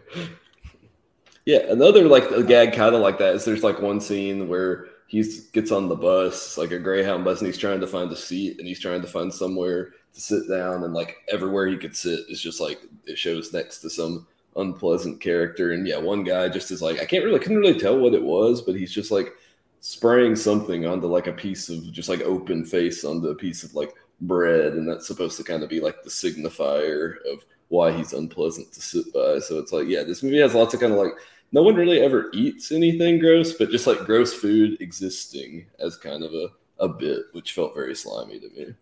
yeah, 1.46 1.60
another 1.70 2.06
like 2.08 2.30
a 2.32 2.44
gag 2.44 2.74
kind 2.74 2.96
of 2.96 3.02
like 3.02 3.18
that 3.20 3.36
is 3.36 3.46
there's 3.46 3.64
like 3.64 3.82
one 3.82 4.02
scene 4.02 4.48
where 4.48 4.88
he 5.08 5.24
gets 5.52 5.72
on 5.72 5.90
the 5.90 5.96
bus, 5.96 6.58
like 6.58 6.72
a 6.72 6.80
Greyhound 6.80 7.26
bus, 7.26 7.40
and 7.40 7.48
he's 7.48 7.58
trying 7.58 7.82
to 7.82 7.88
find 7.88 8.12
a 8.12 8.16
seat 8.16 8.58
and 8.60 8.68
he's 8.68 8.80
trying 8.80 9.02
to 9.02 9.08
find 9.08 9.34
somewhere 9.34 9.92
to 10.14 10.22
sit 10.22 10.48
down, 10.50 10.84
and 10.84 10.94
like 10.94 11.18
everywhere 11.30 11.68
he 11.68 11.78
could 11.78 11.96
sit 11.96 12.22
is 12.30 12.42
just 12.42 12.60
like 12.62 12.80
it 13.06 13.18
shows 13.18 13.54
next 13.54 13.80
to 13.80 13.90
some 13.90 14.28
unpleasant 14.56 15.22
character. 15.22 15.72
And 15.74 15.88
yeah, 15.88 15.98
one 15.98 16.24
guy 16.24 16.50
just 16.50 16.72
is 16.72 16.82
like 16.82 17.00
I 17.00 17.06
can't 17.06 17.26
really 17.26 17.40
couldn't 17.40 17.60
really 17.60 17.80
tell 17.80 17.98
what 17.98 18.14
it 18.14 18.24
was, 18.24 18.62
but 18.62 18.76
he's 18.76 18.92
just 18.92 19.12
like 19.12 19.34
spraying 19.80 20.36
something 20.36 20.86
onto 20.86 21.08
like 21.08 21.28
a 21.28 21.34
piece 21.34 21.70
of 21.70 21.92
just 21.92 22.10
like 22.10 22.22
open 22.22 22.66
face 22.66 23.04
onto 23.04 23.28
a 23.30 23.36
piece 23.36 23.64
of 23.64 23.76
like 23.76 23.94
bread, 24.22 24.74
and 24.74 24.88
that's 24.88 25.08
supposed 25.08 25.38
to 25.38 25.44
kind 25.44 25.64
of 25.64 25.70
be 25.70 25.80
like 25.80 26.04
the 26.04 26.10
signifier 26.10 27.16
of 27.32 27.44
why 27.70 27.92
he's 27.92 28.14
unpleasant 28.14 28.72
to 28.74 28.82
sit 28.82 29.12
by. 29.14 29.40
So 29.40 29.58
it's 29.58 29.72
like, 29.72 29.88
yeah, 29.88 30.04
this 30.04 30.22
movie 30.22 30.40
has 30.40 30.54
lots 30.54 30.74
of 30.74 30.80
kind 30.80 30.92
of 30.92 31.00
like 31.00 31.14
no 31.52 31.64
one 31.64 31.76
really 31.76 32.02
ever 32.02 32.30
eats 32.34 32.72
anything 32.72 33.20
gross, 33.20 33.54
but 33.54 33.70
just 33.72 33.88
like 33.88 34.00
gross 34.00 34.34
food 34.34 34.80
existing 34.82 35.66
as 35.80 35.98
kind 35.98 36.24
of 36.24 36.34
a, 36.34 36.50
a 36.80 36.88
bit, 36.88 37.24
which 37.32 37.54
felt 37.54 37.74
very 37.74 37.96
slimy 37.96 38.40
to 38.40 38.50
me. 38.50 38.74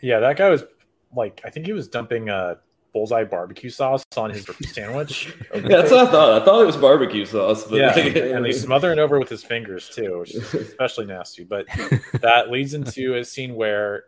Yeah, 0.00 0.20
that 0.20 0.36
guy 0.36 0.50
was 0.50 0.64
like, 1.14 1.40
I 1.44 1.50
think 1.50 1.66
he 1.66 1.72
was 1.72 1.88
dumping 1.88 2.28
a 2.28 2.58
bullseye 2.94 3.24
barbecue 3.24 3.68
sauce 3.68 4.06
on 4.16 4.30
his 4.30 4.48
sandwich. 4.72 5.36
yeah, 5.52 5.60
that's 5.60 5.90
what 5.90 6.08
I 6.08 6.10
thought. 6.10 6.40
I 6.40 6.44
thought 6.44 6.62
it 6.62 6.66
was 6.66 6.76
barbecue 6.78 7.26
sauce, 7.26 7.64
but 7.64 7.76
yeah, 7.76 7.98
and 8.36 8.46
he's 8.46 8.62
smothering 8.62 8.98
over 8.98 9.18
with 9.18 9.28
his 9.28 9.42
fingers 9.42 9.90
too, 9.90 10.20
which 10.20 10.34
is 10.34 10.54
especially 10.54 11.04
nasty. 11.04 11.44
But 11.44 11.66
that 12.14 12.50
leads 12.50 12.72
into 12.72 13.16
a 13.16 13.24
scene 13.24 13.56
where, 13.56 14.04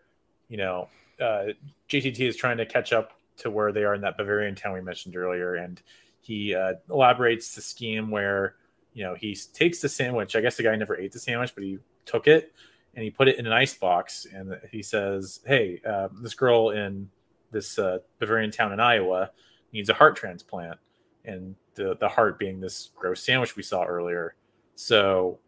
you 0.48 0.56
know, 0.56 0.88
uh, 1.20 1.48
JTT 1.90 2.20
is 2.20 2.36
trying 2.36 2.56
to 2.58 2.64
catch 2.64 2.92
up 2.92 3.12
to 3.38 3.50
where 3.50 3.72
they 3.72 3.84
are 3.84 3.94
in 3.94 4.00
that 4.00 4.16
Bavarian 4.16 4.54
town 4.54 4.72
we 4.72 4.80
mentioned 4.80 5.16
earlier, 5.16 5.56
and 5.56 5.82
he 6.22 6.54
uh, 6.54 6.74
elaborates 6.88 7.54
the 7.54 7.60
scheme 7.60 8.10
where 8.10 8.54
you 8.94 9.02
know 9.02 9.14
he 9.14 9.36
takes 9.52 9.80
the 9.80 9.88
sandwich. 9.88 10.36
I 10.36 10.40
guess 10.40 10.56
the 10.56 10.62
guy 10.62 10.74
never 10.76 10.96
ate 10.96 11.12
the 11.12 11.18
sandwich, 11.18 11.52
but 11.54 11.64
he 11.64 11.78
took 12.06 12.28
it 12.28 12.54
and 12.94 13.02
he 13.02 13.10
put 13.10 13.28
it 13.28 13.38
in 13.38 13.46
an 13.46 13.52
ice 13.52 13.74
box, 13.74 14.26
and 14.32 14.58
he 14.70 14.80
says, 14.80 15.40
"Hey, 15.44 15.82
uh, 15.84 16.08
this 16.22 16.34
girl 16.34 16.70
in 16.70 17.10
this 17.50 17.78
uh, 17.78 17.98
Bavarian 18.18 18.50
town 18.50 18.72
in 18.72 18.80
Iowa 18.80 19.30
needs 19.72 19.88
a 19.88 19.94
heart 19.94 20.16
transplant," 20.16 20.78
and 21.24 21.54
the 21.74 21.96
the 21.98 22.08
heart 22.08 22.38
being 22.38 22.60
this 22.60 22.90
gross 22.96 23.22
sandwich 23.22 23.56
we 23.56 23.62
saw 23.62 23.84
earlier. 23.84 24.34
So, 24.74 25.38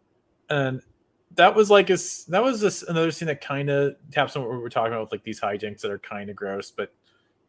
and 0.49 0.81
that 1.35 1.55
was 1.55 1.69
like 1.69 1.89
a, 1.89 1.97
that 2.29 2.43
was 2.43 2.61
this 2.61 2.83
another 2.83 3.11
scene 3.11 3.27
that 3.27 3.41
kind 3.41 3.69
of 3.69 3.95
taps 4.11 4.35
on 4.35 4.43
what 4.43 4.51
we 4.51 4.57
were 4.57 4.69
talking 4.69 4.93
about 4.93 5.01
with 5.01 5.11
like 5.11 5.23
these 5.23 5.39
hijinks 5.39 5.81
that 5.81 5.91
are 5.91 5.99
kind 5.99 6.29
of 6.29 6.35
gross, 6.35 6.71
but 6.71 6.93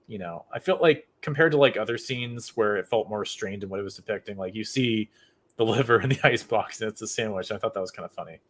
you 0.07 0.19
know, 0.19 0.45
I 0.53 0.59
felt 0.59 0.83
like 0.83 1.09
compared 1.23 1.53
to 1.53 1.59
like 1.59 1.77
other 1.77 1.97
scenes 1.97 2.57
where 2.57 2.77
it 2.77 2.89
felt 2.89 3.09
more 3.09 3.21
restrained 3.21 3.63
in 3.63 3.69
what 3.69 3.79
it 3.79 3.85
was 3.85 3.95
depicting, 3.95 4.37
like 4.37 4.55
you 4.55 4.65
see 4.65 5.09
the 5.57 5.65
liver 5.65 6.01
in 6.01 6.09
the 6.09 6.21
ice 6.25 6.43
box 6.43 6.81
and 6.81 6.91
it's 6.91 7.01
a 7.01 7.07
sandwich. 7.07 7.53
I 7.53 7.59
thought 7.59 7.75
that 7.75 7.81
was 7.81 7.93
kind 7.93 8.05
of 8.05 8.13
funny. 8.13 8.41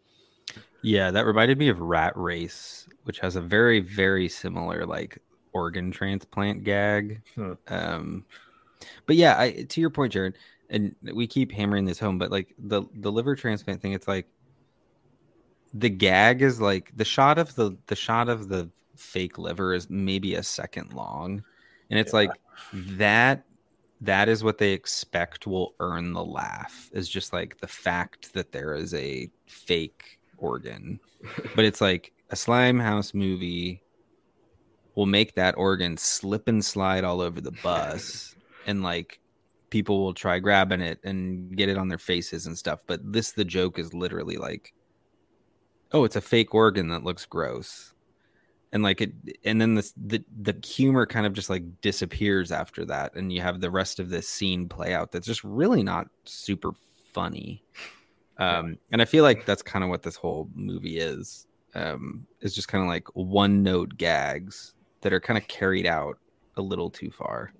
Yeah, 0.82 1.11
that 1.11 1.26
reminded 1.26 1.59
me 1.59 1.68
of 1.68 1.80
Rat 1.80 2.14
Race, 2.16 2.88
which 3.05 3.20
has 3.20 3.36
a 3.36 3.40
very, 3.40 3.80
very 3.80 4.28
similar 4.28 4.86
like 4.86 5.18
organ 5.53 5.90
transplant 5.90 6.64
gag. 6.64 7.22
Hmm. 7.34 7.53
Um, 7.68 8.24
but 9.07 9.16
yeah, 9.16 9.38
I, 9.38 9.66
to 9.68 9.80
your 9.80 9.90
point, 9.90 10.12
Jared, 10.12 10.36
and 10.68 10.94
we 11.12 11.26
keep 11.26 11.53
hammering 11.53 11.84
this 11.84 11.98
home, 11.98 12.18
but 12.18 12.30
like 12.30 12.55
the 12.59 12.82
the 12.94 13.12
liver 13.12 13.34
transplant 13.36 13.82
thing, 13.82 13.92
it's 13.92 14.09
like 14.09 14.26
the 15.74 15.88
gag 15.88 16.42
is 16.42 16.61
like 16.61 16.92
the 16.96 17.05
shot 17.05 17.38
of 17.38 17.55
the 17.55 17.76
the 17.86 17.96
shot 17.96 18.28
of 18.28 18.48
the 18.48 18.70
fake 18.96 19.38
liver 19.38 19.72
is 19.72 19.88
maybe 19.88 20.34
a 20.34 20.42
second 20.42 20.92
long 20.92 21.42
and 21.88 21.98
it's 21.98 22.12
yeah. 22.12 22.18
like 22.18 22.30
that 22.72 23.44
that 24.01 24.28
is 24.28 24.42
what 24.42 24.59
they 24.59 24.72
expect 24.72 25.46
will 25.46 25.74
earn 25.80 26.12
the 26.12 26.24
laugh 26.24 26.90
is 26.92 27.09
just 27.09 27.32
like 27.32 27.59
the 27.61 27.66
fact 27.66 28.32
that 28.34 28.53
there 28.53 28.74
is 28.74 28.92
a 28.94 29.30
fake 29.46 30.18
organ 30.38 30.98
but 31.55 31.64
it's 31.64 31.80
like 31.80 32.12
a 32.30 32.36
slime 32.36 32.78
house 32.78 33.14
movie 33.14 33.82
will 34.95 35.07
make 35.07 35.34
that 35.34 35.57
organ 35.57 35.97
slip 35.97 36.49
and 36.49 36.64
slide 36.64 37.05
all 37.05 37.20
over 37.20 37.41
the 37.41 37.53
bus 37.62 38.34
and 38.66 38.82
like 38.82 39.20
people 39.70 40.03
will 40.03 40.14
try 40.14 40.38
grabbing 40.38 40.80
it 40.80 40.99
and 41.05 41.57
get 41.57 41.68
it 41.68 41.78
on 41.78 41.88
their 41.88 41.99
faces 41.99 42.47
and 42.47 42.59
stuff 42.59 42.80
but 42.86 43.01
this 43.12 43.32
the 43.32 43.45
joke 43.45 43.78
is 43.78 43.95
literally 43.95 44.36
like 44.36 44.72
oh 45.93 46.05
it's 46.05 46.16
a 46.16 46.20
fake 46.20 46.55
organ 46.55 46.88
that 46.88 47.05
looks 47.05 47.26
gross. 47.26 47.93
And 48.72 48.84
like 48.84 49.01
it 49.01 49.12
and 49.45 49.61
then 49.61 49.74
this 49.74 49.93
the 49.97 50.22
the 50.43 50.55
humor 50.64 51.05
kind 51.05 51.26
of 51.26 51.32
just 51.32 51.51
like 51.51 51.64
disappears 51.80 52.53
after 52.53 52.84
that 52.84 53.16
and 53.16 53.32
you 53.32 53.41
have 53.41 53.61
the 53.61 53.70
rest 53.70 53.99
of 53.99 54.11
this 54.11 54.28
scene 54.28 54.68
play 54.68 54.95
out 54.95 55.11
that's 55.11 55.26
just 55.26 55.43
really 55.43 55.82
not 55.82 56.07
super 56.24 56.70
funny. 57.12 57.64
Um 58.38 58.78
and 58.93 59.03
i 59.03 59.07
feel 59.07 59.24
like 59.24 59.45
that's 59.45 59.62
kind 59.62 59.82
of 59.82 59.91
what 59.91 60.05
this 60.05 60.14
whole 60.14 60.49
movie 60.55 60.99
is. 60.99 61.49
Um 61.74 62.28
is 62.43 62.55
just 62.55 62.68
kind 62.68 62.84
of 62.84 62.88
like 62.88 63.09
one 63.14 63.64
note 63.64 63.97
gags 63.97 64.74
that 65.01 65.12
are 65.12 65.20
kind 65.20 65.38
of 65.38 65.46
carried 65.48 65.86
out 65.86 66.18
a 66.57 66.62
little 66.62 66.90
too 66.90 67.11
far 67.11 67.53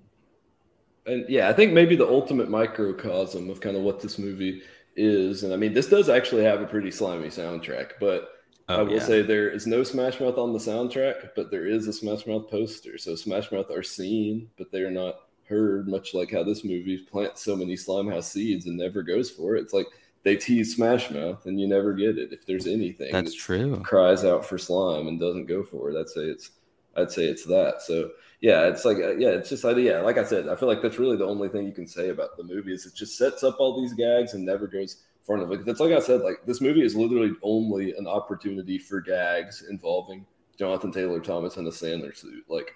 and 1.07 1.25
yeah, 1.29 1.49
I 1.49 1.53
think 1.53 1.73
maybe 1.73 1.97
the 1.97 2.07
ultimate 2.07 2.51
microcosm 2.51 3.49
of 3.51 3.61
kind 3.61 3.77
of 3.77 3.83
what 3.83 4.01
this 4.01 4.19
movie 4.19 4.63
is. 4.97 5.43
And 5.43 5.53
I 5.53 5.57
mean, 5.57 5.73
this 5.73 5.89
does 5.89 6.09
actually 6.09 6.45
have 6.45 6.61
a 6.61 6.67
pretty 6.67 6.91
slimy 6.91 7.29
soundtrack, 7.29 7.93
but 7.99 8.29
Oh, 8.69 8.77
I 8.77 8.83
will 8.83 8.93
yeah. 8.95 9.03
say 9.03 9.23
there 9.23 9.51
is 9.51 9.67
no 9.67 9.83
Smash 9.83 10.21
Mouth 10.21 10.39
on 10.39 10.53
the 10.53 10.59
soundtrack, 10.61 11.31
but 11.35 11.51
there 11.51 11.67
is 11.67 11.89
a 11.89 11.93
Smash 11.93 12.25
Mouth 12.25 12.49
poster. 12.49 12.99
So 12.99 13.17
Smash 13.17 13.51
Mouth 13.51 13.69
are 13.73 13.83
seen, 13.83 14.49
but 14.57 14.71
they're 14.71 14.93
not 14.93 15.17
heard, 15.49 15.89
much 15.89 16.15
like 16.15 16.31
how 16.31 16.45
this 16.45 16.63
movie 16.63 16.99
plants 16.99 17.43
so 17.43 17.57
many 17.57 17.75
Slimehouse 17.75 18.25
seeds 18.31 18.67
and 18.67 18.77
never 18.77 19.03
goes 19.03 19.29
for 19.29 19.57
it. 19.57 19.63
It's 19.63 19.73
like 19.73 19.87
they 20.23 20.37
tease 20.37 20.77
Smash 20.77 21.11
Mouth 21.11 21.47
and 21.47 21.61
you 21.61 21.67
never 21.67 21.95
get 21.95 22.17
it. 22.17 22.33
If 22.33 22.47
there's 22.47 22.69
anything 22.69 23.11
that's 23.11 23.35
true 23.35 23.81
cries 23.81 24.25
out 24.25 24.45
for 24.47 24.57
slime 24.57 25.09
and 25.09 25.19
doesn't 25.19 25.47
go 25.47 25.65
for 25.65 25.91
it, 25.91 25.99
I'd 25.99 26.09
say 26.09 26.21
it's 26.21 26.51
I'd 26.97 27.13
say 27.13 27.25
it's 27.25 27.45
that. 27.47 27.83
So 27.83 28.11
yeah, 28.41 28.67
it's 28.67 28.85
like 28.85 28.99
uh, 28.99 29.17
yeah, 29.17 29.31
it's 29.31 29.49
just 29.49 29.65
I- 29.65 29.73
yeah, 29.73 30.01
like 30.01 30.19
I 30.19 30.25
said, 30.25 30.49
I 30.49 30.57
feel 30.57 30.69
like 30.69 30.83
that's 30.83 30.99
really 30.99 31.17
the 31.17 31.27
only 31.27 31.49
thing 31.49 31.67
you 31.67 31.73
can 31.73 31.87
say 31.87 32.09
about 32.09 32.37
the 32.37 32.45
movie 32.45 32.73
is 32.73 32.87
it 32.87 32.95
just 32.95 33.17
sets 33.17 33.43
up 33.43 33.57
all 33.59 33.81
these 33.81 33.93
gags 33.93 34.35
and 34.35 34.45
never 34.45 34.67
goes 34.67 35.03
far 35.27 35.37
enough. 35.37 35.51
Like 35.51 35.65
that's 35.65 35.81
like 35.81 35.93
I 35.93 36.01
said, 36.01 36.23
like 36.23 36.45
this 36.47 36.61
movie 36.61 36.85
is 36.85 36.97
literally 36.97 37.33
only 37.43 37.93
an 37.97 38.07
opportunity 38.07 38.79
for 38.79 39.01
gags 39.01 39.65
involving 39.69 40.27
Jonathan 40.59 40.93
Taylor 40.93 41.21
Thomas 41.21 41.57
in 41.57 41.67
a 41.67 41.71
Sandler 41.71 42.17
suit. 42.17 42.45
Like 42.49 42.75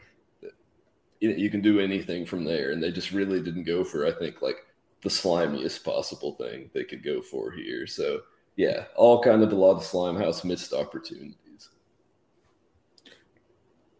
you, 1.21 1.51
can 1.51 1.61
do 1.61 1.81
anything 1.81 2.27
from 2.27 2.45
there, 2.45 2.73
and 2.73 2.83
they 2.83 2.91
just 2.91 3.13
really 3.13 3.41
didn't 3.41 3.65
go 3.65 3.85
for 3.85 4.07
I 4.07 4.13
think 4.13 4.43
like 4.43 4.59
the 5.03 5.09
slimiest 5.09 5.85
possible 5.85 6.33
thing 6.33 6.71
they 6.73 6.85
could 6.85 7.03
go 7.03 7.21
for 7.23 7.51
here. 7.51 7.87
So 7.87 8.21
yeah, 8.57 8.85
all 8.97 9.23
kind 9.23 9.43
of 9.43 9.53
a 9.53 9.57
lot 9.57 9.77
of 9.77 9.83
Slimehouse 9.83 10.45
missed 10.45 10.73
opportunities. 10.73 11.37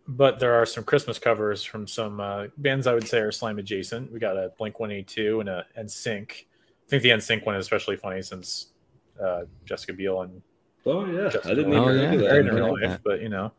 But 0.07 0.39
there 0.39 0.55
are 0.55 0.67
some 0.67 0.85
Christmas 0.85 1.19
covers 1.19 1.63
from 1.63 1.87
some 1.87 2.21
uh, 2.21 2.47
bands 2.59 2.87
I 2.87 2.95
would 2.95 3.09
say 3.09 3.19
are 3.19 3.33
slime 3.33 3.59
adjacent. 3.59 4.13
We 4.13 4.19
got 4.19 4.37
a 4.37 4.53
Blink 4.59 4.79
One 4.81 4.91
Eight 4.91 5.09
Two 5.09 5.41
and 5.41 5.49
a 5.49 5.65
NSYNC. 5.79 6.31
I 6.33 6.89
think 6.89 7.03
the 7.03 7.11
NSYNC 7.11 7.47
one 7.47 7.57
is 7.57 7.65
especially 7.65 7.97
funny 7.97 8.21
since 8.23 8.69
uh, 9.23 9.43
Jessica 9.65 9.93
Biel 9.95 10.23
and 10.23 10.43
Oh 10.87 11.07
yeah, 11.07 11.31
Justin 11.31 11.51
I 11.51 11.55
didn't 11.55 11.73
Timberlake 11.73 11.89
Oh, 11.89 11.93
even 11.93 12.03
yeah. 12.03 12.11
think 12.11 12.21
of 12.23 12.27
married 12.29 12.47
that. 12.47 12.51
in 12.51 12.55
I 12.55 12.59
real 12.61 12.73
like 12.73 12.83
life, 12.83 12.91
that. 12.91 13.01
but 13.05 13.23
you 13.23 13.29
know, 13.31 13.53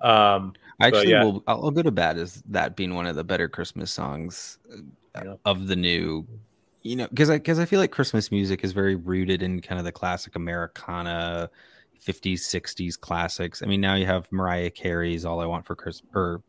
um, 0.00 0.52
I 0.80 0.86
actually 0.86 1.10
yeah. 1.10 1.24
will 1.24 1.42
I'll, 1.46 1.64
I'll 1.64 1.70
go 1.70 1.82
to 1.82 1.90
bat 1.90 2.16
as 2.16 2.42
that 2.50 2.76
being 2.76 2.94
one 2.94 3.06
of 3.06 3.16
the 3.16 3.24
better 3.24 3.48
christmas 3.48 3.90
songs 3.90 4.58
uh, 4.72 5.22
Yeah. 5.24 5.34
of 5.44 5.66
the 5.66 5.76
new 5.76 6.26
you 6.82 6.96
know 6.96 7.06
because 7.08 7.30
i 7.30 7.36
because 7.36 7.58
i 7.60 7.64
feel 7.64 7.78
like 7.78 7.92
christmas 7.92 8.32
music 8.32 8.64
is 8.64 8.72
very 8.72 8.96
rooted 8.96 9.42
in 9.42 9.60
kind 9.60 9.78
of 9.78 9.84
the 9.84 9.92
classic 9.92 10.34
americana 10.34 11.48
50s 12.06 12.40
60s 12.40 12.98
classics 12.98 13.62
i 13.62 13.66
mean 13.66 13.80
now 13.80 13.94
you 13.94 14.06
have 14.06 14.30
mariah 14.32 14.70
carey's 14.70 15.24
all 15.24 15.40
i 15.40 15.46
want 15.46 15.64
for 15.64 15.74
christmas 15.74 16.10
or 16.14 16.42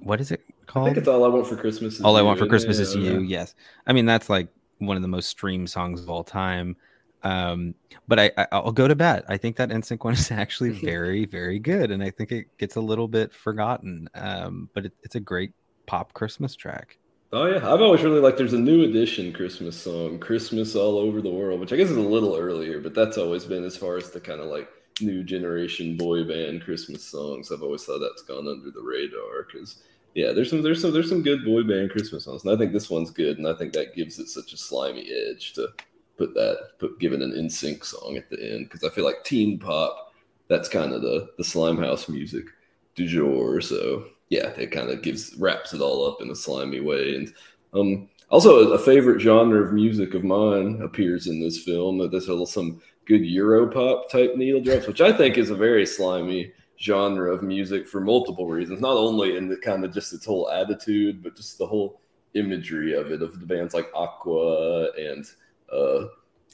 what 0.00 0.20
is 0.20 0.30
it 0.30 0.42
called? 0.66 0.86
I 0.86 0.90
think 0.90 0.98
it's 0.98 1.08
all 1.08 1.24
I 1.24 1.28
want 1.28 1.46
for 1.46 1.56
Christmas. 1.56 1.94
Is 1.94 2.02
all 2.02 2.16
i 2.16 2.22
want 2.22 2.38
for 2.38 2.46
christmas 2.46 2.78
it? 2.78 2.82
is 2.82 2.94
you 2.94 3.14
know. 3.14 3.18
yes 3.20 3.54
i 3.86 3.92
mean 3.92 4.06
that's 4.06 4.28
like 4.30 4.48
one 4.78 4.96
of 4.96 5.02
the 5.02 5.08
most 5.08 5.28
streamed 5.28 5.68
songs 5.70 6.00
of 6.00 6.08
all 6.08 6.22
time 6.22 6.76
um 7.24 7.74
but 8.06 8.20
I, 8.20 8.30
I 8.36 8.46
i'll 8.52 8.70
go 8.70 8.86
to 8.86 8.94
bat 8.94 9.24
i 9.28 9.36
think 9.36 9.56
that 9.56 9.70
NSYNC 9.70 10.04
one 10.04 10.14
is 10.14 10.30
actually 10.30 10.70
very 10.84 11.24
very 11.24 11.58
good 11.58 11.90
and 11.90 12.02
i 12.02 12.10
think 12.10 12.30
it 12.30 12.46
gets 12.58 12.76
a 12.76 12.80
little 12.80 13.08
bit 13.08 13.32
forgotten 13.32 14.08
um 14.14 14.68
but 14.72 14.86
it, 14.86 14.92
it's 15.02 15.16
a 15.16 15.20
great 15.20 15.52
pop 15.86 16.12
christmas 16.12 16.54
track 16.54 16.98
Oh 17.32 17.44
yeah, 17.46 17.56
I've 17.58 17.82
always 17.82 18.02
really 18.02 18.20
liked. 18.20 18.38
There's 18.38 18.54
a 18.54 18.58
new 18.58 18.84
edition 18.84 19.32
Christmas 19.34 19.76
song, 19.76 20.18
"Christmas 20.18 20.74
All 20.74 20.96
Over 20.98 21.20
the 21.20 21.30
World," 21.30 21.60
which 21.60 21.72
I 21.72 21.76
guess 21.76 21.90
is 21.90 21.96
a 21.96 22.00
little 22.00 22.36
earlier, 22.36 22.80
but 22.80 22.94
that's 22.94 23.18
always 23.18 23.44
been 23.44 23.64
as 23.64 23.76
far 23.76 23.96
as 23.98 24.10
the 24.10 24.20
kind 24.20 24.40
of 24.40 24.46
like 24.46 24.68
new 25.02 25.22
generation 25.22 25.96
boy 25.96 26.24
band 26.24 26.62
Christmas 26.64 27.04
songs. 27.04 27.52
I've 27.52 27.62
always 27.62 27.84
thought 27.84 27.98
that's 27.98 28.22
gone 28.22 28.48
under 28.48 28.70
the 28.70 28.80
radar 28.82 29.44
because 29.44 29.82
yeah, 30.14 30.32
there's 30.32 30.48
some 30.48 30.62
there's 30.62 30.80
some 30.80 30.90
there's 30.92 31.08
some 31.10 31.22
good 31.22 31.44
boy 31.44 31.64
band 31.64 31.90
Christmas 31.90 32.24
songs, 32.24 32.44
and 32.44 32.54
I 32.54 32.56
think 32.56 32.72
this 32.72 32.88
one's 32.88 33.10
good, 33.10 33.36
and 33.36 33.46
I 33.46 33.52
think 33.54 33.74
that 33.74 33.94
gives 33.94 34.18
it 34.18 34.28
such 34.28 34.54
a 34.54 34.56
slimy 34.56 35.10
edge 35.10 35.52
to 35.54 35.68
put 36.16 36.32
that 36.34 36.78
put 36.78 36.98
give 36.98 37.12
it 37.12 37.20
an 37.20 37.32
NSYNC 37.32 37.84
song 37.84 38.16
at 38.16 38.30
the 38.30 38.42
end 38.42 38.70
because 38.70 38.84
I 38.84 38.94
feel 38.94 39.04
like 39.04 39.22
teen 39.24 39.58
pop 39.58 40.14
that's 40.48 40.68
kind 40.68 40.94
of 40.94 41.02
the 41.02 41.28
the 41.36 41.44
Slimehouse 41.44 42.08
music 42.08 42.46
du 42.94 43.06
jour. 43.06 43.60
So 43.60 44.06
yeah, 44.30 44.48
it 44.50 44.70
kind 44.70 44.90
of 44.90 45.02
gives 45.02 45.34
wraps 45.36 45.72
it 45.72 45.80
all 45.80 46.06
up 46.06 46.20
in 46.20 46.30
a 46.30 46.36
slimy 46.36 46.80
way. 46.80 47.14
And 47.14 47.32
um, 47.72 48.08
also 48.30 48.72
a 48.72 48.78
favorite 48.78 49.20
genre 49.20 49.62
of 49.62 49.72
music 49.72 50.14
of 50.14 50.24
mine 50.24 50.80
appears 50.82 51.26
in 51.26 51.40
this 51.40 51.62
film. 51.62 51.98
There's 52.10 52.26
some 52.50 52.80
good 53.06 53.22
Europop 53.22 54.08
type 54.08 54.36
needle 54.36 54.60
drops, 54.60 54.86
which 54.86 55.00
I 55.00 55.12
think 55.12 55.38
is 55.38 55.50
a 55.50 55.56
very 55.56 55.86
slimy 55.86 56.52
genre 56.78 57.32
of 57.32 57.42
music 57.42 57.88
for 57.88 58.00
multiple 58.00 58.46
reasons. 58.46 58.80
Not 58.80 58.96
only 58.96 59.36
in 59.36 59.48
the 59.48 59.56
kind 59.56 59.84
of 59.84 59.92
just 59.92 60.12
its 60.12 60.26
whole 60.26 60.50
attitude, 60.50 61.22
but 61.22 61.36
just 61.36 61.58
the 61.58 61.66
whole 61.66 62.00
imagery 62.34 62.94
of 62.94 63.10
it 63.10 63.22
of 63.22 63.40
the 63.40 63.46
bands 63.46 63.74
like 63.74 63.90
Aqua 63.94 64.90
and 64.92 65.24
uh, 65.72 66.06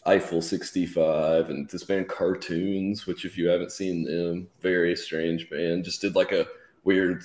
Eiffel 0.07 0.41
65 0.41 1.51
and 1.51 1.69
this 1.69 1.85
band 1.85 2.09
Cartoons, 2.09 3.07
which 3.07 3.25
if 3.25 3.37
you 3.37 3.49
haven't 3.49 3.73
seen 3.73 4.05
them, 4.05 4.47
very 4.61 4.95
strange 4.95 5.51
band, 5.51 5.85
just 5.85 6.01
did 6.01 6.15
like 6.15 6.33
a 6.33 6.47
weird 6.85 7.25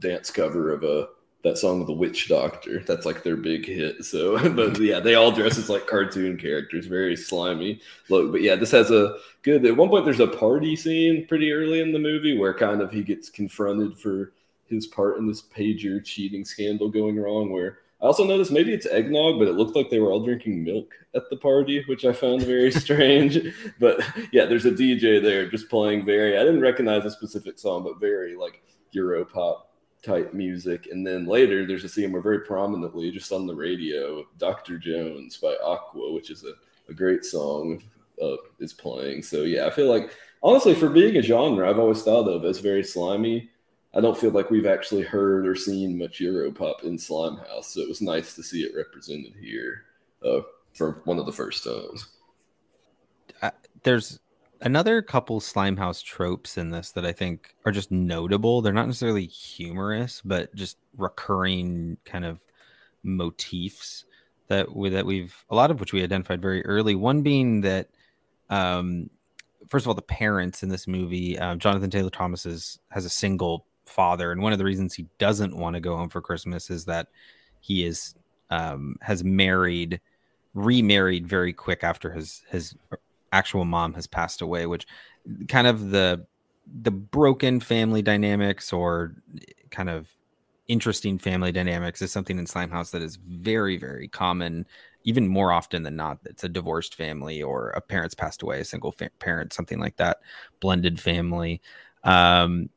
dance 0.00 0.30
cover 0.30 0.72
of 0.72 0.84
a 0.84 1.08
that 1.44 1.58
song 1.58 1.82
of 1.82 1.86
The 1.86 1.92
Witch 1.92 2.26
Doctor. 2.26 2.80
That's 2.80 3.04
like 3.04 3.22
their 3.22 3.36
big 3.36 3.66
hit. 3.66 4.04
So, 4.04 4.48
but 4.56 4.80
yeah, 4.80 4.98
they 4.98 5.14
all 5.14 5.30
dress 5.30 5.58
as 5.58 5.68
like 5.68 5.86
cartoon 5.86 6.36
characters, 6.36 6.86
very 6.86 7.16
slimy 7.16 7.80
look. 8.08 8.32
But 8.32 8.42
yeah, 8.42 8.56
this 8.56 8.72
has 8.72 8.90
a 8.90 9.18
good. 9.42 9.64
At 9.64 9.76
one 9.76 9.90
point, 9.90 10.04
there's 10.04 10.20
a 10.20 10.26
party 10.26 10.74
scene 10.74 11.26
pretty 11.26 11.52
early 11.52 11.80
in 11.80 11.92
the 11.92 11.98
movie 11.98 12.36
where 12.36 12.54
kind 12.54 12.80
of 12.80 12.90
he 12.90 13.02
gets 13.02 13.28
confronted 13.28 13.96
for 13.96 14.32
his 14.66 14.86
part 14.86 15.18
in 15.18 15.28
this 15.28 15.42
pager 15.42 16.02
cheating 16.02 16.44
scandal 16.44 16.88
going 16.88 17.20
wrong. 17.20 17.50
Where 17.50 17.78
I 18.00 18.06
also 18.06 18.24
noticed 18.24 18.50
maybe 18.50 18.72
it's 18.72 18.86
eggnog, 18.86 19.38
but 19.38 19.48
it 19.48 19.54
looked 19.54 19.76
like 19.76 19.90
they 19.90 20.00
were 20.00 20.10
all 20.10 20.24
drinking 20.24 20.64
milk 20.64 20.94
at 21.14 21.28
the 21.28 21.36
party, 21.36 21.84
which 21.86 22.06
I 22.06 22.12
found 22.14 22.42
very 22.42 22.70
strange. 22.72 23.38
But 23.78 24.00
yeah, 24.32 24.46
there's 24.46 24.64
a 24.64 24.70
DJ 24.70 25.22
there 25.22 25.48
just 25.50 25.68
playing 25.68 26.06
very. 26.06 26.38
I 26.38 26.40
didn't 26.42 26.62
recognize 26.62 27.04
a 27.04 27.10
specific 27.10 27.58
song, 27.58 27.84
but 27.84 28.00
very 28.00 28.34
like 28.34 28.62
Europop 28.94 29.62
type 30.02 30.34
music. 30.34 30.88
And 30.90 31.06
then 31.06 31.24
later, 31.26 31.66
there's 31.66 31.84
a 31.84 31.88
scene 31.88 32.12
where 32.12 32.22
very 32.22 32.40
prominently, 32.40 33.10
just 33.10 33.32
on 33.32 33.46
the 33.46 33.54
radio, 33.54 34.24
"Dr. 34.38 34.78
Jones" 34.78 35.38
by 35.38 35.56
Aqua, 35.64 36.12
which 36.12 36.30
is 36.30 36.44
a, 36.44 36.52
a 36.90 36.94
great 36.94 37.24
song, 37.24 37.82
uh, 38.22 38.36
is 38.60 38.72
playing. 38.72 39.22
So 39.22 39.42
yeah, 39.42 39.66
I 39.66 39.70
feel 39.70 39.88
like 39.88 40.10
honestly, 40.42 40.74
for 40.74 40.90
being 40.90 41.16
a 41.16 41.22
genre, 41.22 41.68
I've 41.68 41.78
always 41.78 42.02
thought 42.02 42.28
of 42.28 42.44
as 42.44 42.58
very 42.58 42.84
slimy. 42.84 43.50
I 43.94 44.00
don't 44.00 44.18
feel 44.18 44.30
like 44.30 44.50
we've 44.50 44.66
actually 44.66 45.02
heard 45.02 45.46
or 45.46 45.54
seen 45.54 45.96
much 45.96 46.18
Europop 46.20 46.82
in 46.82 46.96
Slimehouse, 46.96 47.64
so 47.64 47.80
it 47.80 47.88
was 47.88 48.02
nice 48.02 48.34
to 48.34 48.42
see 48.42 48.62
it 48.62 48.74
represented 48.76 49.34
here 49.40 49.84
uh, 50.24 50.40
for 50.72 51.00
one 51.04 51.18
of 51.18 51.26
the 51.26 51.32
first 51.32 51.62
times. 51.62 52.08
uh, 53.40 53.50
there's 53.84 54.18
another 54.60 55.02
couple 55.02 55.40
slimehouse 55.40 56.02
tropes 56.02 56.56
in 56.56 56.70
this 56.70 56.92
that 56.92 57.04
i 57.04 57.12
think 57.12 57.54
are 57.64 57.72
just 57.72 57.90
notable. 57.90 58.62
They're 58.62 58.72
not 58.72 58.86
necessarily 58.86 59.26
humorous 59.26 60.22
but 60.24 60.54
just 60.54 60.78
recurring 60.96 61.96
kind 62.04 62.24
of 62.24 62.40
motifs 63.02 64.04
that 64.48 64.74
we 64.74 64.90
that 64.90 65.06
we've 65.06 65.34
a 65.50 65.54
lot 65.54 65.70
of 65.70 65.80
which 65.80 65.92
we 65.92 66.02
identified 66.02 66.40
very 66.42 66.64
early. 66.64 66.94
One 66.94 67.22
being 67.22 67.60
that 67.62 67.88
um 68.50 69.10
first 69.68 69.84
of 69.84 69.88
all 69.88 69.94
the 69.94 70.02
parents 70.02 70.62
in 70.62 70.68
this 70.68 70.86
movie 70.86 71.38
um, 71.38 71.58
jonathan 71.58 71.90
taylor 71.90 72.10
thomas 72.10 72.44
is, 72.44 72.78
has 72.90 73.04
a 73.06 73.10
single 73.10 73.64
father 73.86 74.32
and 74.32 74.42
one 74.42 74.52
of 74.52 74.58
the 74.58 74.64
reasons 74.64 74.94
he 74.94 75.06
doesn't 75.18 75.56
want 75.56 75.74
to 75.74 75.80
go 75.80 75.96
home 75.96 76.08
for 76.10 76.20
christmas 76.20 76.68
is 76.68 76.84
that 76.84 77.08
he 77.60 77.86
is 77.86 78.14
um 78.50 78.96
has 79.00 79.24
married 79.24 80.00
remarried 80.52 81.26
very 81.26 81.52
quick 81.52 81.82
after 81.82 82.10
his 82.12 82.42
his 82.50 82.74
actual 83.34 83.64
mom 83.64 83.94
has 83.94 84.06
passed 84.06 84.40
away 84.42 84.66
which 84.66 84.86
kind 85.48 85.66
of 85.66 85.90
the 85.90 86.26
the 86.82 86.90
broken 86.90 87.60
family 87.60 88.02
dynamics 88.02 88.72
or 88.72 89.16
kind 89.70 89.90
of 89.90 90.08
interesting 90.68 91.18
family 91.18 91.52
dynamics 91.52 92.00
is 92.00 92.10
something 92.10 92.38
in 92.38 92.46
Slime 92.46 92.70
House 92.70 92.90
that 92.92 93.02
is 93.02 93.16
very 93.16 93.76
very 93.76 94.08
common 94.08 94.66
even 95.06 95.28
more 95.28 95.52
often 95.52 95.82
than 95.82 95.96
not. 95.96 96.18
It's 96.24 96.44
a 96.44 96.48
divorced 96.48 96.94
family 96.94 97.42
or 97.42 97.70
a 97.70 97.80
parent's 97.82 98.14
passed 98.14 98.40
away 98.42 98.60
a 98.60 98.64
single 98.64 98.92
fa- 98.92 99.10
parent 99.18 99.52
something 99.52 99.78
like 99.78 99.96
that 99.96 100.18
blended 100.60 100.98
family. 101.00 101.60
Um 102.04 102.70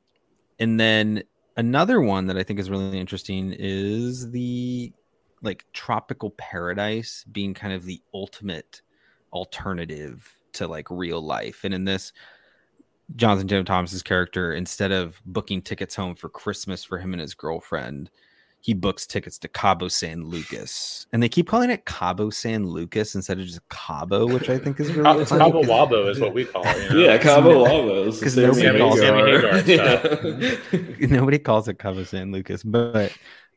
and 0.60 0.80
then 0.80 1.24
another 1.58 2.02
one 2.02 2.28
that 2.28 2.38
I 2.38 2.44
think 2.44 2.60
is 2.60 2.70
really 2.70 3.00
interesting 3.00 3.54
is 3.58 4.32
the 4.32 4.94
like 5.42 5.66
tropical 5.74 6.32
paradise 6.32 7.26
being 7.32 7.54
kind 7.54 7.74
of 7.74 7.86
the 7.86 8.02
ultimate 8.14 8.82
alternative 9.34 10.37
to 10.58 10.68
like 10.68 10.90
real 10.90 11.22
life. 11.22 11.64
And 11.64 11.74
in 11.74 11.86
this, 11.86 12.14
Jonathan 13.16 13.48
Taylor 13.48 13.64
Thomas's 13.64 14.04
character, 14.04 14.54
instead 14.54 14.92
of 14.92 15.22
booking 15.26 15.62
tickets 15.62 15.96
home 15.96 16.16
for 16.16 16.30
Christmas 16.30 16.84
for 16.84 16.98
him 16.98 17.14
and 17.14 17.22
his 17.22 17.34
girlfriend, 17.34 18.10
he 18.60 18.74
books 18.74 19.06
tickets 19.08 19.38
to 19.40 19.48
Cabo 19.48 19.88
San 19.88 20.26
Lucas, 20.26 21.06
and 21.14 21.22
they 21.22 21.30
keep 21.30 21.48
calling 21.48 21.70
it 21.70 21.86
Cabo 21.86 22.30
San 22.30 22.68
Lucas 22.68 23.16
instead 23.16 23.40
of 23.40 23.46
just 23.46 23.62
Cabo, 23.70 24.28
which 24.28 24.50
I 24.50 24.58
think 24.58 24.80
is 24.80 24.92
really 24.94 25.22
It's 25.22 25.30
funny. 25.30 25.44
Cabo 25.46 25.64
Wabo 25.64 26.10
is 26.10 26.20
what 26.20 26.34
we 26.34 26.44
call 26.44 26.64
it. 26.66 26.90
You 26.90 26.90
know? 26.98 27.06
Yeah, 27.06 27.18
Cabo 27.18 27.66
Wabo. 27.66 28.20
Because 28.20 28.34
Sammy 28.34 28.64
nobody 28.64 28.80
calls 28.80 29.00
Sammy 29.00 29.22
it 29.22 29.68
Hagar 29.68 31.00
Yeah. 31.00 31.08
nobody 31.08 31.40
calls 31.40 31.68
it 31.68 31.80
Cabo 31.80 32.04
San 32.04 32.32
Lucas, 32.32 32.64
but 32.64 33.14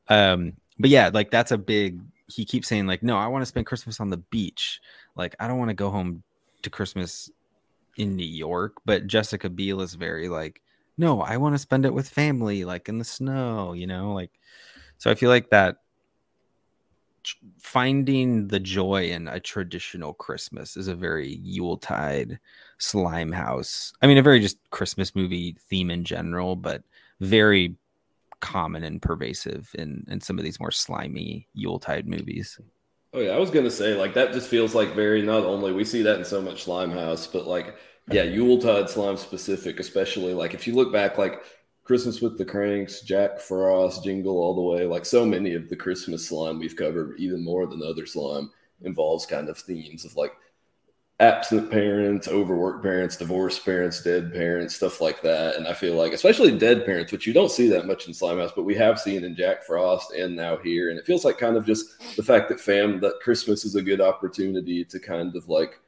um, 0.08 0.52
but 0.78 0.90
yeah, 0.90 1.10
like 1.12 1.30
that's 1.30 1.50
a 1.50 1.58
big. 1.58 2.00
He 2.28 2.44
keeps 2.44 2.68
saying 2.68 2.86
like, 2.86 3.02
no, 3.02 3.16
I 3.16 3.26
want 3.26 3.42
to 3.42 3.46
spend 3.46 3.66
Christmas 3.66 3.98
on 3.98 4.10
the 4.10 4.18
beach. 4.18 4.80
Like, 5.16 5.34
I 5.40 5.48
don't 5.48 5.58
want 5.58 5.70
to 5.70 5.74
go 5.74 5.90
home 5.90 6.22
to 6.62 6.70
Christmas 6.70 7.30
in 7.96 8.16
New 8.16 8.26
York. 8.26 8.74
But 8.84 9.06
Jessica 9.06 9.48
Biel 9.48 9.80
is 9.80 9.94
very 9.94 10.28
like, 10.28 10.62
no, 10.96 11.20
I 11.20 11.36
want 11.36 11.54
to 11.54 11.58
spend 11.58 11.86
it 11.86 11.94
with 11.94 12.08
family, 12.08 12.64
like 12.64 12.88
in 12.88 12.98
the 12.98 13.04
snow, 13.04 13.72
you 13.72 13.86
know, 13.86 14.12
like. 14.12 14.32
So 14.98 15.10
I 15.10 15.14
feel 15.14 15.30
like 15.30 15.48
that 15.50 15.76
finding 17.58 18.48
the 18.48 18.60
joy 18.60 19.10
in 19.10 19.28
a 19.28 19.40
traditional 19.40 20.14
Christmas 20.14 20.76
is 20.76 20.88
a 20.88 20.94
very 20.94 21.36
Yuletide 21.42 22.38
slime 22.78 23.32
house. 23.32 23.92
I 24.02 24.06
mean, 24.06 24.18
a 24.18 24.22
very 24.22 24.40
just 24.40 24.58
Christmas 24.70 25.14
movie 25.14 25.56
theme 25.68 25.90
in 25.90 26.04
general, 26.04 26.56
but 26.56 26.82
very 27.20 27.76
common 28.40 28.84
and 28.84 29.02
pervasive 29.02 29.70
in 29.78 30.04
in 30.08 30.20
some 30.20 30.38
of 30.38 30.44
these 30.44 30.60
more 30.60 30.70
slimy 30.70 31.46
Yuletide 31.54 32.08
movies. 32.08 32.58
Oh 33.12 33.20
yeah, 33.20 33.30
I 33.32 33.38
was 33.38 33.50
gonna 33.50 33.70
say 33.70 33.94
like 33.94 34.14
that 34.14 34.32
just 34.32 34.48
feels 34.48 34.74
like 34.74 34.94
very 34.94 35.22
not 35.22 35.44
only 35.44 35.72
we 35.72 35.84
see 35.84 36.02
that 36.02 36.18
in 36.18 36.24
so 36.24 36.40
much 36.40 36.64
Slime 36.64 36.90
House, 36.92 37.26
but 37.26 37.46
like 37.46 37.76
yeah, 38.10 38.22
Yuletide 38.22 38.88
slime 38.88 39.16
specific, 39.16 39.80
especially 39.80 40.32
like 40.34 40.54
if 40.54 40.66
you 40.66 40.74
look 40.74 40.92
back 40.92 41.18
like 41.18 41.42
Christmas 41.84 42.20
with 42.20 42.38
the 42.38 42.44
Cranks, 42.44 43.00
Jack 43.02 43.40
Frost, 43.40 44.04
Jingle 44.04 44.38
All 44.38 44.54
the 44.54 44.62
Way, 44.62 44.86
like 44.86 45.04
so 45.04 45.26
many 45.26 45.54
of 45.54 45.68
the 45.68 45.76
Christmas 45.76 46.28
slime 46.28 46.58
we've 46.58 46.76
covered, 46.76 47.18
even 47.18 47.42
more 47.44 47.66
than 47.66 47.82
other 47.82 48.06
slime, 48.06 48.50
involves 48.82 49.26
kind 49.26 49.48
of 49.48 49.58
themes 49.58 50.04
of 50.04 50.14
like 50.16 50.32
absent 51.20 51.70
parents, 51.70 52.28
overworked 52.28 52.82
parents, 52.82 53.16
divorced 53.16 53.62
parents, 53.62 54.02
dead 54.02 54.32
parents, 54.32 54.74
stuff 54.74 55.02
like 55.02 55.20
that. 55.20 55.54
And 55.56 55.68
I 55.68 55.74
feel 55.74 55.94
like, 55.94 56.14
especially 56.14 56.56
dead 56.56 56.86
parents, 56.86 57.12
which 57.12 57.26
you 57.26 57.34
don't 57.34 57.50
see 57.50 57.68
that 57.68 57.86
much 57.86 58.08
in 58.08 58.14
Slime 58.14 58.38
House, 58.38 58.52
but 58.56 58.64
we 58.64 58.74
have 58.76 58.98
seen 58.98 59.22
in 59.22 59.36
Jack 59.36 59.62
Frost 59.62 60.12
and 60.12 60.34
now 60.34 60.56
here. 60.56 60.88
And 60.88 60.98
it 60.98 61.04
feels 61.04 61.26
like 61.26 61.36
kind 61.36 61.58
of 61.58 61.66
just 61.66 62.16
the 62.16 62.22
fact 62.22 62.48
that 62.48 62.58
fam 62.58 63.00
that 63.00 63.20
Christmas 63.22 63.66
is 63.66 63.76
a 63.76 63.82
good 63.82 64.00
opportunity 64.00 64.82
to 64.82 64.98
kind 64.98 65.36
of 65.36 65.46
like 65.46 65.78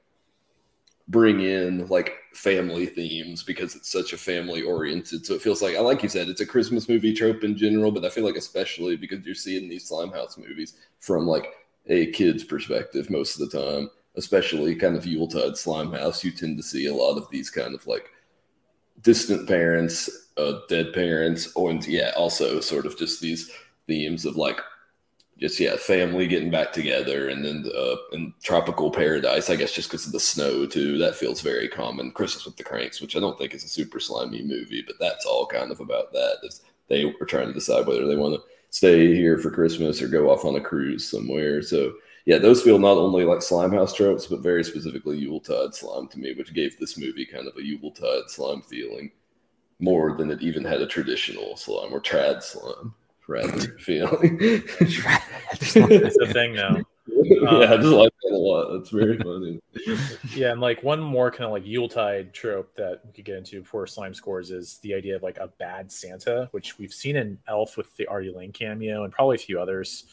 bring 1.09 1.41
in 1.41 1.87
like 1.89 2.12
family 2.35 2.85
themes 2.85 3.43
because 3.43 3.74
it's 3.74 3.91
such 3.91 4.12
a 4.12 4.18
family 4.18 4.61
oriented. 4.62 5.24
So 5.24 5.33
it 5.33 5.43
feels 5.43 5.62
like, 5.62 5.76
I 5.76 5.80
like 5.80 6.03
you 6.03 6.11
said, 6.11 6.28
it's 6.28 6.43
a 6.43 6.47
Christmas 6.47 6.91
movie 6.91 7.14
trope 7.14 7.43
in 7.43 7.57
general, 7.57 7.91
but 7.91 8.05
I 8.05 8.11
feel 8.11 8.24
like 8.24 8.37
especially 8.37 8.97
because 8.97 9.24
you're 9.24 9.35
seeing 9.35 9.66
these 9.66 9.91
Slimehouse 9.91 10.37
movies 10.37 10.74
from 11.01 11.26
like 11.26 11.55
a 11.87 12.11
kid's 12.12 12.45
perspective 12.45 13.09
most 13.09 13.41
of 13.41 13.51
the 13.51 13.59
time, 13.59 13.91
especially 14.17 14.75
kind 14.75 14.97
of 14.97 15.07
Yuletide 15.07 15.57
slime 15.57 15.93
house, 15.93 16.25
you 16.25 16.31
tend 16.31 16.57
to 16.57 16.63
see 16.63 16.87
a 16.87 16.95
lot 16.95 17.17
of 17.17 17.29
these 17.31 17.51
kind 17.51 17.75
of 17.75 17.87
like 17.87 18.11
distant 19.03 19.49
parents, 19.49 20.29
uh, 20.37 20.61
dead 20.69 20.93
parents, 20.93 21.51
or 21.55 21.71
and 21.71 21.87
yeah, 21.87 22.13
also 22.17 22.61
sort 22.61 22.87
of 22.87 22.99
just 22.99 23.21
these 23.21 23.51
themes 23.87 24.25
of 24.25 24.37
like 24.37 24.61
just 25.39 25.59
yeah, 25.59 25.77
family 25.77 26.29
getting 26.29 26.51
back 26.51 26.73
together, 26.73 27.29
and 27.29 27.45
then 27.45 27.65
uh, 27.77 27.97
in 28.13 28.33
tropical 28.43 28.91
paradise, 28.91 29.51
I 29.51 29.57
guess 29.57 29.73
just 29.73 29.91
because 29.91 30.07
of 30.07 30.13
the 30.13 30.21
snow 30.21 30.67
too. 30.67 30.99
That 30.99 31.17
feels 31.17 31.41
very 31.41 31.69
common. 31.69 32.13
Christmas 32.13 32.45
with 32.45 32.57
the 32.57 32.65
Cranks, 32.65 33.01
which 33.01 33.17
I 33.17 33.21
don't 33.21 33.39
think 33.39 33.55
is 33.55 33.65
a 33.65 33.69
super 33.69 33.99
slimy 33.99 34.43
movie, 34.43 34.85
but 34.87 34.97
that's 35.01 35.27
all 35.27 35.47
kind 35.47 35.73
of 35.73 35.81
about 35.81 36.13
that. 36.13 36.61
They 36.89 37.07
were 37.07 37.27
trying 37.27 37.49
to 37.49 37.55
decide 37.55 37.87
whether 37.87 38.07
they 38.07 38.17
want 38.17 38.35
to 38.35 38.43
stay 38.71 39.15
here 39.15 39.39
for 39.39 39.51
Christmas 39.51 40.01
or 40.01 40.09
go 40.09 40.31
off 40.31 40.45
on 40.45 40.57
a 40.57 40.61
cruise 40.61 41.09
somewhere. 41.09 41.63
So 41.63 41.95
yeah, 42.27 42.39
those 42.39 42.62
feel 42.62 42.79
not 42.79 42.99
only 42.99 43.25
like 43.25 43.41
Slimehouse 43.41 43.95
tropes, 43.95 44.27
but 44.27 44.41
very 44.41 44.64
specifically 44.64 45.18
Yuletide 45.18 45.75
slime 45.75 46.09
to 46.09 46.18
me, 46.18 46.35
which 46.35 46.55
gave 46.55 46.79
this 46.79 46.97
movie 46.97 47.27
kind 47.27 47.49
of 47.49 47.57
a 47.57 47.64
Yuletide 47.64 48.29
slime 48.29 48.62
feeling 48.62 49.11
more 49.81 50.16
than 50.16 50.31
it 50.31 50.41
even 50.43 50.64
had 50.64 50.81
a 50.81 50.87
traditional 50.87 51.57
slime 51.57 51.93
or 51.93 52.01
trad 52.01 52.43
slime 52.43 52.95
rather 53.27 53.61
feeling. 53.81 54.39
it's 54.41 56.16
a 56.20 56.33
thing 56.33 56.55
now. 56.55 56.77
yeah, 57.09 57.73
I 57.73 57.77
just 57.77 57.89
like 57.89 58.12
that 58.23 58.33
a 58.33 58.37
lot. 58.37 58.73
That's 58.73 58.91
very 58.91 59.18
funny. 59.23 59.61
Yeah, 60.35 60.53
and 60.53 60.61
like 60.61 60.83
one 60.85 61.01
more 61.01 61.31
kind 61.31 61.45
of 61.45 61.51
like 61.51 61.66
Yuletide 61.66 62.33
trope 62.33 62.75
that 62.77 63.01
we 63.05 63.12
could 63.12 63.25
get 63.25 63.37
into 63.37 63.61
before 63.61 63.87
slime 63.89 64.14
scores 64.14 64.53
is 64.53 64.79
the 64.79 64.95
idea 64.95 65.16
of 65.16 65.23
like 65.23 65.39
a 65.39 65.49
bad 65.59 65.91
Santa, 65.91 66.49
which 66.53 66.79
we've 66.79 66.95
seen 66.95 67.16
in 67.16 67.39
Elf 67.49 67.77
with 67.77 67.95
the 67.97 68.07
Artie 68.07 68.33
Lange 68.35 68.53
cameo 68.53 69.03
and 69.03 69.12
probably 69.12 69.35
a 69.35 69.39
few 69.39 69.61
others. 69.61 70.05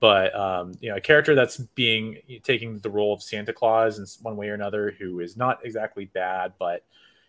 But 0.00 0.34
um, 0.34 0.72
you 0.80 0.90
know, 0.90 0.96
a 0.96 1.00
character 1.00 1.34
that's 1.34 1.56
being 1.56 2.18
taking 2.42 2.78
the 2.78 2.90
role 2.90 3.14
of 3.14 3.22
Santa 3.22 3.52
Claus 3.52 3.98
in 3.98 4.06
one 4.22 4.36
way 4.36 4.48
or 4.48 4.54
another, 4.54 4.94
who 4.98 5.20
is 5.20 5.36
not 5.36 5.64
exactly 5.64 6.06
bad, 6.06 6.52
but 6.58 6.84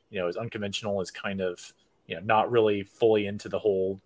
you 0.09 0.19
know, 0.19 0.27
is 0.27 0.37
unconventional, 0.37 1.01
is 1.01 1.11
kind 1.11 1.41
of 1.41 1.73
you 2.07 2.15
know 2.15 2.21
not 2.23 2.51
really 2.51 2.83
fully 2.83 3.27
into 3.27 3.49
the 3.49 3.59
whole 3.59 4.01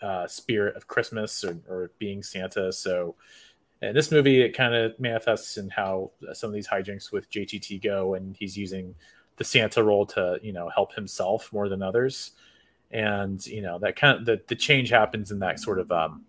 uh, 0.00 0.26
spirit 0.26 0.76
of 0.76 0.86
Christmas 0.86 1.44
or, 1.44 1.58
or 1.68 1.90
being 1.98 2.22
Santa. 2.22 2.72
So 2.72 3.16
in 3.82 3.94
this 3.94 4.10
movie, 4.10 4.40
it 4.40 4.56
kind 4.56 4.74
of 4.74 4.98
manifests 4.98 5.56
in 5.56 5.70
how 5.70 6.10
some 6.32 6.48
of 6.48 6.54
these 6.54 6.68
hijinks 6.68 7.12
with 7.12 7.30
JTT 7.30 7.82
go, 7.82 8.14
and 8.14 8.36
he's 8.36 8.56
using 8.56 8.94
the 9.36 9.44
Santa 9.44 9.82
role 9.82 10.06
to 10.06 10.38
you 10.42 10.52
know 10.52 10.68
help 10.68 10.94
himself 10.94 11.52
more 11.52 11.68
than 11.68 11.82
others, 11.82 12.32
and 12.90 13.44
you 13.46 13.62
know 13.62 13.78
that 13.78 13.96
kind 13.96 14.18
of 14.18 14.26
the, 14.26 14.40
the 14.46 14.54
change 14.54 14.90
happens 14.90 15.30
in 15.30 15.38
that 15.40 15.58
sort 15.58 15.78
of 15.78 15.90
um, 15.90 16.24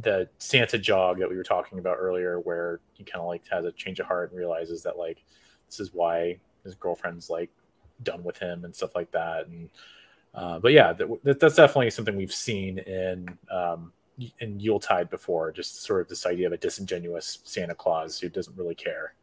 the 0.00 0.28
Santa 0.38 0.78
jog 0.78 1.18
that 1.18 1.28
we 1.28 1.36
were 1.36 1.42
talking 1.42 1.78
about 1.78 1.96
earlier, 1.98 2.40
where 2.40 2.80
he 2.94 3.04
kind 3.04 3.20
of 3.20 3.28
like 3.28 3.42
has 3.50 3.64
a 3.64 3.72
change 3.72 4.00
of 4.00 4.06
heart 4.06 4.30
and 4.30 4.38
realizes 4.38 4.82
that 4.82 4.98
like 4.98 5.24
this 5.68 5.80
is 5.80 5.92
why 5.92 6.38
his 6.64 6.74
girlfriend's 6.74 7.30
like 7.30 7.50
done 8.02 8.22
with 8.22 8.38
him 8.38 8.64
and 8.64 8.74
stuff 8.74 8.94
like 8.94 9.10
that, 9.12 9.46
and 9.46 9.70
uh, 10.34 10.58
but 10.58 10.72
yeah, 10.72 10.92
that, 10.92 11.40
that's 11.40 11.56
definitely 11.56 11.90
something 11.90 12.16
we've 12.16 12.32
seen 12.32 12.78
in 12.78 13.38
um, 13.50 13.92
in 14.40 14.60
Yuletide 14.60 15.08
before. 15.10 15.50
Just 15.50 15.82
sort 15.82 16.02
of 16.02 16.08
this 16.08 16.26
idea 16.26 16.46
of 16.46 16.52
a 16.52 16.58
disingenuous 16.58 17.38
Santa 17.44 17.74
Claus 17.74 18.20
who 18.20 18.28
doesn't 18.28 18.56
really 18.56 18.74
care. 18.74 19.14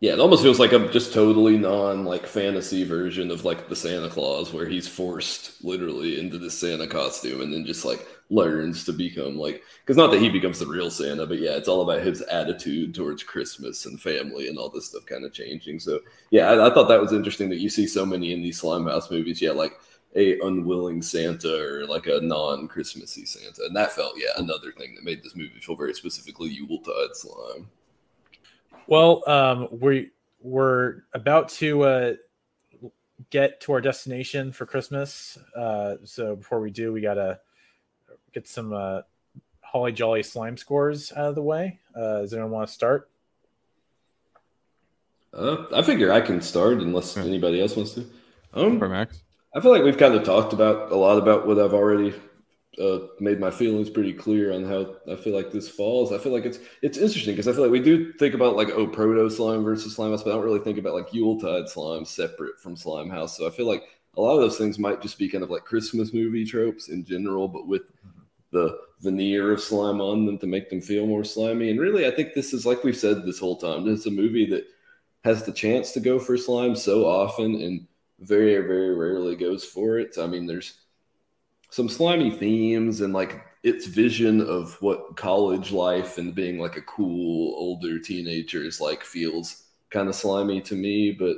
Yeah, 0.00 0.12
it 0.12 0.20
almost 0.20 0.42
feels 0.42 0.60
like 0.60 0.72
a 0.72 0.88
just 0.90 1.14
totally 1.14 1.56
non 1.56 2.04
like 2.04 2.26
fantasy 2.26 2.84
version 2.84 3.30
of 3.30 3.46
like 3.46 3.70
the 3.70 3.76
Santa 3.76 4.10
Claus, 4.10 4.52
where 4.52 4.66
he's 4.66 4.86
forced 4.86 5.64
literally 5.64 6.20
into 6.20 6.38
this 6.38 6.58
Santa 6.58 6.86
costume 6.86 7.40
and 7.40 7.50
then 7.50 7.64
just 7.64 7.86
like 7.86 8.06
learns 8.30 8.84
to 8.84 8.92
become 8.92 9.36
like 9.36 9.62
because 9.80 9.96
not 9.96 10.10
that 10.10 10.20
he 10.20 10.28
becomes 10.28 10.58
the 10.58 10.66
real 10.66 10.90
Santa, 10.90 11.26
but 11.26 11.38
yeah, 11.38 11.52
it's 11.52 11.68
all 11.68 11.82
about 11.82 12.04
his 12.04 12.22
attitude 12.22 12.94
towards 12.94 13.22
Christmas 13.22 13.86
and 13.86 14.00
family 14.00 14.48
and 14.48 14.58
all 14.58 14.68
this 14.68 14.86
stuff 14.86 15.06
kind 15.06 15.24
of 15.24 15.32
changing. 15.32 15.78
So 15.78 16.00
yeah, 16.30 16.50
I, 16.50 16.70
I 16.70 16.74
thought 16.74 16.88
that 16.88 17.00
was 17.00 17.12
interesting 17.12 17.48
that 17.50 17.60
you 17.60 17.68
see 17.68 17.86
so 17.86 18.06
many 18.06 18.32
in 18.32 18.42
these 18.42 18.60
Slimehouse 18.60 19.10
movies. 19.10 19.40
Yeah, 19.40 19.52
like 19.52 19.78
a 20.16 20.38
unwilling 20.40 21.02
Santa 21.02 21.56
or 21.56 21.86
like 21.86 22.06
a 22.06 22.20
non 22.20 22.68
Christmassy 22.68 23.26
Santa, 23.26 23.62
and 23.66 23.76
that 23.76 23.92
felt 23.92 24.14
yeah 24.16 24.30
another 24.36 24.72
thing 24.72 24.94
that 24.94 25.04
made 25.04 25.22
this 25.22 25.36
movie 25.36 25.60
feel 25.60 25.76
very 25.76 25.94
specifically 25.94 26.50
Yuletide 26.50 27.14
slime. 27.14 27.68
Well, 28.86 29.22
um, 29.28 29.68
we 29.70 30.10
we're 30.40 31.02
about 31.14 31.48
to 31.48 31.82
uh, 31.82 32.12
get 33.30 33.60
to 33.62 33.72
our 33.72 33.80
destination 33.80 34.52
for 34.52 34.66
Christmas. 34.66 35.38
Uh, 35.56 35.96
so 36.04 36.36
before 36.36 36.60
we 36.60 36.70
do, 36.70 36.92
we 36.92 37.00
gotta 37.00 37.40
get 38.34 38.48
some 38.48 38.72
uh, 38.72 39.02
Holly 39.60 39.92
Jolly 39.92 40.22
slime 40.22 40.56
scores 40.56 41.12
out 41.12 41.28
of 41.28 41.34
the 41.34 41.42
way. 41.42 41.78
Uh, 41.96 42.20
does 42.20 42.32
anyone 42.34 42.50
want 42.50 42.68
to 42.68 42.74
start? 42.74 43.08
Uh, 45.32 45.64
I 45.74 45.82
figure 45.82 46.12
I 46.12 46.20
can 46.20 46.40
start 46.40 46.78
unless 46.78 47.16
anybody 47.16 47.60
else 47.60 47.76
wants 47.76 47.94
to. 47.94 48.06
Um, 48.52 48.78
For 48.78 48.88
Max. 48.88 49.22
I 49.54 49.60
feel 49.60 49.70
like 49.70 49.82
we've 49.82 49.98
kind 49.98 50.14
of 50.14 50.24
talked 50.24 50.52
about 50.52 50.92
a 50.92 50.96
lot 50.96 51.18
about 51.18 51.46
what 51.46 51.58
I've 51.58 51.74
already 51.74 52.14
uh, 52.80 52.98
made 53.20 53.38
my 53.38 53.50
feelings 53.50 53.88
pretty 53.88 54.12
clear 54.12 54.52
on 54.52 54.64
how 54.64 54.96
I 55.10 55.16
feel 55.16 55.34
like 55.34 55.52
this 55.52 55.68
falls. 55.68 56.12
I 56.12 56.18
feel 56.18 56.32
like 56.32 56.44
it's 56.44 56.58
it's 56.82 56.98
interesting 56.98 57.34
because 57.34 57.48
I 57.48 57.52
feel 57.52 57.62
like 57.62 57.70
we 57.70 57.80
do 57.80 58.12
think 58.14 58.34
about 58.34 58.56
like 58.56 58.70
oh 58.70 58.86
proto 58.86 59.28
slime 59.30 59.62
versus 59.62 59.94
slime 59.94 60.10
house, 60.10 60.22
but 60.22 60.30
I 60.30 60.34
don't 60.34 60.44
really 60.44 60.60
think 60.60 60.78
about 60.78 60.94
like 60.94 61.12
Yuletide 61.12 61.68
slime 61.68 62.04
separate 62.04 62.60
from 62.60 62.76
slime 62.76 63.10
house. 63.10 63.36
So 63.36 63.46
I 63.46 63.50
feel 63.50 63.66
like 63.66 63.84
a 64.16 64.20
lot 64.20 64.34
of 64.34 64.40
those 64.40 64.58
things 64.58 64.78
might 64.78 65.02
just 65.02 65.18
be 65.18 65.28
kind 65.28 65.44
of 65.44 65.50
like 65.50 65.64
Christmas 65.64 66.12
movie 66.12 66.44
tropes 66.44 66.88
in 66.88 67.04
general, 67.04 67.48
but 67.48 67.66
with 67.66 67.82
the 68.54 68.78
veneer 69.00 69.52
of 69.52 69.60
slime 69.60 70.00
on 70.00 70.24
them 70.24 70.38
to 70.38 70.46
make 70.46 70.70
them 70.70 70.80
feel 70.80 71.06
more 71.06 71.24
slimy. 71.24 71.70
And 71.70 71.78
really, 71.78 72.06
I 72.06 72.10
think 72.10 72.32
this 72.32 72.54
is 72.54 72.64
like 72.64 72.82
we've 72.82 72.96
said 72.96 73.24
this 73.24 73.38
whole 73.38 73.56
time. 73.56 73.84
This 73.84 74.00
is 74.00 74.06
a 74.06 74.10
movie 74.10 74.46
that 74.46 74.64
has 75.24 75.44
the 75.44 75.52
chance 75.52 75.92
to 75.92 76.00
go 76.00 76.18
for 76.18 76.38
slime 76.38 76.76
so 76.76 77.04
often 77.04 77.56
and 77.56 77.86
very 78.20 78.54
very 78.66 78.94
rarely 78.94 79.36
goes 79.36 79.64
for 79.64 79.98
it. 79.98 80.16
I 80.18 80.26
mean, 80.26 80.46
there's 80.46 80.74
some 81.70 81.88
slimy 81.88 82.30
themes 82.30 83.00
and 83.00 83.12
like 83.12 83.44
its 83.64 83.86
vision 83.86 84.40
of 84.40 84.80
what 84.80 85.16
college 85.16 85.72
life 85.72 86.18
and 86.18 86.34
being 86.34 86.58
like 86.58 86.76
a 86.76 86.82
cool 86.82 87.54
older 87.56 87.98
teenager 87.98 88.62
is 88.62 88.80
like 88.80 89.02
feels 89.02 89.64
kind 89.90 90.08
of 90.08 90.14
slimy 90.14 90.60
to 90.60 90.76
me. 90.76 91.10
But 91.10 91.36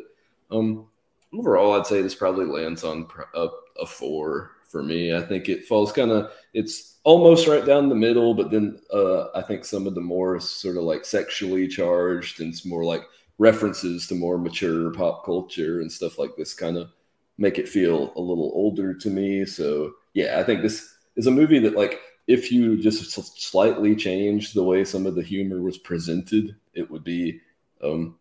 um, 0.51 0.89
overall, 1.33 1.73
I'd 1.73 1.87
say 1.87 2.03
this 2.03 2.15
probably 2.15 2.45
lands 2.45 2.85
on 2.85 3.09
a, 3.35 3.49
a 3.81 3.87
four 3.87 4.56
for 4.71 4.83
me. 4.83 5.15
I 5.15 5.23
think 5.23 5.49
it 5.49 5.67
falls 5.67 5.93
kind 5.93 6.11
of 6.11 6.33
it's 6.55 6.99
almost 7.05 7.47
right 7.47 7.65
down 7.65 7.89
the 7.89 7.95
middle, 7.95 8.35
but 8.35 8.51
then 8.51 8.81
uh, 8.93 9.27
I 9.35 9.43
think 9.43 9.65
some 9.65 9.87
of 9.87 9.95
the 9.95 10.01
more 10.01 10.41
sort 10.41 10.77
of 10.77 10.83
like 10.83 11.05
sexually 11.05 11.69
charged 11.69 12.41
and 12.41 12.53
it's 12.53 12.67
more 12.67 12.85
like 12.85 13.03
references 13.39 14.07
to 14.07 14.15
more 14.15 14.39
mature 14.39 14.91
pop 14.93 15.25
culture 15.25 15.81
and 15.81 15.93
stuff 15.93 16.19
like 16.19 16.37
this 16.37 16.55
kind 16.55 16.77
of 16.77 16.91
make 17.39 17.59
it 17.59 17.69
feel 17.69 18.13
a 18.17 18.21
little 18.21 18.51
older 18.55 18.95
to 18.95 19.11
me. 19.11 19.45
So 19.45 19.93
yeah, 20.15 20.41
I 20.41 20.45
think 20.45 20.63
this 20.63 20.97
is 21.17 21.27
a 21.27 21.31
movie 21.31 21.59
that 21.61 21.77
like 21.77 22.01
if 22.27 22.51
you 22.51 22.81
just 22.81 23.11
slightly 23.41 23.95
change 23.95 24.53
the 24.53 24.65
way 24.65 24.85
some 24.85 25.07
of 25.07 25.15
the 25.15 25.23
humor 25.23 25.61
was 25.61 25.79
presented, 25.79 26.57
it 26.75 26.91
would 26.91 27.05
be 27.05 27.41
um, 27.83 28.19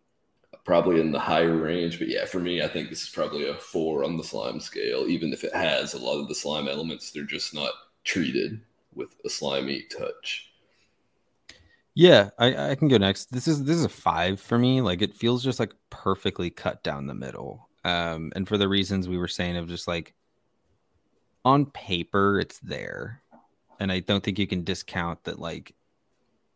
probably 0.65 0.99
in 0.99 1.11
the 1.11 1.19
higher 1.19 1.55
range. 1.55 1.99
But 1.99 2.09
yeah, 2.09 2.25
for 2.25 2.39
me, 2.39 2.61
I 2.61 2.67
think 2.67 2.89
this 2.89 3.03
is 3.03 3.09
probably 3.09 3.47
a 3.47 3.55
four 3.55 4.03
on 4.03 4.17
the 4.17 4.23
slime 4.23 4.59
scale. 4.59 5.07
Even 5.07 5.31
if 5.31 5.43
it 5.43 5.53
has 5.55 5.93
a 5.93 5.99
lot 5.99 6.19
of 6.19 6.27
the 6.27 6.35
slime 6.35 6.67
elements, 6.67 7.11
they're 7.11 7.23
just 7.23 7.53
not 7.53 7.71
treated 8.03 8.59
with 8.93 9.15
a 9.23 9.29
slimy 9.29 9.83
touch. 9.83 10.51
Yeah, 11.93 12.31
I, 12.37 12.71
I 12.71 12.75
can 12.75 12.89
go 12.89 12.97
next. 12.97 13.31
This 13.31 13.47
is 13.47 13.63
this 13.63 13.77
is 13.77 13.85
a 13.85 13.89
five 13.89 14.41
for 14.41 14.57
me. 14.57 14.81
Like 14.81 15.01
it 15.01 15.15
feels 15.15 15.43
just 15.43 15.59
like 15.59 15.73
perfectly 15.89 16.49
cut 16.49 16.83
down 16.83 17.07
the 17.07 17.13
middle. 17.13 17.69
Um, 17.85 18.33
and 18.35 18.47
for 18.47 18.57
the 18.57 18.67
reasons 18.67 19.07
we 19.07 19.17
were 19.17 19.29
saying 19.29 19.55
of 19.55 19.69
just 19.69 19.87
like 19.87 20.13
on 21.45 21.67
paper, 21.67 22.39
it's 22.39 22.59
there, 22.59 23.21
and 23.79 23.91
I 23.91 23.99
don't 23.99 24.23
think 24.23 24.39
you 24.39 24.47
can 24.47 24.63
discount 24.63 25.23
that. 25.23 25.39
Like 25.39 25.73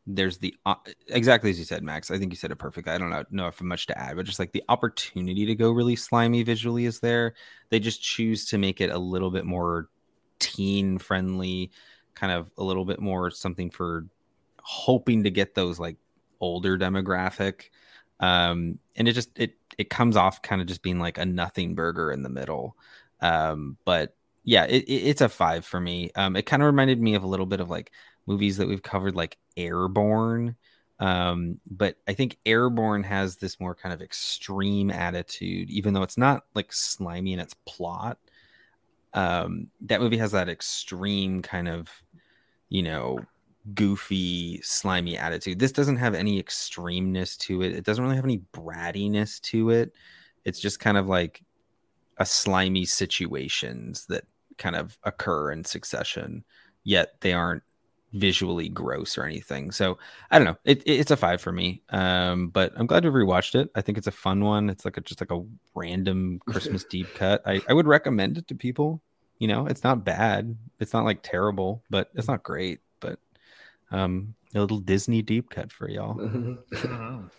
there's 0.08 0.38
the 0.39 0.56
uh, 0.66 0.76
exactly 1.08 1.50
as 1.50 1.60
you 1.60 1.66
said, 1.66 1.84
Max. 1.84 2.10
I 2.10 2.18
think 2.18 2.32
you 2.32 2.38
said 2.38 2.52
it 2.52 2.56
perfectly. 2.58 2.91
I 2.93 2.97
don't 2.97 3.10
know, 3.10 3.24
know 3.30 3.47
if 3.47 3.62
much 3.62 3.88
to 3.88 3.97
add, 3.97 4.16
but 4.16 4.26
just 4.26 4.39
like 4.39 4.52
the 4.52 4.64
opportunity 4.70 5.45
to 5.45 5.56
go 5.56 5.72
really 5.72 5.95
slimy 5.95 6.43
visually 6.43 6.86
is 6.86 7.00
there. 7.00 7.36
They 7.70 7.80
just 7.80 8.02
choose 8.02 8.45
to 8.47 8.58
make 8.58 8.82
it 8.82 8.89
a 8.89 8.97
little 8.97 9.32
bit 9.32 9.45
more 9.45 9.89
teen 10.39 10.97
friendly, 10.97 11.72
kind 12.16 12.32
of 12.32 12.50
a 12.58 12.64
little 12.64 12.86
bit 12.86 13.00
more 13.00 13.30
something 13.30 13.70
for 13.70 14.06
hoping 14.62 15.24
to 15.24 15.32
get 15.32 15.56
those 15.56 15.80
like 15.80 15.97
older 16.41 16.78
demographic 16.78 17.70
um 18.20 18.78
and 18.95 19.08
it 19.08 19.14
just 19.14 19.30
it 19.38 19.56
it 19.78 19.89
comes 19.89 20.16
off 20.16 20.41
kind 20.41 20.62
of 20.62 20.68
just 20.68 20.82
being 20.82 21.00
like 21.00 21.18
a 21.18 21.26
nothing 21.26 21.76
burger 21.76 22.12
in 22.12 22.24
the 22.24 22.30
middle 22.30 22.76
um 23.22 23.78
but 23.86 24.16
yeah 24.43 24.66
it, 24.66 24.84
it, 24.84 24.91
it's 24.91 25.22
a 25.22 25.30
five 25.30 25.66
for 25.66 25.80
me 25.80 26.12
um 26.16 26.36
it 26.36 26.45
kind 26.45 26.62
of 26.62 26.68
reminded 26.68 27.02
me 27.02 27.16
of 27.16 27.24
a 27.24 27.28
little 27.28 27.45
bit 27.45 27.60
of 27.60 27.70
like 27.70 27.91
movies 28.30 28.57
that 28.57 28.67
we've 28.67 28.84
covered 28.84 29.15
like 29.15 29.38
airborne 29.57 30.55
um 30.99 31.59
but 31.69 31.95
i 32.07 32.13
think 32.13 32.38
airborne 32.45 33.03
has 33.03 33.38
this 33.38 33.59
more 33.59 33.75
kind 33.75 33.93
of 33.93 34.01
extreme 34.01 34.89
attitude 34.89 35.69
even 35.69 35.93
though 35.93 36.03
it's 36.03 36.17
not 36.17 36.43
like 36.55 36.71
slimy 36.71 37.34
in 37.34 37.39
its 37.39 37.55
plot 37.65 38.17
um 39.13 39.67
that 39.82 39.99
movie 39.99 40.17
has 40.17 40.32
that 40.32 40.49
extreme 40.49 41.41
kind 41.41 41.67
of 41.67 41.89
you 42.69 42.84
know 42.84 43.19
goofy, 43.73 44.61
slimy 44.61 45.17
attitude. 45.17 45.59
This 45.59 45.71
doesn't 45.71 45.97
have 45.97 46.15
any 46.15 46.41
extremeness 46.41 47.38
to 47.39 47.61
it. 47.61 47.73
It 47.73 47.86
doesn't 47.86 48.03
really 48.03 48.15
have 48.15 48.25
any 48.25 48.41
brattiness 48.53 49.39
to 49.41 49.69
it. 49.71 49.93
It's 50.45 50.59
just 50.59 50.80
kind 50.80 50.97
of 50.97 51.07
like 51.07 51.43
a 52.17 52.25
slimy 52.25 52.86
situations 52.86 54.05
that 54.07 54.25
kind 54.57 54.75
of 54.75 54.97
occur 55.03 55.51
in 55.51 55.63
succession, 55.63 56.43
yet 56.84 57.15
they 57.21 57.34
aren't 57.34 57.63
visually 58.14 58.70
gross 58.70 59.18
or 59.18 59.24
anything. 59.24 59.72
So 59.72 59.97
I 60.32 60.39
don't 60.39 60.45
know. 60.45 60.57
It, 60.66 60.84
it's 60.86 61.12
a 61.12 61.18
five 61.18 61.41
for 61.41 61.51
me. 61.51 61.84
Um, 61.89 62.49
but 62.49 62.74
I'm 62.76 62.88
glad 62.88 63.03
to 63.03 63.07
have 63.07 63.14
rewatched 63.14 63.55
it. 63.55 63.70
I 63.76 63.82
think 63.82 63.97
it's 63.97 64.07
a 64.07 64.12
fun 64.12 64.43
one. 64.43 64.70
It's 64.70 64.86
like 64.86 64.97
a, 64.97 65.01
just 65.01 65.22
like 65.22 65.32
a 65.32 65.43
random 65.76 66.39
Christmas 66.47 66.84
deep 66.84 67.14
cut. 67.16 67.41
I, 67.45 67.62
I 67.68 67.74
would 67.74 67.88
recommend 67.88 68.38
it 68.38 68.47
to 68.47 68.55
people. 68.55 69.01
You 69.38 69.47
know, 69.47 69.68
it's 69.68 69.84
not 69.84 70.03
bad. 70.03 70.57
It's 70.80 70.93
not 70.93 71.05
like 71.05 71.20
terrible, 71.24 71.84
but 71.89 72.10
it's 72.14 72.28
not 72.28 72.43
great 72.43 72.82
But 72.99 73.20
um, 73.91 74.36
a 74.53 74.60
little 74.60 74.80
Disney 74.80 75.22
deep 75.22 75.49
cut 75.49 75.72
for 75.72 75.89
y'all. 75.89 76.20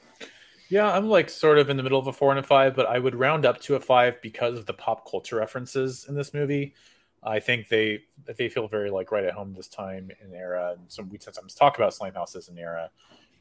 Yeah, 0.70 0.88
I'm 0.88 1.08
like 1.08 1.28
sort 1.28 1.58
of 1.58 1.68
in 1.68 1.76
the 1.76 1.82
middle 1.82 1.98
of 1.98 2.06
a 2.06 2.12
four 2.12 2.30
and 2.30 2.38
a 2.38 2.44
five, 2.44 2.76
but 2.76 2.86
I 2.86 3.00
would 3.00 3.16
round 3.16 3.44
up 3.44 3.60
to 3.62 3.74
a 3.74 3.80
five 3.80 4.22
because 4.22 4.56
of 4.56 4.66
the 4.66 4.72
pop 4.72 5.10
culture 5.10 5.34
references 5.34 6.06
in 6.08 6.14
this 6.14 6.32
movie. 6.32 6.74
I 7.22 7.40
think 7.40 7.68
they 7.68 8.02
they 8.36 8.48
feel 8.48 8.66
very 8.66 8.90
like 8.90 9.12
right 9.12 9.24
at 9.24 9.34
home 9.34 9.54
this 9.54 9.68
time 9.68 10.10
in 10.24 10.34
era, 10.34 10.74
and 10.78 10.90
some 10.90 11.08
we 11.10 11.18
sometimes 11.18 11.54
talk 11.54 11.76
about 11.76 11.92
Slimehouse 11.92 12.36
as 12.36 12.48
an 12.48 12.58
era. 12.58 12.90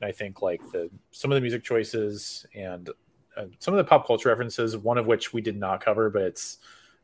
And 0.01 0.09
I 0.09 0.11
think 0.11 0.41
like 0.41 0.61
the 0.71 0.89
some 1.11 1.31
of 1.31 1.35
the 1.35 1.41
music 1.41 1.63
choices 1.63 2.45
and 2.53 2.89
uh, 3.37 3.45
some 3.59 3.73
of 3.73 3.77
the 3.77 3.83
pop 3.83 4.05
culture 4.05 4.29
references, 4.29 4.75
one 4.75 4.97
of 4.97 5.07
which 5.07 5.33
we 5.33 5.41
did 5.41 5.57
not 5.57 5.83
cover, 5.83 6.09
but 6.09 6.23
it's 6.23 6.57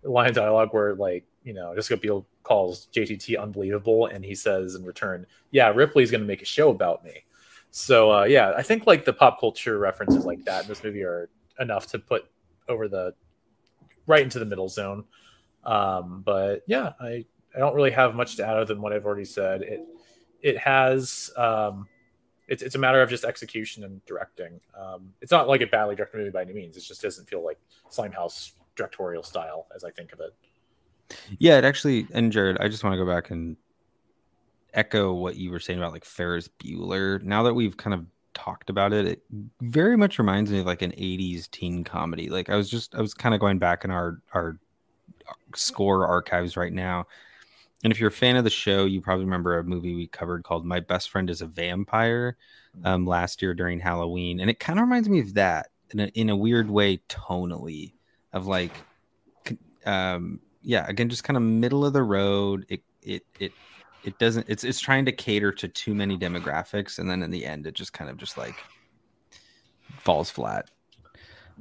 line 0.04 0.30
of 0.30 0.36
dialogue 0.36 0.70
where 0.72 0.96
like 0.96 1.26
you 1.44 1.54
know 1.54 1.74
Jessica 1.76 1.98
Biel 1.98 2.26
calls 2.44 2.88
JTT 2.94 3.42
unbelievable, 3.42 4.08
and 4.08 4.24
he 4.24 4.36
says 4.36 4.76
in 4.76 4.84
return, 4.84 5.26
"Yeah, 5.52 5.70
Ripley's 5.70 6.12
going 6.12 6.22
to 6.22 6.28
make 6.28 6.42
a 6.42 6.46
show 6.46 6.70
about 6.70 7.04
me." 7.04 7.24
So 7.72 8.12
uh, 8.12 8.24
yeah, 8.24 8.54
I 8.56 8.64
think 8.64 8.86
like 8.86 9.06
the 9.06 9.14
pop 9.14 9.40
culture 9.40 9.78
references 9.80 10.26
like 10.26 10.44
that 10.46 10.64
in 10.64 10.68
this 10.68 10.84
movie 10.84 11.04
are 11.04 11.30
enough 11.60 11.88
to 11.88 12.00
put 12.00 12.26
over 12.68 12.88
the 12.88 13.14
right 14.08 14.24
into 14.24 14.40
the 14.40 14.46
middle 14.46 14.70
zone. 14.70 15.06
Um, 15.66 16.22
but 16.26 16.64
yeah, 16.68 16.94
I 17.00 17.26
I 17.56 17.60
don't 17.60 17.76
really 17.76 17.92
have 17.92 18.16
much 18.16 18.36
to 18.38 18.46
add 18.46 18.56
other 18.58 18.74
than 18.74 18.82
what 18.82 18.94
I've 18.94 19.06
already 19.06 19.26
said. 19.26 19.62
It 19.62 19.82
it 20.42 20.58
has 20.58 21.32
um, 21.38 21.88
it's 22.48 22.62
it's 22.62 22.76
a 22.76 22.80
matter 22.80 23.02
of 23.02 23.10
just 23.10 23.24
execution 23.24 23.84
and 23.84 24.04
directing. 24.06 24.60
Um, 24.78 25.14
it's 25.22 25.32
not 25.32 25.48
like 25.48 25.62
a 25.62 25.68
badly 25.68 25.96
directed 25.96 26.18
movie 26.18 26.32
by 26.32 26.44
any 26.44 26.54
means. 26.54 26.78
It 26.78 26.82
just 26.82 27.02
doesn't 27.02 27.30
feel 27.30 27.44
like 27.44 27.60
Slimehouse 27.90 28.52
directorial 28.76 29.24
style 29.24 29.68
as 29.76 29.84
I 29.84 29.92
think 29.92 30.14
of 30.14 30.20
it. 30.20 30.34
Yeah, 31.40 31.58
it 31.58 31.66
actually 31.66 32.08
and 32.14 32.32
Jared, 32.32 32.58
I 32.60 32.68
just 32.68 32.84
want 32.84 32.94
to 32.94 33.04
go 33.04 33.10
back 33.10 33.32
and 33.32 33.58
echo 34.74 35.14
what 35.14 35.38
you 35.38 35.50
were 35.50 35.60
saying 35.60 35.80
about 35.80 35.94
like 35.94 36.06
Ferris 36.06 36.50
Bueller. 36.60 37.22
Now 37.24 37.44
that 37.44 37.54
we've 37.54 37.78
kind 37.78 37.94
of 37.94 38.06
talked 38.34 38.70
about 38.70 38.94
it, 38.94 39.06
it 39.08 39.24
very 39.62 39.98
much 39.98 40.20
reminds 40.20 40.52
me 40.52 40.60
of 40.60 40.66
like 40.66 40.82
an 40.82 40.92
80s 40.92 41.50
teen 41.50 41.84
comedy. 41.84 42.30
Like 42.30 42.50
I 42.50 42.56
was 42.56 42.70
just 42.70 42.94
I 42.94 43.02
was 43.02 43.14
kind 43.14 43.34
of 43.34 43.42
going 43.42 43.58
back 43.58 43.84
in 43.84 43.92
our 43.92 44.22
our 44.34 44.60
score 45.56 46.08
archives 46.08 46.58
right 46.58 46.74
now. 46.74 47.06
And 47.84 47.92
if 47.92 48.00
you're 48.00 48.10
a 48.10 48.12
fan 48.12 48.36
of 48.36 48.44
the 48.44 48.50
show, 48.50 48.86
you 48.86 49.02
probably 49.02 49.26
remember 49.26 49.60
a 49.60 49.64
movie 49.64 49.96
we 49.96 50.08
covered 50.08 50.44
called 50.44 50.66
My 50.66 50.80
Best 50.80 51.10
Friend 51.10 51.30
is 51.30 51.42
a 51.42 51.46
Vampire 51.46 52.38
um, 52.84 53.06
last 53.06 53.42
year 53.42 53.54
during 53.54 53.80
Halloween. 53.80 54.40
And 54.40 54.50
it 54.50 54.60
kind 54.60 54.80
of 54.80 54.84
reminds 54.84 55.08
me 55.08 55.20
of 55.20 55.36
that 55.36 55.70
in 55.92 56.00
a, 56.00 56.06
in 56.08 56.30
a 56.30 56.36
weird 56.36 56.70
way, 56.70 56.98
tonally, 57.10 57.94
of 58.34 58.48
like 58.48 58.72
um, 59.86 60.40
yeah, 60.62 60.86
again, 60.88 61.10
just 61.10 61.24
kind 61.24 61.38
of 61.38 61.44
middle 61.44 61.86
of 61.86 61.94
the 61.94 62.04
road. 62.04 62.66
It 62.70 62.82
it 63.02 63.24
it 63.40 63.52
it 64.04 64.18
doesn't. 64.20 64.48
It's 64.50 64.64
it's 64.64 64.80
trying 64.80 65.06
to 65.06 65.12
cater 65.12 65.52
to 65.52 65.68
too 65.68 65.94
many 65.94 66.18
demographics, 66.18 67.00
and 67.00 67.10
then 67.10 67.22
in 67.22 67.32
the 67.32 67.46
end, 67.46 67.68
it 67.68 67.76
just 67.76 67.94
kind 67.94 68.10
of 68.10 68.18
just 68.18 68.38
like 68.38 68.56
falls 70.00 70.30
flat. 70.30 70.70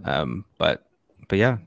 Um, 0.05 0.45
but 0.59 0.87
but 1.29 1.39
yeah. 1.39 1.59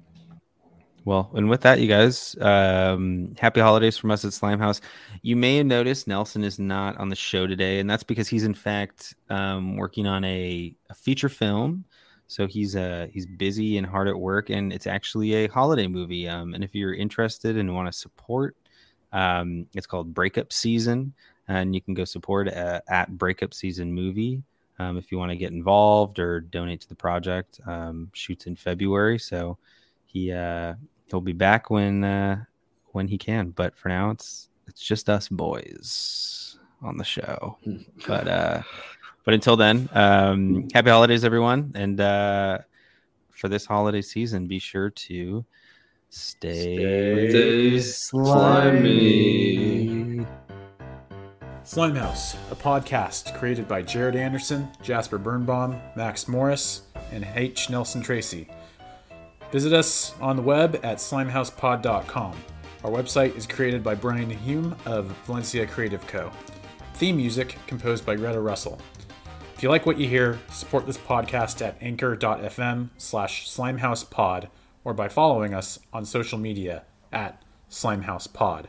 Well, 1.07 1.31
and 1.35 1.49
with 1.49 1.61
that, 1.61 1.79
you 1.79 1.87
guys, 1.87 2.35
um, 2.41 3.33
happy 3.39 3.61
holidays 3.61 3.95
from 3.97 4.11
us 4.11 4.25
at 4.25 4.31
Slimehouse. 4.31 4.81
You 5.21 5.37
may 5.37 5.55
have 5.55 5.65
noticed 5.65 6.05
Nelson 6.05 6.43
is 6.43 6.59
not 6.59 6.97
on 6.97 7.07
the 7.07 7.15
show 7.15 7.47
today, 7.47 7.79
and 7.79 7.89
that's 7.89 8.03
because 8.03 8.27
he's 8.27 8.43
in 8.43 8.53
fact 8.53 9.15
um, 9.29 9.77
working 9.77 10.05
on 10.05 10.25
a, 10.25 10.75
a 10.89 10.93
feature 10.93 11.29
film 11.29 11.85
so 12.27 12.45
he's 12.45 12.75
uh 12.75 13.07
he's 13.11 13.25
busy 13.25 13.77
and 13.77 13.87
hard 13.87 14.09
at 14.09 14.19
work, 14.19 14.49
and 14.49 14.73
it's 14.73 14.85
actually 14.85 15.33
a 15.33 15.47
holiday 15.47 15.87
movie. 15.87 16.27
Um, 16.27 16.53
and 16.53 16.63
if 16.63 16.75
you're 16.75 16.93
interested 16.93 17.57
and 17.57 17.73
want 17.73 17.87
to 17.87 17.97
support, 17.97 18.57
um, 19.13 19.65
it's 19.73 19.87
called 19.87 20.13
Breakup 20.13 20.51
Season, 20.51 21.13
and 21.47 21.73
you 21.73 21.79
can 21.79 21.93
go 21.93 22.03
support 22.03 22.49
uh, 22.49 22.81
at 22.89 23.17
Breakup 23.17 23.53
Season 23.53 23.93
Movie. 23.93 24.43
Um, 24.77 24.97
if 24.97 25.09
you 25.11 25.17
want 25.17 25.31
to 25.31 25.37
get 25.37 25.53
involved 25.53 26.19
or 26.19 26.41
donate 26.41 26.81
to 26.81 26.89
the 26.89 26.95
project, 26.95 27.59
um, 27.65 28.11
shoots 28.13 28.45
in 28.45 28.57
February, 28.57 29.17
so 29.17 29.57
he 30.05 30.31
uh, 30.31 30.73
he'll 31.09 31.21
be 31.21 31.33
back 31.33 31.69
when 31.69 32.03
uh, 32.03 32.43
when 32.91 33.07
he 33.07 33.17
can. 33.17 33.51
But 33.51 33.75
for 33.77 33.89
now, 33.89 34.11
it's 34.11 34.49
it's 34.67 34.81
just 34.81 35.09
us 35.09 35.27
boys 35.29 36.57
on 36.81 36.97
the 36.97 37.03
show. 37.03 37.57
but 38.07 38.27
uh, 38.27 38.61
but 39.23 39.33
until 39.33 39.57
then, 39.57 39.89
um, 39.93 40.67
happy 40.73 40.89
holidays, 40.89 41.23
everyone. 41.25 41.71
And 41.75 41.99
uh, 41.99 42.59
for 43.29 43.49
this 43.49 43.65
holiday 43.65 44.01
season, 44.01 44.47
be 44.47 44.59
sure 44.59 44.89
to 44.89 45.45
stay, 46.09 47.29
stay 47.29 47.79
slimy. 47.79 49.27
Slimehouse, 51.63 52.35
a 52.49 52.55
podcast 52.55 53.37
created 53.37 53.67
by 53.67 53.81
Jared 53.81 54.15
Anderson, 54.15 54.69
Jasper 54.81 55.17
Birnbaum, 55.17 55.77
Max 55.97 56.29
Morris, 56.29 56.83
and 57.11 57.27
H. 57.35 57.69
Nelson 57.69 58.01
Tracy. 58.01 58.47
Visit 59.51 59.73
us 59.73 60.13
on 60.19 60.35
the 60.35 60.41
web 60.41 60.79
at 60.83 60.97
slimehousepod.com. 60.97 62.35
Our 62.83 62.91
website 62.91 63.35
is 63.35 63.47
created 63.47 63.83
by 63.83 63.95
Brian 63.95 64.29
Hume 64.29 64.75
of 64.85 65.05
Valencia 65.25 65.65
Creative 65.65 66.05
Co. 66.07 66.31
Theme 66.95 67.17
music 67.17 67.57
composed 67.65 68.05
by 68.05 68.15
Greta 68.15 68.39
Russell. 68.39 68.79
If 69.55 69.63
you 69.63 69.69
like 69.69 69.85
what 69.85 69.97
you 69.97 70.07
hear, 70.07 70.39
support 70.51 70.85
this 70.85 70.97
podcast 70.97 71.65
at 71.65 71.81
anchor.fm 71.81 72.89
slash 72.97 73.49
slimehousepod 73.49 74.49
or 74.83 74.93
by 74.93 75.07
following 75.07 75.53
us 75.53 75.79
on 75.91 76.05
social 76.05 76.37
media 76.37 76.83
at 77.11 77.41
slimehousepod. 77.69 78.65